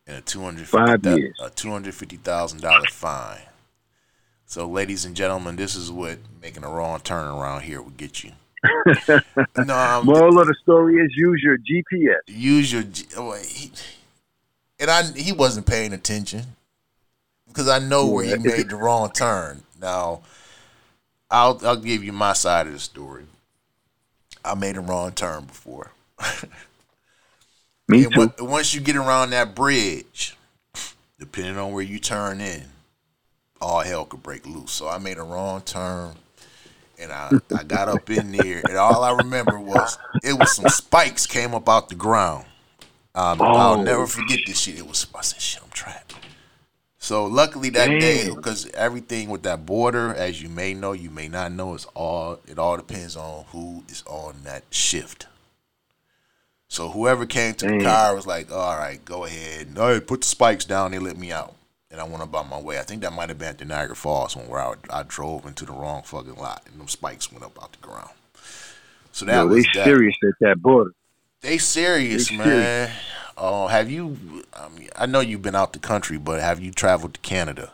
and 0.07 0.17
a 0.17 0.21
two 0.21 0.41
hundred 0.41 0.67
a 0.73 1.49
two 1.49 1.69
hundred 1.69 1.93
fifty 1.93 2.17
thousand 2.17 2.61
dollar 2.61 2.87
fine. 2.87 3.41
So, 4.45 4.65
ladies 4.65 5.03
and 5.03 5.15
gentlemen, 5.15 5.57
this 5.57 5.75
is 5.75 5.91
what 5.91 6.19
making 6.41 6.63
a 6.63 6.69
wrong 6.69 7.01
turn 7.01 7.27
around 7.27 7.63
here 7.63 7.81
will 7.81 7.89
get 7.91 8.23
you. 8.23 8.31
no, 9.57 9.77
um, 9.77 10.05
Moral 10.05 10.39
of 10.39 10.47
the 10.47 10.55
story 10.63 10.95
is 10.95 11.11
use 11.15 11.41
your 11.43 11.57
GPS. 11.57 12.19
use 12.27 12.71
your 12.71 12.83
G- 12.83 13.05
oh, 13.17 13.33
he, 13.33 13.71
and 14.79 14.89
I 14.89 15.03
he 15.03 15.33
wasn't 15.33 15.65
paying 15.65 15.91
attention 15.91 16.43
because 17.47 17.67
I 17.67 17.79
know 17.79 18.07
where 18.07 18.23
he 18.23 18.37
made 18.37 18.69
the 18.69 18.77
wrong 18.77 19.11
turn. 19.11 19.63
Now, 19.81 20.21
I'll 21.29 21.59
I'll 21.63 21.75
give 21.75 22.03
you 22.03 22.13
my 22.13 22.33
side 22.33 22.67
of 22.67 22.73
the 22.73 22.79
story. 22.79 23.25
I 24.45 24.55
made 24.55 24.77
a 24.77 24.81
wrong 24.81 25.11
turn 25.11 25.43
before. 25.43 25.91
Me 27.87 28.03
And 28.05 28.13
too. 28.13 28.21
on- 28.39 28.49
once 28.49 28.73
you 28.73 28.81
get 28.81 28.95
around 28.95 29.29
that 29.31 29.55
bridge, 29.55 30.35
depending 31.19 31.57
on 31.57 31.71
where 31.71 31.83
you 31.83 31.99
turn 31.99 32.41
in, 32.41 32.63
all 33.61 33.81
hell 33.81 34.05
could 34.05 34.21
break 34.23 34.45
loose. 34.45 34.71
So 34.71 34.87
I 34.87 34.97
made 34.97 35.17
a 35.17 35.23
wrong 35.23 35.61
turn, 35.61 36.15
and 36.99 37.11
I, 37.11 37.31
I 37.57 37.63
got 37.63 37.87
up 37.89 38.09
in 38.09 38.31
there, 38.31 38.61
and 38.67 38.77
all 38.77 39.03
I 39.03 39.11
remember 39.13 39.59
was 39.59 39.97
it 40.23 40.33
was 40.37 40.55
some 40.55 40.67
spikes 40.69 41.25
came 41.25 41.55
up 41.55 41.67
out 41.69 41.89
the 41.89 41.95
ground. 41.95 42.45
Um, 43.15 43.41
I'll 43.41 43.79
Oh. 43.79 43.81
never 43.83 44.05
forget 44.05 44.39
this 44.45 44.59
shit. 44.59 44.77
It 44.77 44.85
was 44.87 45.07
I 45.15 45.21
said, 45.21 45.41
"Shit, 45.41 45.63
I'm 45.63 45.69
trapped." 45.71 46.13
So 46.99 47.25
luckily 47.25 47.69
that 47.71 47.87
day, 47.99 48.29
because 48.29 48.67
everything 48.71 49.29
with 49.29 49.41
that 49.43 49.65
border, 49.65 50.13
as 50.13 50.41
you 50.41 50.49
may 50.49 50.73
know, 50.75 50.91
you 50.91 51.09
may 51.09 51.27
not 51.27 51.51
know, 51.51 51.73
it's 51.73 51.85
all 51.95 52.39
it 52.47 52.59
all 52.59 52.75
depends 52.77 53.15
on 53.15 53.45
who 53.45 53.83
is 53.89 54.03
on 54.05 54.41
that 54.43 54.65
shift. 54.69 55.25
So 56.69 56.89
whoever 56.89 57.25
came 57.25 57.53
to 57.55 57.65
the 57.67 57.83
car 57.83 58.13
was 58.15 58.27
like, 58.27 58.51
"All 58.51 58.77
right, 58.77 59.03
go 59.03 59.25
ahead. 59.25 59.73
No, 59.73 59.99
put 60.01 60.21
the 60.21 60.27
spikes 60.27 60.65
down." 60.65 60.91
They 60.91 60.99
let 60.99 61.17
me 61.17 61.31
out, 61.31 61.55
and 61.89 61.99
I 62.01 62.03
went 62.03 62.23
about 62.23 62.49
my 62.49 62.59
way. 62.59 62.77
I 62.77 62.83
think 62.83 63.01
that 63.01 63.13
might 63.13 63.29
have 63.29 63.37
been 63.39 63.47
at 63.49 63.57
the 63.57 63.65
Niagara 63.65 63.95
Falls 63.95 64.35
when 64.35 64.47
where 64.49 64.59
I, 64.61 64.73
I 64.89 65.03
drove 65.03 65.45
into 65.45 65.65
the 65.65 65.71
wrong 65.71 66.03
fucking 66.03 66.35
lot, 66.35 66.63
and 66.65 66.79
them 66.79 66.87
spikes 66.87 67.31
went 67.31 67.45
up 67.45 67.57
out 67.61 67.71
the 67.71 67.77
ground. 67.79 68.09
So 69.11 69.25
that 69.25 69.35
Yo, 69.43 69.47
they 69.47 69.61
that. 69.61 69.85
serious 69.85 70.15
at 70.23 70.33
that 70.41 70.61
border. 70.61 70.91
They 71.41 71.57
serious, 71.57 72.29
They 72.29 72.37
man. 72.37 72.45
serious. 72.47 72.91
Oh, 73.37 73.67
have 73.67 73.89
you? 73.89 74.43
I 74.53 74.69
mean, 74.69 74.89
I 74.95 75.05
know 75.05 75.19
you've 75.21 75.41
been 75.43 75.55
out 75.55 75.73
the 75.73 75.79
country, 75.79 76.17
but 76.17 76.41
have 76.41 76.59
you 76.59 76.71
traveled 76.71 77.13
to 77.15 77.19
Canada? 77.21 77.71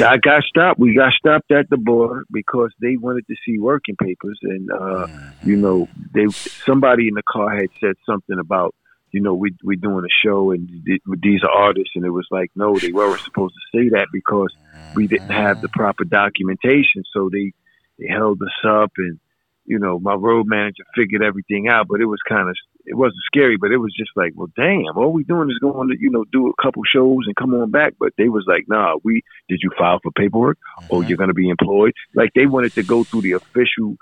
I 0.00 0.16
got 0.16 0.42
stopped. 0.42 0.80
We 0.80 0.94
got 0.96 1.12
stopped 1.12 1.50
at 1.52 1.70
the 1.70 1.76
border 1.76 2.24
because 2.32 2.72
they 2.80 2.96
wanted 2.96 3.26
to 3.28 3.36
see 3.44 3.58
working 3.58 3.96
papers, 3.96 4.38
and 4.42 4.70
uh, 4.70 5.06
Mm-hmm. 5.06 5.50
you 5.50 5.56
know, 5.56 5.88
they 6.12 6.26
somebody 6.30 7.08
in 7.08 7.14
the 7.14 7.22
car 7.22 7.54
had 7.54 7.68
said 7.80 7.94
something 8.04 8.38
about, 8.38 8.74
you 9.12 9.20
know, 9.20 9.34
we 9.34 9.54
we 9.62 9.76
doing 9.76 10.04
a 10.04 10.26
show 10.26 10.50
and 10.50 10.68
th- 10.84 11.02
these 11.22 11.42
are 11.44 11.50
artists, 11.50 11.92
and 11.94 12.04
it 12.04 12.10
was 12.10 12.26
like, 12.30 12.50
no, 12.56 12.76
they 12.78 12.90
weren't 12.92 13.20
supposed 13.20 13.54
to 13.54 13.78
say 13.78 13.88
that 13.90 14.08
because 14.12 14.52
we 14.94 15.06
didn't 15.06 15.30
have 15.30 15.60
the 15.60 15.68
proper 15.68 16.04
documentation, 16.04 17.04
so 17.12 17.30
they 17.32 17.52
they 17.98 18.08
held 18.08 18.42
us 18.42 18.68
up, 18.68 18.90
and 18.98 19.20
you 19.64 19.78
know, 19.78 19.98
my 19.98 20.14
road 20.14 20.46
manager 20.46 20.84
figured 20.96 21.22
everything 21.22 21.68
out, 21.68 21.86
but 21.88 22.00
it 22.00 22.06
was 22.06 22.20
kind 22.28 22.48
of 22.48 22.56
it 22.86 22.94
wasn't 22.96 23.22
scary, 23.26 23.56
but 23.56 23.72
it 23.72 23.78
was 23.78 23.92
just 23.96 24.10
like, 24.16 24.32
well, 24.36 24.48
damn, 24.56 24.96
all 24.96 25.12
we 25.12 25.24
doing 25.24 25.50
is 25.50 25.58
going 25.58 25.88
to, 25.88 25.96
you 25.98 26.10
know, 26.10 26.24
do 26.32 26.48
a 26.48 26.62
couple 26.62 26.82
shows 26.84 27.24
and 27.26 27.34
come 27.36 27.52
on 27.54 27.70
back. 27.70 27.94
But 27.98 28.12
they 28.16 28.28
was 28.28 28.44
like, 28.46 28.64
nah, 28.68 28.96
we 29.02 29.22
did 29.48 29.60
you 29.62 29.70
file 29.76 29.98
for 30.02 30.12
paperwork? 30.12 30.58
Or 30.88 31.02
you're 31.04 31.16
going 31.18 31.28
to 31.28 31.34
be 31.34 31.48
employed? 31.48 31.92
Like 32.14 32.30
they 32.34 32.46
wanted 32.46 32.74
to 32.76 32.84
go 32.84 33.04
through 33.10 33.22
the 33.22 33.32
official, 33.32 33.96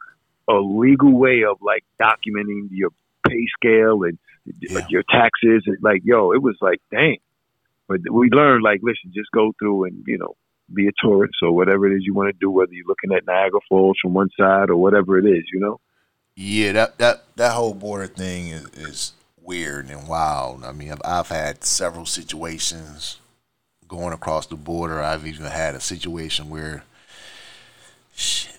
uh, 0.48 0.60
legal 0.60 1.12
way 1.18 1.44
of 1.44 1.56
like 1.62 1.82
documenting 2.00 2.68
your 2.70 2.90
pay 3.26 3.46
scale 3.58 4.02
and 4.04 4.18
Yeah. 4.44 4.80
your 4.90 5.02
taxes. 5.10 5.62
And 5.66 5.78
like, 5.80 6.02
yo, 6.04 6.32
it 6.32 6.42
was 6.42 6.56
like, 6.60 6.80
dang. 6.90 7.18
But 7.88 8.00
we 8.10 8.28
learned, 8.30 8.62
like, 8.62 8.80
listen, 8.82 9.12
just 9.14 9.30
go 9.32 9.52
through 9.58 9.84
and 9.84 10.04
you 10.06 10.18
know, 10.18 10.34
be 10.72 10.88
a 10.88 10.92
tourist 11.02 11.36
or 11.42 11.52
whatever 11.52 11.90
it 11.90 11.96
is 11.96 12.04
you 12.04 12.14
want 12.14 12.28
to 12.28 12.38
do. 12.38 12.50
Whether 12.50 12.72
you're 12.74 12.86
looking 12.86 13.12
at 13.16 13.26
Niagara 13.26 13.60
Falls 13.68 13.98
from 14.00 14.12
one 14.14 14.28
side 14.38 14.68
or 14.70 14.76
whatever 14.76 15.18
it 15.18 15.24
is, 15.26 15.44
you 15.52 15.60
know. 15.60 15.80
Yeah, 16.36 16.72
that 16.72 16.98
that 16.98 17.24
that 17.36 17.52
whole 17.52 17.74
border 17.74 18.06
thing 18.06 18.48
is, 18.48 18.64
is 18.74 19.12
weird 19.40 19.88
and 19.88 20.08
wild. 20.08 20.64
I 20.64 20.72
mean, 20.72 20.90
I've, 20.90 21.02
I've 21.04 21.28
had 21.28 21.62
several 21.64 22.06
situations 22.06 23.18
going 23.86 24.12
across 24.12 24.46
the 24.46 24.56
border. 24.56 25.00
I've 25.00 25.26
even 25.26 25.46
had 25.46 25.74
a 25.74 25.80
situation 25.80 26.50
where, 26.50 26.82
shit, 28.14 28.58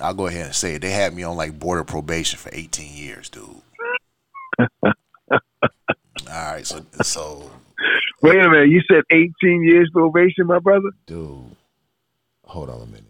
I'll 0.00 0.14
go 0.14 0.28
ahead 0.28 0.46
and 0.46 0.54
say 0.54 0.76
it. 0.76 0.82
They 0.82 0.90
had 0.92 1.14
me 1.14 1.24
on 1.24 1.36
like 1.36 1.58
border 1.58 1.84
probation 1.84 2.38
for 2.38 2.50
18 2.52 2.96
years, 2.96 3.28
dude. 3.28 3.42
All 4.90 6.52
right, 6.52 6.66
so 6.66 6.84
so 7.02 7.50
Wait 8.22 8.38
a 8.38 8.48
minute, 8.48 8.68
you 8.68 8.80
said 8.90 9.04
18 9.10 9.62
years 9.62 9.90
probation, 9.92 10.46
my 10.46 10.58
brother. 10.58 10.90
dude, 11.06 11.54
hold 12.44 12.70
on 12.70 12.82
a 12.82 12.86
minute. 12.86 13.04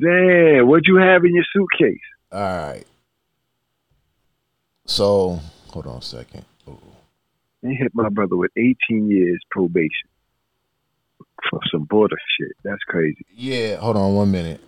Damn, 0.00 0.66
what 0.66 0.86
you 0.86 0.96
have 0.96 1.24
in 1.24 1.34
your 1.34 1.44
suitcase? 1.52 1.98
All 2.30 2.40
right. 2.40 2.84
So 4.86 5.40
hold 5.68 5.86
on 5.86 5.98
a 5.98 6.02
second. 6.02 6.44
Ooh. 6.68 6.78
They 7.62 7.74
hit 7.74 7.92
my 7.94 8.08
brother 8.08 8.36
with 8.36 8.50
18 8.56 9.10
years 9.10 9.40
probation 9.50 10.08
for 11.50 11.60
some 11.70 11.84
border 11.84 12.16
shit. 12.38 12.52
That's 12.64 12.82
crazy. 12.84 13.24
Yeah, 13.34 13.76
hold 13.76 13.96
on 13.96 14.14
one 14.14 14.30
minute. 14.30 14.60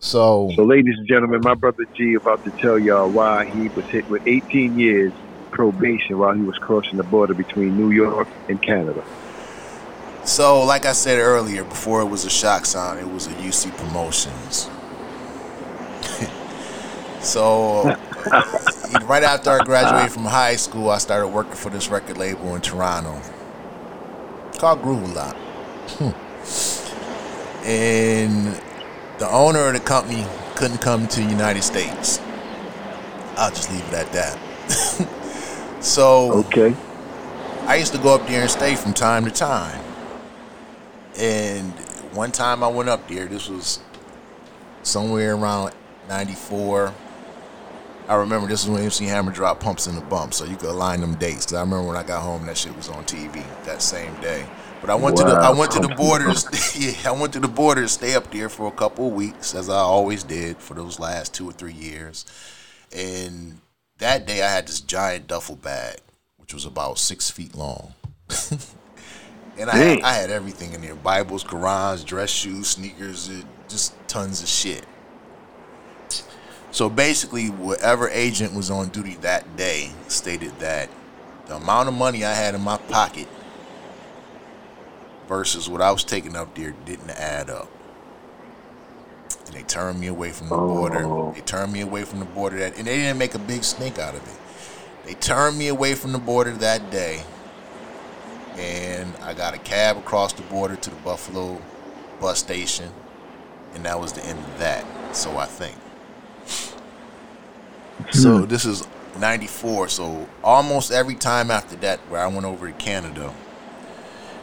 So 0.00 0.50
So, 0.54 0.64
ladies 0.64 0.94
and 0.96 1.08
gentlemen, 1.08 1.40
my 1.42 1.54
brother 1.54 1.84
G 1.96 2.14
about 2.14 2.44
to 2.44 2.50
tell 2.52 2.78
y'all 2.78 3.10
why 3.10 3.46
he 3.46 3.68
was 3.68 3.84
hit 3.86 4.08
with 4.08 4.26
18 4.26 4.78
years 4.78 5.12
probation 5.50 6.18
while 6.18 6.34
he 6.34 6.42
was 6.42 6.56
crossing 6.58 6.98
the 6.98 7.04
border 7.04 7.34
between 7.34 7.76
New 7.76 7.90
York 7.90 8.28
and 8.48 8.62
Canada. 8.62 9.04
So, 10.28 10.62
like 10.62 10.84
I 10.84 10.92
said 10.92 11.18
earlier, 11.18 11.64
before 11.64 12.02
it 12.02 12.04
was 12.04 12.26
a 12.26 12.30
shock 12.30 12.66
sound, 12.66 13.00
it 13.00 13.08
was 13.08 13.26
a 13.28 13.30
UC 13.30 13.74
Promotions. 13.78 14.68
so, 17.24 17.84
right 19.06 19.22
after 19.22 19.48
I 19.48 19.64
graduated 19.64 20.12
from 20.12 20.26
high 20.26 20.56
school, 20.56 20.90
I 20.90 20.98
started 20.98 21.28
working 21.28 21.54
for 21.54 21.70
this 21.70 21.88
record 21.88 22.18
label 22.18 22.54
in 22.54 22.60
Toronto 22.60 23.22
called 24.58 24.82
Groove 24.82 25.02
a 25.02 25.14
Lot. 25.14 25.36
and 27.64 28.60
the 29.18 29.30
owner 29.30 29.68
of 29.68 29.72
the 29.72 29.80
company 29.80 30.26
couldn't 30.56 30.82
come 30.82 31.08
to 31.08 31.20
the 31.20 31.30
United 31.30 31.62
States. 31.62 32.20
I'll 33.38 33.48
just 33.48 33.72
leave 33.72 33.88
it 33.88 33.94
at 33.94 34.12
that. 34.12 34.38
so, 35.82 36.32
Okay. 36.40 36.76
I 37.62 37.76
used 37.76 37.94
to 37.94 37.98
go 37.98 38.14
up 38.14 38.26
there 38.26 38.42
and 38.42 38.50
stay 38.50 38.76
from 38.76 38.92
time 38.92 39.24
to 39.24 39.30
time. 39.30 39.87
And 41.18 41.72
one 42.12 42.30
time 42.30 42.62
I 42.62 42.68
went 42.68 42.88
up 42.88 43.08
there, 43.08 43.26
this 43.26 43.48
was 43.48 43.80
somewhere 44.82 45.34
around 45.34 45.74
94. 46.08 46.94
I 48.08 48.14
remember 48.14 48.46
this 48.46 48.64
is 48.64 48.70
when 48.70 48.82
MC 48.82 49.04
Hammer 49.04 49.32
dropped 49.32 49.62
Pumps 49.62 49.86
in 49.86 49.94
the 49.94 50.00
Bump, 50.00 50.32
so 50.32 50.44
you 50.44 50.56
could 50.56 50.70
align 50.70 51.00
them 51.00 51.16
dates. 51.16 51.46
Cause 51.46 51.54
I 51.54 51.60
remember 51.60 51.88
when 51.88 51.96
I 51.96 52.02
got 52.02 52.22
home, 52.22 52.46
that 52.46 52.56
shit 52.56 52.74
was 52.74 52.88
on 52.88 53.04
TV 53.04 53.44
that 53.64 53.82
same 53.82 54.14
day. 54.20 54.46
But 54.80 54.90
I 54.90 54.94
went 54.94 55.16
to 55.18 55.24
the 55.24 55.32
I 55.32 55.50
went 55.50 55.72
to 55.72 55.80
the 55.80 55.88
Pumps 55.88 56.00
in 56.00 56.06
the 56.06 56.48
borders. 56.48 56.78
yeah, 57.02 57.10
I 57.10 57.12
went 57.12 57.32
to 57.34 57.40
the 57.40 57.48
border 57.48 57.82
to 57.82 57.88
stay 57.88 58.14
up 58.14 58.30
there 58.30 58.48
for 58.48 58.68
a 58.68 58.72
couple 58.72 59.08
of 59.08 59.12
weeks, 59.12 59.54
as 59.54 59.68
I 59.68 59.78
always 59.78 60.22
did 60.22 60.58
for 60.58 60.74
those 60.74 60.98
last 60.98 61.34
two 61.34 61.48
or 61.50 61.52
three 61.52 61.74
years. 61.74 62.24
And 62.96 63.60
that 63.98 64.26
day, 64.26 64.42
I 64.42 64.48
had 64.48 64.68
this 64.68 64.80
giant 64.80 65.26
duffel 65.26 65.56
bag, 65.56 65.98
which 66.38 66.54
was 66.54 66.64
about 66.64 66.98
six 66.98 67.28
feet 67.28 67.54
long. 67.54 67.92
and 69.58 69.70
I 69.70 69.76
had, 69.76 70.00
I 70.02 70.12
had 70.12 70.30
everything 70.30 70.72
in 70.72 70.80
there: 70.80 70.94
Bibles, 70.94 71.44
Qurans, 71.44 72.04
dress 72.04 72.30
shoes, 72.30 72.68
sneakers, 72.68 73.30
just 73.68 73.94
tons 74.08 74.42
of 74.42 74.48
shit. 74.48 74.84
So 76.70 76.88
basically, 76.88 77.48
whatever 77.48 78.08
agent 78.08 78.54
was 78.54 78.70
on 78.70 78.88
duty 78.88 79.14
that 79.22 79.56
day 79.56 79.90
stated 80.08 80.58
that 80.60 80.90
the 81.46 81.56
amount 81.56 81.88
of 81.88 81.94
money 81.94 82.24
I 82.24 82.34
had 82.34 82.54
in 82.54 82.60
my 82.60 82.76
pocket 82.76 83.26
versus 85.26 85.68
what 85.68 85.80
I 85.80 85.90
was 85.90 86.04
taking 86.04 86.36
up 86.36 86.54
there 86.54 86.74
didn't 86.84 87.10
add 87.10 87.50
up. 87.50 87.70
And 89.46 89.54
they 89.54 89.62
turned 89.62 89.98
me 89.98 90.08
away 90.08 90.30
from 90.30 90.50
the 90.50 90.56
border. 90.56 91.04
Oh. 91.04 91.32
They 91.34 91.40
turned 91.40 91.72
me 91.72 91.80
away 91.80 92.04
from 92.04 92.18
the 92.18 92.26
border 92.26 92.58
that, 92.58 92.76
and 92.76 92.86
they 92.86 92.96
didn't 92.98 93.18
make 93.18 93.34
a 93.34 93.38
big 93.38 93.64
stink 93.64 93.98
out 93.98 94.14
of 94.14 94.22
it. 94.22 95.06
They 95.06 95.14
turned 95.14 95.56
me 95.56 95.68
away 95.68 95.94
from 95.94 96.12
the 96.12 96.18
border 96.18 96.52
that 96.52 96.90
day, 96.90 97.22
and 98.58 99.14
I 99.22 99.34
got 99.34 99.54
a 99.54 99.58
cab 99.58 99.96
across 99.96 100.32
the 100.32 100.42
border 100.42 100.76
to 100.76 100.90
the 100.90 100.96
Buffalo 100.96 101.62
bus 102.20 102.40
station, 102.40 102.90
and 103.74 103.84
that 103.84 104.00
was 104.00 104.12
the 104.12 104.24
end 104.24 104.38
of 104.38 104.58
that. 104.58 104.84
So 105.14 105.36
I 105.36 105.46
think. 105.46 105.76
So 108.12 108.40
hmm. 108.40 108.46
this 108.46 108.64
is 108.64 108.86
94. 109.18 109.88
So 109.88 110.28
almost 110.42 110.90
every 110.90 111.14
time 111.14 111.50
after 111.50 111.76
that, 111.76 112.00
where 112.10 112.20
I 112.20 112.26
went 112.26 112.44
over 112.44 112.66
to 112.66 112.72
Canada, 112.74 113.32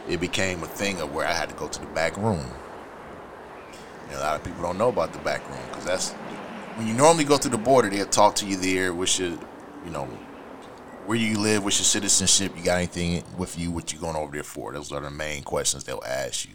it 0.08 0.20
became 0.20 0.62
a 0.62 0.66
thing 0.66 1.00
of 1.00 1.14
where 1.14 1.26
I 1.26 1.32
had 1.32 1.48
to 1.50 1.54
go 1.54 1.68
to 1.68 1.80
the 1.80 1.86
back 1.86 2.16
room. 2.16 2.46
And 4.08 4.16
a 4.16 4.20
lot 4.20 4.36
of 4.36 4.44
people 4.44 4.62
don't 4.62 4.78
know 4.78 4.88
about 4.88 5.12
the 5.12 5.18
back 5.18 5.46
room 5.48 5.58
because 5.68 5.84
that's 5.84 6.12
when 6.76 6.86
you 6.86 6.94
normally 6.94 7.24
go 7.24 7.36
through 7.36 7.52
the 7.52 7.58
border, 7.58 7.88
they'll 7.88 8.06
talk 8.06 8.36
to 8.36 8.46
you 8.46 8.56
there, 8.56 8.92
what's 8.92 9.18
your, 9.18 9.30
you 9.30 9.90
know, 9.90 10.08
where 11.06 11.16
you 11.18 11.38
live, 11.38 11.64
what's 11.64 11.78
your 11.78 11.84
citizenship, 11.84 12.52
you 12.56 12.64
got 12.64 12.76
anything 12.78 13.24
with 13.38 13.58
you, 13.58 13.70
what 13.70 13.92
you 13.92 13.98
going 13.98 14.16
over 14.16 14.32
there 14.32 14.42
for? 14.42 14.72
Those 14.72 14.92
are 14.92 15.00
the 15.00 15.10
main 15.10 15.42
questions 15.42 15.84
they'll 15.84 16.02
ask 16.06 16.46
you. 16.48 16.54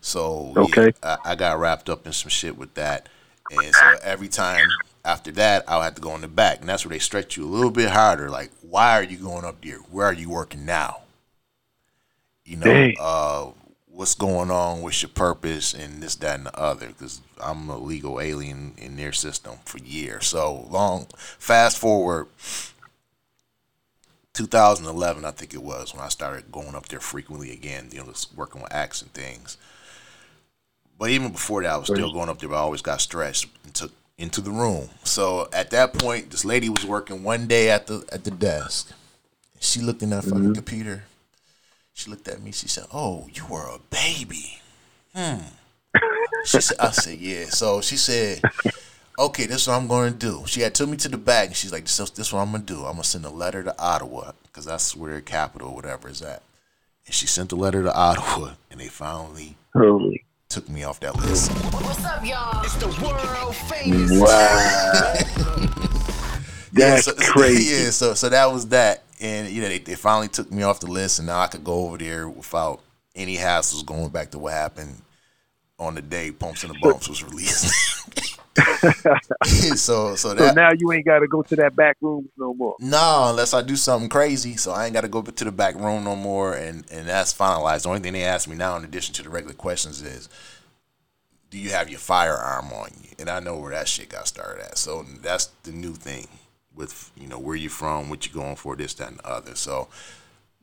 So 0.00 0.52
yeah, 0.56 0.62
Okay. 0.62 0.92
I, 1.02 1.16
I 1.24 1.34
got 1.34 1.58
wrapped 1.58 1.88
up 1.88 2.06
in 2.06 2.12
some 2.12 2.30
shit 2.30 2.56
with 2.56 2.74
that, 2.74 3.08
and 3.50 3.74
so 3.74 3.96
every 4.02 4.28
time 4.28 4.66
after 5.04 5.30
that, 5.32 5.64
I'll 5.68 5.82
have 5.82 5.94
to 5.96 6.00
go 6.00 6.14
in 6.14 6.20
the 6.20 6.28
back, 6.28 6.60
and 6.60 6.68
that's 6.68 6.84
where 6.84 6.90
they 6.90 6.98
stretch 6.98 7.36
you 7.36 7.44
a 7.44 7.46
little 7.46 7.70
bit 7.70 7.90
harder. 7.90 8.28
Like, 8.28 8.50
why 8.62 8.98
are 8.98 9.04
you 9.04 9.18
going 9.18 9.44
up 9.44 9.62
there? 9.62 9.78
Where 9.90 10.06
are 10.06 10.12
you 10.12 10.30
working 10.30 10.64
now? 10.64 11.02
You 12.44 12.56
know, 12.56 12.90
uh, 13.00 13.50
what's 13.86 14.14
going 14.14 14.50
on? 14.50 14.82
What's 14.82 15.02
your 15.02 15.08
purpose? 15.08 15.74
And 15.74 16.02
this, 16.02 16.14
that, 16.16 16.36
and 16.38 16.46
the 16.46 16.58
other. 16.58 16.88
Because 16.88 17.20
I'm 17.40 17.68
a 17.68 17.78
legal 17.78 18.20
alien 18.20 18.74
in 18.78 18.96
their 18.96 19.12
system 19.12 19.54
for 19.64 19.78
years. 19.78 20.26
So 20.26 20.66
long. 20.70 21.06
Fast 21.16 21.78
forward. 21.78 22.26
2011, 24.36 25.24
I 25.24 25.30
think 25.30 25.54
it 25.54 25.62
was 25.62 25.94
when 25.94 26.04
I 26.04 26.08
started 26.08 26.52
going 26.52 26.74
up 26.74 26.88
there 26.88 27.00
frequently 27.00 27.52
again. 27.52 27.88
You 27.90 28.00
know, 28.00 28.06
just 28.06 28.36
working 28.36 28.60
with 28.62 28.72
acts 28.72 29.00
and 29.00 29.12
things. 29.12 29.56
But 30.98 31.10
even 31.10 31.32
before 31.32 31.62
that, 31.62 31.72
I 31.72 31.76
was 31.76 31.86
still 31.86 32.12
going 32.12 32.28
up 32.28 32.38
there. 32.38 32.48
But 32.48 32.56
I 32.56 32.60
always 32.60 32.82
got 32.82 33.00
stressed 33.00 33.46
and 33.64 33.74
took 33.74 33.92
into 34.18 34.40
the 34.40 34.50
room. 34.50 34.90
So 35.04 35.48
at 35.52 35.70
that 35.70 35.94
point, 35.94 36.30
this 36.30 36.44
lady 36.44 36.68
was 36.68 36.84
working 36.84 37.22
one 37.22 37.46
day 37.46 37.70
at 37.70 37.86
the 37.86 38.04
at 38.12 38.24
the 38.24 38.30
desk. 38.30 38.92
She 39.58 39.80
looked 39.80 40.02
in 40.02 40.10
that 40.10 40.24
fucking 40.24 40.54
computer. 40.54 41.04
She 41.94 42.10
looked 42.10 42.28
at 42.28 42.42
me. 42.42 42.52
She 42.52 42.68
said, 42.68 42.84
"Oh, 42.92 43.28
you 43.32 43.46
were 43.46 43.66
a 43.66 43.78
baby." 43.90 44.60
Hmm. 45.14 45.48
She 46.44 46.60
said, 46.60 46.76
"I 46.78 46.90
said, 46.90 47.18
yeah." 47.18 47.46
So 47.46 47.80
she 47.80 47.96
said, 47.96 48.42
"Okay, 49.18 49.46
this 49.46 49.62
is 49.62 49.68
what 49.68 49.74
I'm 49.74 49.88
going 49.88 50.12
to 50.12 50.18
do." 50.18 50.44
She 50.46 50.60
had 50.60 50.74
took 50.74 50.88
me 50.88 50.96
to 50.98 51.08
the 51.08 51.16
back, 51.16 51.48
and 51.48 51.56
she's 51.56 51.72
like, 51.72 51.84
"This, 51.84 51.96
this 51.96 52.28
is 52.28 52.32
what 52.32 52.40
I'm 52.40 52.50
going 52.50 52.64
to 52.64 52.72
do. 52.72 52.80
I'm 52.80 52.92
going 52.92 53.02
to 53.02 53.04
send 53.04 53.24
a 53.24 53.30
letter 53.30 53.62
to 53.62 53.78
Ottawa 53.78 54.32
because 54.44 54.64
that's 54.64 54.94
where 54.96 55.12
their 55.12 55.20
capital, 55.20 55.74
whatever, 55.74 56.08
is 56.08 56.22
at." 56.22 56.42
And 57.06 57.14
she 57.14 57.26
sent 57.26 57.50
the 57.50 57.56
letter 57.56 57.82
to 57.82 57.94
Ottawa, 57.94 58.54
and 58.70 58.80
they 58.80 58.88
finally 58.88 59.56
Holy. 59.74 60.24
took 60.48 60.68
me 60.68 60.84
off 60.84 61.00
that 61.00 61.16
list. 61.16 61.52
What's 61.52 62.04
up, 62.04 62.24
y'all? 62.24 62.64
It's 62.64 62.74
the 62.76 62.88
world 63.04 63.54
famous. 63.54 64.10
Wow. 64.20 65.14
That's 66.72 67.06
yeah, 67.06 67.12
so, 67.12 67.14
crazy. 67.32 67.84
Yeah, 67.84 67.90
so 67.90 68.14
so 68.14 68.28
that 68.28 68.52
was 68.52 68.68
that, 68.68 69.02
and 69.20 69.48
you 69.48 69.62
know 69.62 69.68
they, 69.68 69.78
they 69.78 69.94
finally 69.94 70.28
took 70.28 70.50
me 70.50 70.62
off 70.62 70.80
the 70.80 70.90
list, 70.90 71.18
and 71.18 71.26
now 71.26 71.40
I 71.40 71.46
could 71.46 71.64
go 71.64 71.86
over 71.86 71.96
there 71.96 72.28
without 72.28 72.80
any 73.14 73.36
hassles 73.36 73.84
going 73.84 74.10
back 74.10 74.30
to 74.32 74.38
what 74.38 74.52
happened 74.52 75.02
on 75.78 75.94
the 75.94 76.02
day 76.02 76.30
Pumps 76.30 76.64
and 76.64 76.74
the 76.74 76.78
Bumps 76.80 77.08
was 77.08 77.24
released. 77.24 77.72
so 79.76 80.16
so 80.16 80.34
So 80.38 80.48
now 80.48 80.70
you 80.72 80.92
ain't 80.92 81.04
got 81.06 81.20
to 81.20 81.28
go 81.28 81.42
to 81.42 81.56
that 81.56 81.74
back 81.76 81.96
room 82.00 82.28
no 82.36 82.54
more. 82.54 82.76
no, 82.78 83.28
unless 83.30 83.54
I 83.54 83.62
do 83.62 83.74
something 83.76 84.08
crazy, 84.10 84.56
so 84.56 84.72
I 84.72 84.84
ain't 84.84 84.94
got 84.94 85.00
to 85.02 85.08
go 85.08 85.22
to 85.22 85.44
the 85.44 85.52
back 85.52 85.76
room 85.76 86.04
no 86.04 86.14
more, 86.14 86.54
and 86.54 86.84
and 86.90 87.08
that's 87.08 87.32
finalized. 87.32 87.84
The 87.84 87.88
only 87.88 88.00
thing 88.00 88.12
they 88.12 88.24
ask 88.24 88.48
me 88.48 88.56
now, 88.56 88.76
in 88.76 88.84
addition 88.84 89.14
to 89.14 89.22
the 89.22 89.30
regular 89.30 89.54
questions, 89.54 90.02
is 90.02 90.28
do 91.50 91.58
you 91.58 91.70
have 91.70 91.88
your 91.88 91.98
firearm 91.98 92.72
on 92.72 92.90
you? 93.02 93.10
And 93.18 93.30
I 93.30 93.40
know 93.40 93.56
where 93.56 93.72
that 93.72 93.88
shit 93.88 94.08
got 94.10 94.28
started 94.28 94.62
at. 94.64 94.78
So 94.78 95.04
that's 95.22 95.46
the 95.62 95.72
new 95.72 95.94
thing 95.94 96.28
with 96.74 97.10
you 97.16 97.28
know 97.28 97.38
where 97.38 97.56
you're 97.56 97.70
from, 97.70 98.10
what 98.10 98.26
you're 98.26 98.42
going 98.42 98.56
for, 98.56 98.76
this, 98.76 98.94
that, 98.94 99.08
and 99.08 99.18
the 99.18 99.26
other. 99.28 99.54
So 99.54 99.88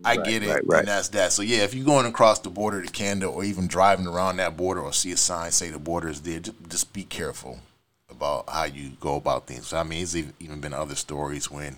I 0.03 0.17
Right, 0.17 0.17
get 0.17 0.43
it, 0.43 0.55
right, 0.55 0.63
right. 0.67 0.79
and 0.79 0.87
that's 0.87 1.09
that. 1.09 1.31
So 1.33 1.41
yeah, 1.41 1.63
if 1.63 1.73
you're 1.73 1.85
going 1.85 2.05
across 2.05 2.39
the 2.39 2.49
border 2.49 2.81
to 2.81 2.91
Canada, 2.91 3.27
or 3.27 3.43
even 3.43 3.67
driving 3.67 4.07
around 4.07 4.37
that 4.37 4.57
border, 4.57 4.81
or 4.81 4.93
see 4.93 5.11
a 5.11 5.17
sign 5.17 5.51
say 5.51 5.69
the 5.69 5.79
border 5.79 6.09
is 6.09 6.21
there, 6.21 6.39
just, 6.39 6.69
just 6.69 6.93
be 6.93 7.03
careful 7.03 7.59
about 8.23 8.49
how 8.49 8.63
you 8.63 8.91
go 8.99 9.15
about 9.15 9.47
things. 9.47 9.73
I 9.73 9.83
mean, 9.83 10.01
it's 10.03 10.15
even 10.15 10.61
been 10.61 10.73
other 10.73 10.95
stories 10.95 11.51
when 11.51 11.77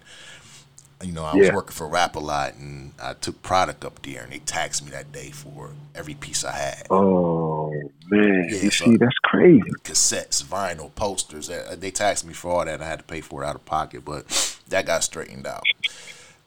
you 1.04 1.12
know, 1.12 1.26
I 1.26 1.36
was 1.36 1.48
Yeah. 1.48 1.54
working 1.54 1.74
for 1.74 1.88
Rap 1.89 2.16
a 2.16 2.20
lot, 2.20 2.54
and 2.56 2.93
I 3.04 3.14
took 3.14 3.41
product 3.43 3.84
up 3.84 4.02
there, 4.02 4.24
and 4.24 4.32
they 4.32 4.39
taxed 4.39 4.84
me 4.84 4.91
that 4.91 5.12
day 5.12 5.30
for 5.30 5.72
every 5.93 6.14
piece 6.16 6.46
I 6.46 6.54
had. 6.54 6.88
Oh 6.89 7.70
man, 8.10 8.48
Yeah, 8.50 8.58
you 8.62 8.72
so- 8.72 8.86
see, 8.86 8.96
that's 8.98 9.18
crazy. 9.24 9.62
Cassettes, 9.84 10.41
vinyl, 10.41 10.96
posters. 10.96 11.50
uh, 11.50 11.76
They 11.78 11.91
taxed 11.91 12.26
me 12.26 12.34
for 12.34 12.50
all 12.50 12.66
that. 12.66 12.82
I 12.82 12.86
had 12.88 13.00
to 13.00 13.06
pay 13.06 13.20
for 13.22 13.43
it 13.43 13.46
out 13.46 13.56
of 13.56 13.66
pocket, 13.66 14.06
but 14.06 14.26
that 14.70 14.86
got 14.86 15.04
straightened 15.04 15.46
out. 15.46 15.64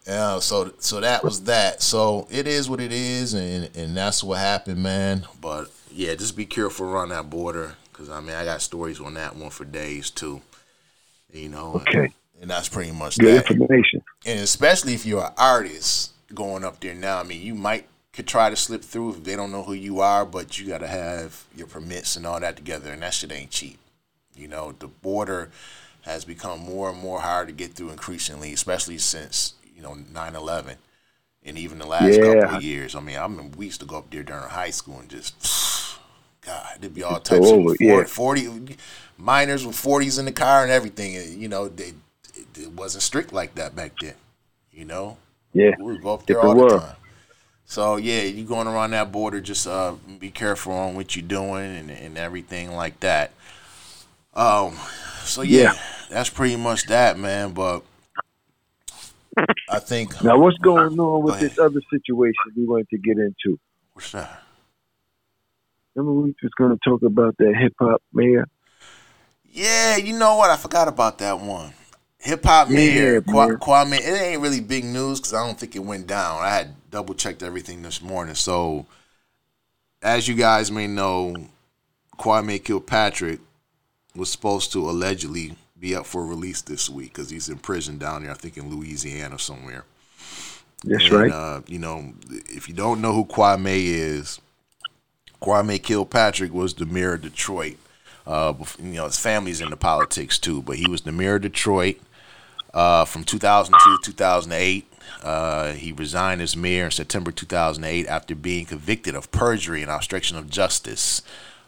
Yeah, 0.07 0.39
so 0.39 0.73
so 0.79 1.01
that 1.01 1.23
was 1.23 1.43
that. 1.43 1.83
So 1.83 2.27
it 2.31 2.47
is 2.49 2.71
what 2.71 2.81
it 2.81 2.91
is, 2.93 3.35
and 3.35 3.69
and 3.77 3.95
that's 3.95 4.25
what 4.25 4.39
happened, 4.39 4.83
man. 4.83 5.27
But 5.43 5.71
yeah, 5.93 6.14
just 6.14 6.36
be 6.36 6.47
careful 6.47 6.86
around 6.89 7.11
that 7.11 7.30
border, 7.30 7.76
because 7.93 8.09
I 8.11 8.20
mean, 8.20 8.34
I 8.36 8.45
got 8.45 8.62
stories 8.62 9.01
on 9.01 9.14
that 9.14 9.36
one 9.36 9.51
for 9.51 9.64
days 9.64 10.11
too. 10.11 10.43
You 11.32 11.49
know, 11.51 11.74
Okay. 11.86 12.12
and 12.41 12.51
that's 12.51 12.68
pretty 12.68 12.93
much 12.93 13.18
Good 13.18 13.34
that 13.45 13.51
information. 13.51 14.03
and 14.24 14.41
especially 14.41 14.95
if 14.95 15.05
you're 15.05 15.24
an 15.24 15.32
artist 15.36 16.12
going 16.34 16.64
up 16.64 16.80
there 16.80 16.95
now. 16.95 17.18
I 17.18 17.22
mean, 17.22 17.43
you 17.43 17.55
might 17.55 17.86
could 18.12 18.26
try 18.26 18.51
to 18.51 18.57
slip 18.57 18.82
through 18.82 19.11
if 19.11 19.24
they 19.24 19.36
don't 19.36 19.53
know 19.53 19.62
who 19.62 19.74
you 19.74 20.01
are, 20.01 20.24
but 20.26 20.59
you 20.59 20.66
got 20.66 20.78
to 20.78 20.89
have 20.89 21.45
your 21.55 21.66
permits 21.66 22.16
and 22.16 22.26
all 22.26 22.41
that 22.41 22.57
together, 22.57 22.91
and 22.93 23.03
that 23.03 23.14
shit 23.14 23.30
ain't 23.30 23.51
cheap. 23.51 23.78
You 24.36 24.49
know, 24.49 24.74
the 24.78 24.89
border 24.89 25.51
has 26.03 26.24
become 26.24 26.61
more 26.61 26.91
and 26.91 26.99
more 26.99 27.20
hard 27.20 27.49
to 27.49 27.53
get 27.53 27.74
through 27.74 27.91
increasingly, 27.91 28.53
especially 28.53 28.99
since 28.99 29.55
you 29.76 29.82
know 29.82 29.95
9/11, 29.95 30.76
and 31.45 31.59
even 31.59 31.78
the 31.78 31.86
last 31.86 32.16
Yeah. 32.16 32.22
couple 32.41 32.57
of 32.57 32.62
years. 32.62 32.95
I 32.95 33.01
mean, 33.01 33.16
I 33.16 33.22
remember 33.22 33.57
we 33.59 33.66
used 33.66 33.80
to 33.80 33.86
go 33.86 33.99
up 33.99 34.11
there 34.11 34.22
during 34.22 34.49
high 34.49 34.70
school 34.70 34.99
and 35.01 35.09
just. 35.09 35.34
God, 36.43 36.76
there'd 36.80 36.95
be 36.95 37.03
all 37.03 37.14
Just 37.18 37.26
types 37.26 37.47
over, 37.49 37.72
of 37.72 37.76
yeah. 37.80 38.05
40, 38.05 38.43
40 38.47 38.76
minors 39.18 39.66
with 39.66 39.76
40s 39.76 40.18
in 40.18 40.24
the 40.24 40.32
car 40.32 40.62
and 40.62 40.70
everything. 40.72 41.16
and, 41.16 41.41
You 41.41 41.49
know, 41.49 41.68
they, 41.68 41.93
it, 42.34 42.47
it 42.59 42.72
wasn't 42.72 43.03
strict 43.03 43.32
like 43.32 43.55
that 43.57 43.74
back 43.76 43.93
then. 44.01 44.14
You 44.72 44.84
know, 44.84 45.16
Yeah. 45.53 45.72
we 45.78 45.93
would 45.93 46.03
go 46.03 46.14
up 46.14 46.26
there 46.26 46.41
all 46.41 46.55
the 46.55 46.61
world. 46.61 46.80
time. 46.82 46.97
So 47.64 47.97
yeah, 47.97 48.22
you 48.22 48.45
going 48.45 48.66
around 48.66 48.93
that 48.93 49.12
border, 49.12 49.41
just 49.43 49.66
uh, 49.66 49.95
be 50.18 50.30
careful 50.30 50.72
on 50.72 50.95
what 50.95 51.14
you're 51.14 51.26
doing 51.26 51.76
and, 51.76 51.91
and 51.91 52.16
everything 52.16 52.72
like 52.72 52.99
that. 53.01 53.32
Um, 54.32 54.74
so 55.24 55.43
yeah, 55.43 55.72
Yeah. 55.74 55.78
that's 56.09 56.30
pretty 56.30 56.57
much 56.57 56.86
that, 56.86 57.18
man. 57.18 57.53
But 57.53 57.82
I 59.68 59.80
think 59.80 60.22
Now, 60.24 60.39
what's 60.39 60.57
going 60.59 60.99
on 60.99 61.22
with 61.22 61.34
Go 61.34 61.41
this 61.41 61.59
other 61.59 61.80
situation 61.91 62.34
we 62.57 62.64
wanted 62.64 62.89
to 62.91 62.99
get 62.99 63.18
into? 63.18 63.59
what's 63.93 64.12
that? 64.12 64.43
Remember 65.95 66.20
we 66.20 66.34
was 66.43 66.53
going 66.57 66.70
to 66.70 66.78
talk 66.84 67.03
about 67.03 67.36
that 67.39 67.55
hip 67.61 67.74
hop 67.80 68.03
mayor? 68.12 68.47
Yeah, 69.51 69.97
you 69.97 70.16
know 70.16 70.36
what? 70.36 70.51
I 70.51 70.57
forgot 70.57 70.89
about 70.89 71.18
that 71.18 71.41
one. 71.41 71.72
Hip 72.20 72.45
hop 72.45 72.68
Yeah, 72.68 72.74
mayor 72.76 73.20
Kwa- 73.22 73.49
man. 73.49 73.57
Kwame. 73.59 73.99
It 73.99 74.05
ain't 74.20 74.43
really 74.43 74.61
big 74.61 74.84
news 74.84 75.18
because 75.20 75.34
I 75.34 75.47
don't 75.47 75.59
think 75.59 75.74
it 75.76 75.80
went 75.80 76.07
down. 76.07 76.43
I 76.43 76.51
had 76.51 76.74
double 76.91 77.14
checked 77.14 77.43
everything 77.43 77.82
this 77.82 78.03
morning. 78.03 78.34
So, 78.34 78.86
as 80.03 80.28
you 80.28 80.34
guys 80.34 80.70
may 80.70 80.86
know, 80.86 81.34
Kwame 82.18 82.62
Kilpatrick 82.62 83.41
was 84.14 84.30
supposed 84.30 84.72
to 84.72 84.89
allegedly 84.91 85.57
be 85.78 85.95
up 85.95 86.07
for 86.07 86.26
release 86.26 86.61
this 86.62 86.91
week 86.91 87.12
because 87.14 87.30
he's 87.30 87.49
in 87.49 87.59
prison 87.59 87.99
down 87.99 88.22
there. 88.24 88.32
I 88.32 88.34
think 88.34 88.57
in 88.57 88.68
Louisiana 88.68 89.39
somewhere. 89.39 89.84
That's 90.84 91.05
And, 91.05 91.12
right. 91.12 91.30
Uh, 91.32 91.61
you 91.66 91.78
know, 91.78 92.12
if 92.30 92.68
you 92.68 92.74
don't 92.74 93.01
know 93.01 93.12
who 93.12 93.24
Kwame 93.24 93.76
is, 93.76 94.41
Kwame 95.41 95.82
Kilpatrick 95.82 96.53
was 96.53 96.74
the 96.74 96.86
mayor 96.86 97.14
of 97.14 97.22
Detroit. 97.22 97.76
Uh, 98.26 98.55
you 98.78 98.95
know, 98.95 99.07
his 99.07 99.18
family's 99.18 99.61
into 99.61 99.76
politics 99.76 100.39
too, 100.39 100.62
but 100.62 100.76
he 100.76 100.89
was 100.89 101.03
the 101.03 101.12
mayor 101.12 101.36
of 101.36 101.43
Detroit 101.43 101.99
uh, 102.74 103.05
from 103.05 103.24
2002 103.24 103.99
to 104.03 104.12
2008. 104.12 104.84
Uh, 105.22 105.72
he 105.72 105.93
resigned 105.93 106.41
as 106.41 106.57
mayor 106.57 106.86
in 106.86 106.91
September 106.91 107.32
2008 107.32 108.07
after 108.07 108.34
being 108.34 108.66
convicted 108.66 109.14
of 109.14 109.30
perjury 109.30 109.82
and 109.82 109.91
obstruction 109.91 110.36
of 110.36 110.51
justice. 110.51 111.22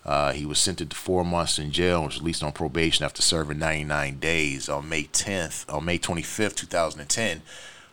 Uh, 0.04 0.32
he 0.32 0.46
was 0.46 0.58
sentenced 0.58 0.92
to 0.92 0.96
four 0.96 1.24
months 1.24 1.58
in 1.58 1.70
jail 1.70 1.98
and 1.98 2.06
was 2.06 2.20
released 2.20 2.42
on 2.42 2.52
probation 2.52 3.04
after 3.04 3.22
serving 3.22 3.58
99 3.58 4.18
days 4.18 4.68
on 4.68 4.88
May 4.88 5.04
10th, 5.04 5.72
on 5.72 5.84
May 5.84 5.98
25th, 5.98 6.56
2010. 6.56 7.42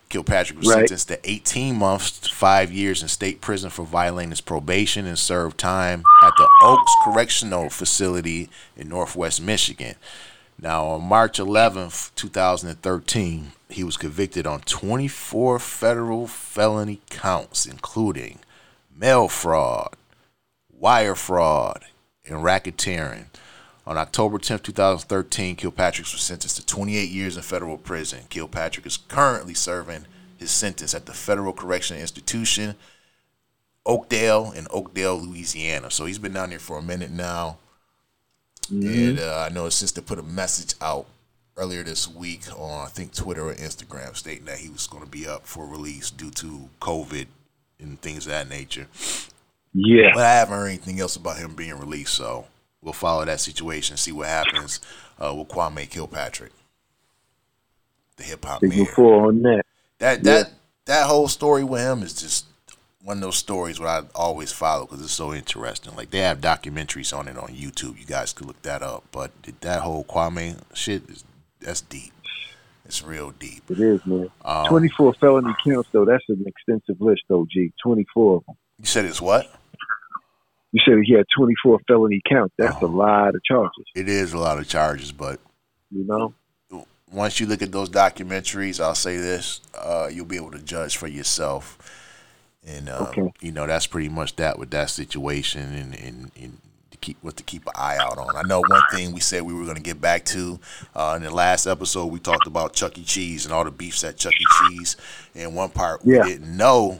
Kilpatrick 0.10 0.60
was 0.60 0.68
Right. 0.70 0.76
sentenced 0.80 1.10
to 1.10 1.30
18 1.30 1.76
months, 1.76 2.28
five 2.30 2.72
years 2.72 3.02
in 3.02 3.08
state 3.10 3.42
prison 3.42 3.70
for 3.70 3.84
violating 3.86 4.30
his 4.30 4.42
probation 4.42 5.06
and 5.06 5.20
served 5.20 5.58
time 5.58 6.04
at 6.24 6.34
the 6.38 6.48
Oaks 6.64 6.92
Correctional 7.04 7.70
Facility 7.70 8.50
in 8.76 8.88
Northwest 8.90 9.42
Michigan. 9.42 9.96
Now, 10.60 10.86
on 10.88 11.04
March 11.04 11.40
11th, 11.40 12.12
2013, 12.16 13.52
he 13.70 13.84
was 13.84 13.98
convicted 13.98 14.48
on 14.48 14.62
24 14.62 15.60
federal 15.60 16.26
felony 16.26 17.02
counts, 17.10 17.66
including 17.66 18.40
mail 18.96 19.28
fraud, 19.28 19.96
wire 20.72 21.16
fraud, 21.16 21.86
and 22.26 22.38
racketeering. 22.38 23.26
On 23.88 23.98
October 23.98 24.38
10th, 24.38 24.64
2013, 24.64 25.56
Kilpatrick 25.56 26.12
was 26.12 26.22
sentenced 26.22 26.58
to 26.58 26.66
28 26.66 27.10
years 27.10 27.38
in 27.38 27.42
federal 27.42 27.78
prison. 27.78 28.26
Kilpatrick 28.30 28.86
is 28.86 28.98
currently 28.98 29.54
serving 29.54 30.06
his 30.38 30.52
sentence 30.52 30.94
at 30.94 31.06
the 31.06 31.14
Federal 31.14 31.54
Correctional 31.54 32.02
Institution, 32.02 32.76
Oakdale, 33.86 34.52
in 34.52 34.68
Oakdale, 34.72 35.18
Louisiana. 35.18 35.90
So 35.90 36.04
he's 36.04 36.20
been 36.20 36.34
down 36.34 36.50
there 36.50 36.60
for 36.60 36.78
a 36.78 36.82
minute 36.82 37.12
now. 37.12 37.60
And 38.70 39.20
uh, 39.20 39.48
I 39.50 39.54
know 39.54 39.64
his 39.64 39.76
sister 39.76 40.02
put 40.02 40.20
a 40.20 40.24
message 40.24 40.76
out 40.82 41.06
earlier 41.56 41.86
this 41.86 42.10
week 42.10 42.42
on, 42.60 42.86
I 42.86 42.90
think, 42.90 43.14
Twitter 43.14 43.48
or 43.48 43.54
Instagram 43.54 44.18
stating 44.18 44.44
that 44.46 44.58
he 44.58 44.68
was 44.70 44.86
going 44.88 45.06
to 45.06 45.10
be 45.10 45.26
up 45.26 45.48
for 45.48 45.66
release 45.66 46.12
due 46.12 46.32
to 46.32 46.68
COVID 46.82 47.28
and 47.80 48.02
things 48.02 48.26
of 48.26 48.34
that 48.34 48.50
nature. 48.50 48.88
Yeah. 49.74 50.12
But 50.14 50.26
I 50.26 50.34
haven't 50.34 50.58
heard 50.58 50.68
anything 50.68 51.00
else 51.00 51.16
about 51.16 51.38
him 51.38 51.56
being 51.56 51.80
released, 51.80 52.16
so 52.16 52.48
we'll 52.82 52.94
follow 52.94 53.26
that 53.26 53.40
situation, 53.40 53.94
and 53.94 54.00
see 54.00 54.12
what 54.12 54.28
happens 54.28 54.80
uh, 55.20 55.34
with 55.34 55.48
Kwame 55.48 55.90
Kilpatrick, 55.90 56.52
the 58.18 58.24
hip 58.24 58.46
hop 58.46 58.62
mayor. 58.64 58.86
four 58.86 59.28
on 59.28 59.42
that. 59.44 59.64
That 60.00 60.24
that 60.24 60.52
that 60.86 61.08
whole 61.08 61.28
story 61.28 61.64
with 61.64 61.82
him 61.82 62.04
is 62.04 62.14
just 62.14 62.46
one 63.04 63.18
of 63.18 63.22
those 63.22 63.38
stories 63.38 63.80
where 63.80 63.90
I 63.90 64.02
always 64.14 64.52
follow 64.52 64.86
because 64.86 65.02
it's 65.02 65.14
so 65.14 65.34
interesting. 65.34 65.96
Like 65.96 66.12
they 66.12 66.20
have 66.20 66.42
documentaries 66.42 67.18
on 67.18 67.28
it 67.28 67.38
on 67.38 67.50
YouTube. 67.50 67.98
You 67.98 68.06
guys 68.06 68.34
could 68.34 68.48
look 68.48 68.62
that 68.64 68.82
up. 68.82 69.06
But 69.12 69.32
that 69.62 69.82
whole 69.82 70.04
Kwame 70.04 70.60
shit 70.74 71.10
is 71.10 71.24
that's 71.62 71.82
deep. 71.82 72.12
It's 72.86 73.04
real 73.04 73.32
deep. 73.32 73.64
It 73.70 73.80
is, 73.80 74.06
man. 74.06 74.30
Um, 74.46 74.68
24 74.68 75.14
felony 75.16 75.54
counts, 75.66 75.90
though. 75.92 76.06
That's 76.06 76.24
an 76.30 76.44
extensive 76.48 77.02
list, 77.02 77.24
though, 77.28 77.46
G. 77.50 77.74
24 77.84 78.38
of 78.38 78.46
them. 78.46 78.56
You 78.80 78.86
said 78.86 79.04
it's 79.04 79.22
what? 79.22 79.52
You 80.78 80.94
said 80.94 81.04
he 81.06 81.14
had 81.16 81.26
24 81.36 81.80
felony 81.88 82.22
counts. 82.30 82.54
That's 82.58 82.80
a 82.84 82.86
lot 82.86 83.34
of 83.34 83.44
charges, 83.44 83.86
It 83.96 84.08
is 84.08 84.34
a 84.34 84.38
lot 84.38 84.60
of 84.60 84.68
charges, 84.68 85.12
but 85.12 85.40
you 85.90 86.04
know? 86.06 86.34
once 87.12 87.40
you 87.40 87.48
look 87.48 87.62
at 87.62 87.72
those 87.72 87.90
documentaries, 87.90 88.80
I'll 88.84 88.94
say 88.94 89.18
this: 89.18 89.62
uh, 89.76 90.10
you'll 90.12 90.26
be 90.26 90.36
able 90.36 90.52
to 90.52 90.60
judge 90.60 90.98
for 90.98 91.08
yourself. 91.08 91.78
And 92.68 92.90
um, 92.90 93.08
Okay. 93.08 93.32
you 93.42 93.52
know 93.52 93.66
that's 93.66 93.88
pretty 93.88 94.10
much 94.10 94.36
that 94.36 94.60
with 94.60 94.70
that 94.72 94.90
situation, 94.90 95.62
and, 95.74 95.96
and, 95.96 96.32
and 96.40 96.58
to 96.92 96.98
keep 96.98 97.18
what 97.22 97.38
to 97.38 97.44
keep 97.44 97.66
an 97.66 97.74
eye 97.76 97.98
out 97.98 98.20
on. 98.20 98.36
I 98.36 98.44
know 98.44 98.62
one 98.68 98.82
thing 98.92 99.14
we 99.14 99.20
said 99.22 99.42
we 99.44 99.54
were 99.54 99.64
going 99.64 99.78
to 99.78 99.82
get 99.82 100.00
back 100.00 100.26
to 100.26 100.60
uh, 100.96 101.14
in 101.16 101.24
the 101.24 101.34
last 101.34 101.66
episode. 101.66 102.08
We 102.08 102.20
talked 102.20 102.46
about 102.46 102.74
Chuck 102.74 102.98
E. 103.00 103.04
Cheese 103.04 103.46
and 103.46 103.54
all 103.54 103.64
the 103.64 103.72
beefs 103.72 104.04
at 104.04 104.18
Chuck 104.18 104.34
E. 104.34 104.46
Cheese, 104.70 104.96
and 105.34 105.56
one 105.56 105.70
part 105.70 106.06
we 106.06 106.20
didn't 106.20 106.56
know 106.56 107.00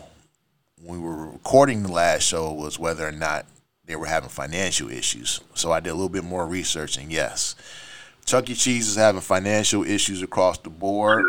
when 0.82 1.00
we 1.02 1.06
were 1.08 1.28
recording 1.28 1.84
the 1.84 1.92
last 1.92 2.24
show 2.24 2.52
was 2.54 2.80
whether 2.80 3.06
or 3.08 3.12
not 3.12 3.46
they 3.88 3.96
were 3.96 4.06
having 4.06 4.30
financial 4.30 4.90
issues. 4.92 5.42
So 5.56 5.72
I 5.72 5.80
did 5.80 5.90
a 5.90 5.94
little 5.96 6.10
bit 6.10 6.24
more 6.24 6.46
research, 6.46 6.98
and 6.98 7.12
yes, 7.12 7.56
Chuck 8.26 8.50
E. 8.50 8.54
Cheese 8.54 8.90
is 8.90 8.96
having 8.98 9.22
financial 9.22 9.84
issues 9.84 10.22
across 10.22 10.60
the 10.60 10.70
board. 10.70 11.24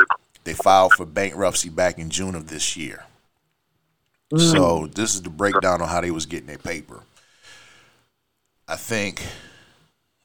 They 0.44 0.54
filed 0.54 0.92
for 0.92 1.06
bankruptcy 1.06 1.70
back 1.70 1.98
in 1.98 2.10
June 2.10 2.34
of 2.34 2.48
this 2.48 2.76
year. 2.76 3.04
Mm-hmm. 4.32 4.56
So 4.56 4.86
this 4.88 5.14
is 5.14 5.22
the 5.22 5.30
breakdown 5.30 5.80
on 5.80 5.88
how 5.88 6.00
they 6.00 6.10
was 6.10 6.26
getting 6.26 6.48
their 6.48 6.58
paper. 6.58 7.02
I 8.66 8.76
think, 8.76 9.22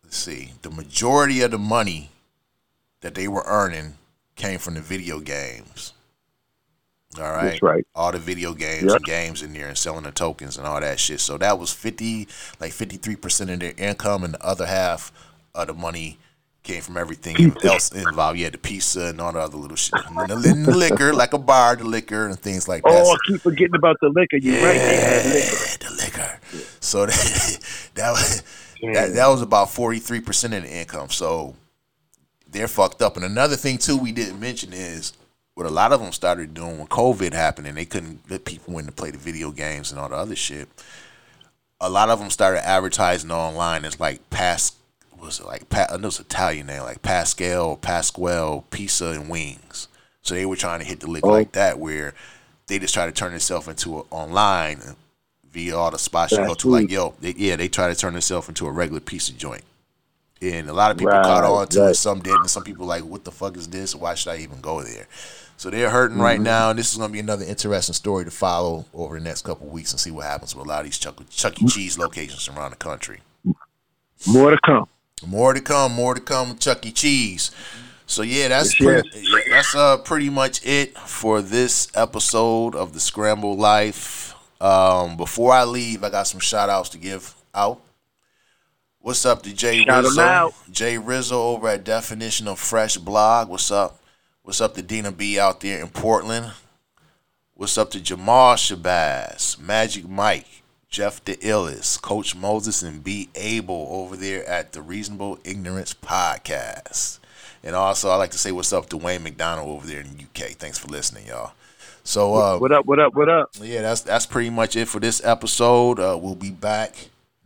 let's 0.04 0.18
see, 0.18 0.54
the 0.64 0.70
majority 0.70 1.42
of 1.42 1.52
the 1.52 1.58
money 1.58 2.10
that 3.02 3.16
they 3.16 3.28
were 3.28 3.44
earning 3.46 3.94
came 4.36 4.60
from 4.60 4.74
the 4.74 4.82
video 4.82 5.20
games. 5.20 5.94
All 7.20 7.32
right. 7.32 7.51
That's 7.51 7.61
right. 7.61 7.86
All 7.95 8.11
the 8.11 8.20
video 8.20 8.53
games 8.53 8.84
Yep. 8.86 8.95
and 8.97 9.05
games 9.05 9.41
in 9.43 9.53
there 9.53 9.68
and 9.68 9.78
selling 9.78 10.03
the 10.03 10.11
tokens 10.11 10.57
and 10.57 10.66
all 10.68 10.80
that 10.82 10.99
shit. 10.99 11.20
So 11.20 11.38
that 11.38 11.59
was 11.59 11.72
fifty, 11.72 12.28
like 12.59 12.72
fifty 12.72 12.97
three 12.97 13.16
percent 13.16 13.49
of 13.49 13.59
their 13.59 13.74
income, 13.78 14.24
and 14.24 14.34
the 14.34 14.45
other 14.45 14.66
half 14.66 15.11
of 15.55 15.68
the 15.68 15.74
money 15.74 16.18
came 16.64 16.82
from 16.82 16.95
everything 16.97 17.36
else 17.64 17.91
involved. 17.91 18.39
Yeah, 18.39 18.49
the 18.49 18.57
pizza 18.57 19.07
and 19.07 19.20
all 19.20 19.32
the 19.34 19.39
other 19.39 19.57
little 19.57 19.76
shit, 19.78 19.99
and 20.07 20.18
the, 20.30 20.49
and 20.49 20.66
the 20.66 20.76
liquor, 20.76 21.14
like 21.24 21.34
a 21.34 21.38
bar, 21.38 21.76
the 21.76 21.84
liquor 21.84 22.26
and 22.26 22.39
things 22.39 22.68
like 22.68 22.84
that. 22.84 22.91
Oh, 23.05 23.11
I 23.14 23.18
keep 23.28 23.41
forgetting 23.41 23.76
about 23.76 23.97
the 24.01 24.09
liquor. 24.09 24.38
You're 24.38 24.64
right. 24.64 24.78
They 24.78 24.95
had 24.95 25.26
liquor. 25.26 25.39
Yeah, 25.82 25.89
the 25.89 25.95
liquor. 25.95 26.39
So 26.80 27.05
that 27.05 27.59
that 27.95 28.11
was 28.11 28.43
that, 28.93 29.14
that 29.14 29.28
was 29.28 29.41
about 29.41 29.70
forty 29.72 29.99
three 29.99 30.22
percent 30.22 30.53
of 30.53 30.64
the 30.64 30.72
income. 30.74 31.09
So 31.09 31.55
they're 32.49 32.68
fucked 32.68 33.01
up. 33.01 33.16
And 33.18 33.26
another 33.26 33.55
thing 33.55 33.78
too 33.78 33.97
we 33.97 34.11
didn't 34.11 34.39
mention 34.39 34.74
is 34.74 35.14
what 35.56 35.66
a 35.68 35.70
lot 35.70 35.91
of 35.93 36.01
them 36.01 36.12
started 36.12 36.54
doing 36.54 36.78
when 36.80 36.88
COVID 36.88 37.34
happened 37.34 37.68
and 37.68 37.78
they 37.78 37.86
couldn't 37.86 38.22
let 38.30 38.45
people 38.45 38.78
in 38.80 38.86
to 38.86 38.91
play 38.91 39.12
the 39.12 39.18
video 39.18 39.51
games 39.51 39.91
and 39.91 39.99
all 39.99 40.10
the 40.10 40.16
other 40.16 40.36
shit. 40.36 40.68
A 41.80 41.89
lot 41.89 42.10
of 42.10 42.20
them 42.20 42.30
started 42.30 42.66
advertising 42.68 43.32
online 43.32 43.86
as 43.86 43.99
like 43.99 44.28
Pas 44.30 44.74
was 45.20 45.39
it 45.39 45.45
like 45.45 45.64
I 45.74 45.95
know 45.97 46.08
it's 46.08 46.20
Italian 46.20 46.68
name 46.68 46.82
like 46.84 47.01
Pascal, 47.01 47.78
Pasquale, 47.78 48.64
Pizza 48.72 49.08
and 49.12 49.30
Wings. 49.30 49.88
So 50.22 50.34
they 50.36 50.45
were 50.45 50.56
trying 50.56 50.80
to 50.80 50.86
hit 50.86 50.99
the 51.01 51.08
lick 51.10 51.26
Oh. 51.26 51.30
like 51.30 51.51
that 51.54 51.80
where 51.80 52.14
they 52.68 52.80
just 52.80 52.93
try 52.93 53.06
to 53.06 53.12
turn 53.12 53.32
themselves 53.32 53.68
into 53.68 53.99
a, 53.99 54.04
online 54.10 54.82
via 55.51 55.76
all 55.76 55.91
the 55.91 55.99
spots 55.99 56.32
you 56.32 56.39
go 56.39 56.54
to. 56.56 56.70
Like 56.70 56.89
yo, 56.89 57.14
they, 57.20 57.34
yeah, 57.38 57.56
they 57.58 57.68
try 57.68 57.89
to 57.89 57.95
turn 57.95 58.14
themselves 58.14 58.47
into 58.47 58.66
a 58.66 58.72
regular 58.72 59.01
pizza 59.01 59.34
joint. 59.34 59.64
And 60.41 60.70
a 60.70 60.74
lot 60.74 60.91
of 60.91 60.97
people 60.97 61.14
Right, 61.14 61.24
caught 61.24 61.43
on 61.45 61.68
to 61.70 61.89
it. 61.89 61.93
Some 61.95 62.20
didn't. 62.22 62.49
Some 62.49 62.64
people 62.64 62.86
like, 62.86 63.04
what 63.04 63.24
the 63.24 63.32
fuck 63.32 63.56
is 63.56 63.68
this? 63.68 63.95
Why 63.95 64.14
should 64.16 64.32
I 64.32 64.38
even 64.38 64.60
go 64.62 64.82
there? 64.82 65.08
So 65.64 65.70
they're 65.70 65.89
hurting 65.89 66.18
right 66.20 66.36
Mm-hmm. 66.36 66.43
now. 66.43 66.72
And 66.72 66.78
this 66.78 66.91
is 66.91 66.97
going 66.97 67.07
to 67.09 67.14
be 67.14 67.22
another 67.22 67.45
interesting 67.45 67.93
story 67.93 68.26
to 68.26 68.32
follow 68.32 68.84
over 68.93 69.18
the 69.18 69.24
next 69.24 69.43
couple 69.43 69.68
of 69.68 69.72
weeks 69.72 69.93
and 69.93 69.99
see 69.99 70.11
what 70.11 70.26
happens 70.26 70.53
with 70.53 70.66
a 70.66 70.68
lot 70.70 70.80
of 70.82 70.86
these 70.88 70.97
Chuck, 70.97 71.24
Chuck 71.30 71.61
E. 71.61 71.66
Cheese 71.68 71.97
locations 71.97 72.49
around 72.49 72.72
the 72.72 72.76
country. 72.76 73.22
More 74.28 74.51
to 74.51 74.59
come. 74.66 74.89
More 75.26 75.53
to 75.53 75.61
come. 75.61 75.93
More 75.93 76.16
to 76.16 76.20
come 76.20 76.49
with 76.49 76.59
Chuck 76.59 76.86
E. 76.86 76.91
Cheese. 76.91 77.51
So 78.05 78.24
yeah, 78.24 78.49
that's 78.49 78.78
Yes, 78.78 79.03
pretty, 79.07 79.49
that's 79.49 79.74
uh 79.74 79.97
pretty 79.99 80.30
much 80.30 80.66
it 80.66 80.97
for 80.97 81.41
this 81.41 81.88
episode 81.95 82.76
of 82.76 82.91
the 82.93 82.99
Scramble 82.99 83.55
Life. 83.55 84.36
Um, 84.59 85.16
before 85.16 85.53
I 85.53 85.64
leave, 85.64 86.03
I 86.03 86.09
got 86.09 86.28
some 86.28 86.41
shout 86.41 86.68
outs 86.70 86.89
to 86.89 86.97
give 86.97 87.36
out. 87.55 87.80
What's 88.99 89.26
up 89.26 89.43
to 89.43 89.53
Jay 89.53 89.86
Shout 89.86 90.03
Rizzo? 90.03 90.53
Jay 90.72 90.97
Rizzo 90.97 91.41
over 91.41 91.70
at 91.70 91.86
Definition 91.86 92.49
of 92.49 92.59
Fresh 92.59 92.97
blog. 92.97 93.47
What's 93.47 93.72
up? 93.72 94.01
What's 94.44 94.60
up 94.60 94.76
to 94.76 94.82
Dina 94.82 95.12
B 95.12 95.39
out 95.39 95.62
there 95.62 95.80
in 95.80 95.88
Portland? 95.88 96.52
What's 97.56 97.78
up 97.78 97.91
to 97.91 98.02
Jamal 98.02 98.56
Shabazz, 98.56 99.58
Magic 99.58 100.08
Mike, 100.08 100.64
Jeff 100.89 101.24
the 101.24 101.38
Illest, 101.38 102.02
Coach 102.02 102.36
Moses, 102.36 102.84
and 102.84 103.02
Be 103.04 103.30
Able 103.36 103.88
over 103.89 104.18
there 104.18 104.46
at 104.46 104.74
the 104.74 104.82
Reasonable 104.82 105.39
Ignorance 105.46 105.94
Podcast. 105.94 107.20
And 107.64 107.74
also, 107.74 108.10
I'd 108.10 108.18
like 108.18 108.32
to 108.32 108.38
say 108.38 108.52
what's 108.52 108.74
up 108.74 108.89
to 108.89 108.98
Wayne 108.98 109.24
McDonald 109.24 109.70
over 109.70 109.88
there 109.88 110.02
in 110.02 110.18
the 110.18 110.24
UK. 110.24 110.52
Thanks 110.52 110.78
for 110.78 110.89
listening, 110.89 111.28
y'all. 111.28 111.54
So, 112.04 112.34
uh, 112.36 112.58
What 112.58 112.74
up? 112.74 112.86
What 112.86 113.00
up? 113.00 113.16
What 113.16 113.30
up? 113.30 113.50
yeah, 113.62 113.82
that's 113.82 114.02
that's 114.02 114.26
pretty 114.26 114.50
much 114.50 114.76
it 114.76 114.89
for 114.89 115.00
this 115.00 115.24
episode. 115.24 116.02
Uh, 116.02 116.20
we'll 116.22 116.36
be 116.36 116.52
back 116.52 116.94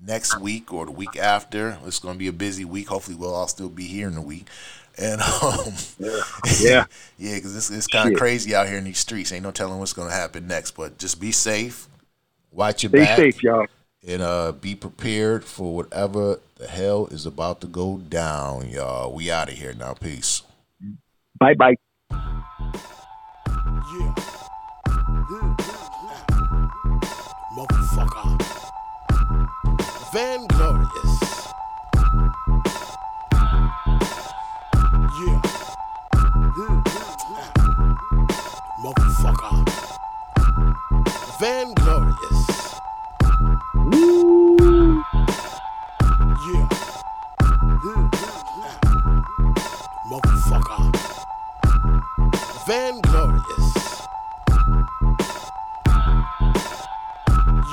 next 0.03 0.39
week 0.41 0.73
or 0.73 0.87
the 0.87 0.91
week 0.91 1.15
after. 1.15 1.77
It's 1.85 1.99
going 1.99 2.15
to 2.15 2.19
be 2.19 2.27
a 2.27 2.33
busy 2.33 2.65
week. 2.65 2.87
Hopefully, 2.87 3.15
we'll 3.17 3.35
all 3.35 3.47
still 3.47 3.69
be 3.69 3.85
here 3.85 4.07
in 4.07 4.15
the 4.15 4.21
week. 4.21 4.47
And 4.99 5.21
um, 5.43 5.73
Yeah. 6.59 6.85
yeah, 7.17 7.35
because 7.35 7.55
it's, 7.55 7.69
it's 7.69 7.87
kind 7.87 8.11
of 8.11 8.17
crazy 8.17 8.55
out 8.55 8.67
here 8.67 8.77
in 8.77 8.83
these 8.83 8.99
streets. 8.99 9.31
Ain't 9.31 9.43
no 9.43 9.51
telling 9.51 9.79
what's 9.79 9.93
going 9.93 10.09
to 10.09 10.15
happen 10.15 10.47
next. 10.47 10.71
But 10.71 10.97
just 10.97 11.19
be 11.21 11.31
safe, 11.31 11.87
watch 12.51 12.83
your 12.83 12.89
Stay 12.89 12.99
back, 12.99 13.17
safe, 13.17 13.43
y'all. 13.43 13.67
and 14.07 14.21
uh, 14.21 14.51
be 14.53 14.73
prepared 14.75 15.43
for 15.45 15.75
whatever 15.75 16.39
the 16.57 16.67
hell 16.67 17.07
is 17.07 17.25
about 17.25 17.61
to 17.61 17.67
go 17.67 17.97
down, 17.97 18.69
y'all. 18.69 19.13
We 19.13 19.29
out 19.29 19.49
of 19.49 19.55
here 19.55 19.73
now. 19.73 19.93
Peace. 19.93 20.41
Bye 21.39 21.53
bye. 21.53 21.75
Motherfucker. 27.55 28.37
Van 30.13 30.47
Van 41.39 41.73
Glorious. 41.75 42.47
Yeah. 46.47 46.67
Mm-hmm. 47.41 48.07
Motherfucker. 50.09 50.89
Van 52.65 53.01
Glorious. 53.01 53.67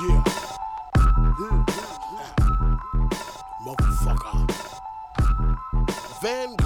Yeah. 0.01 0.23
Mm-hmm. 1.07 1.61
Motherfucker. 3.65 4.45
Van 6.21 6.55
Glorious. 6.55 6.64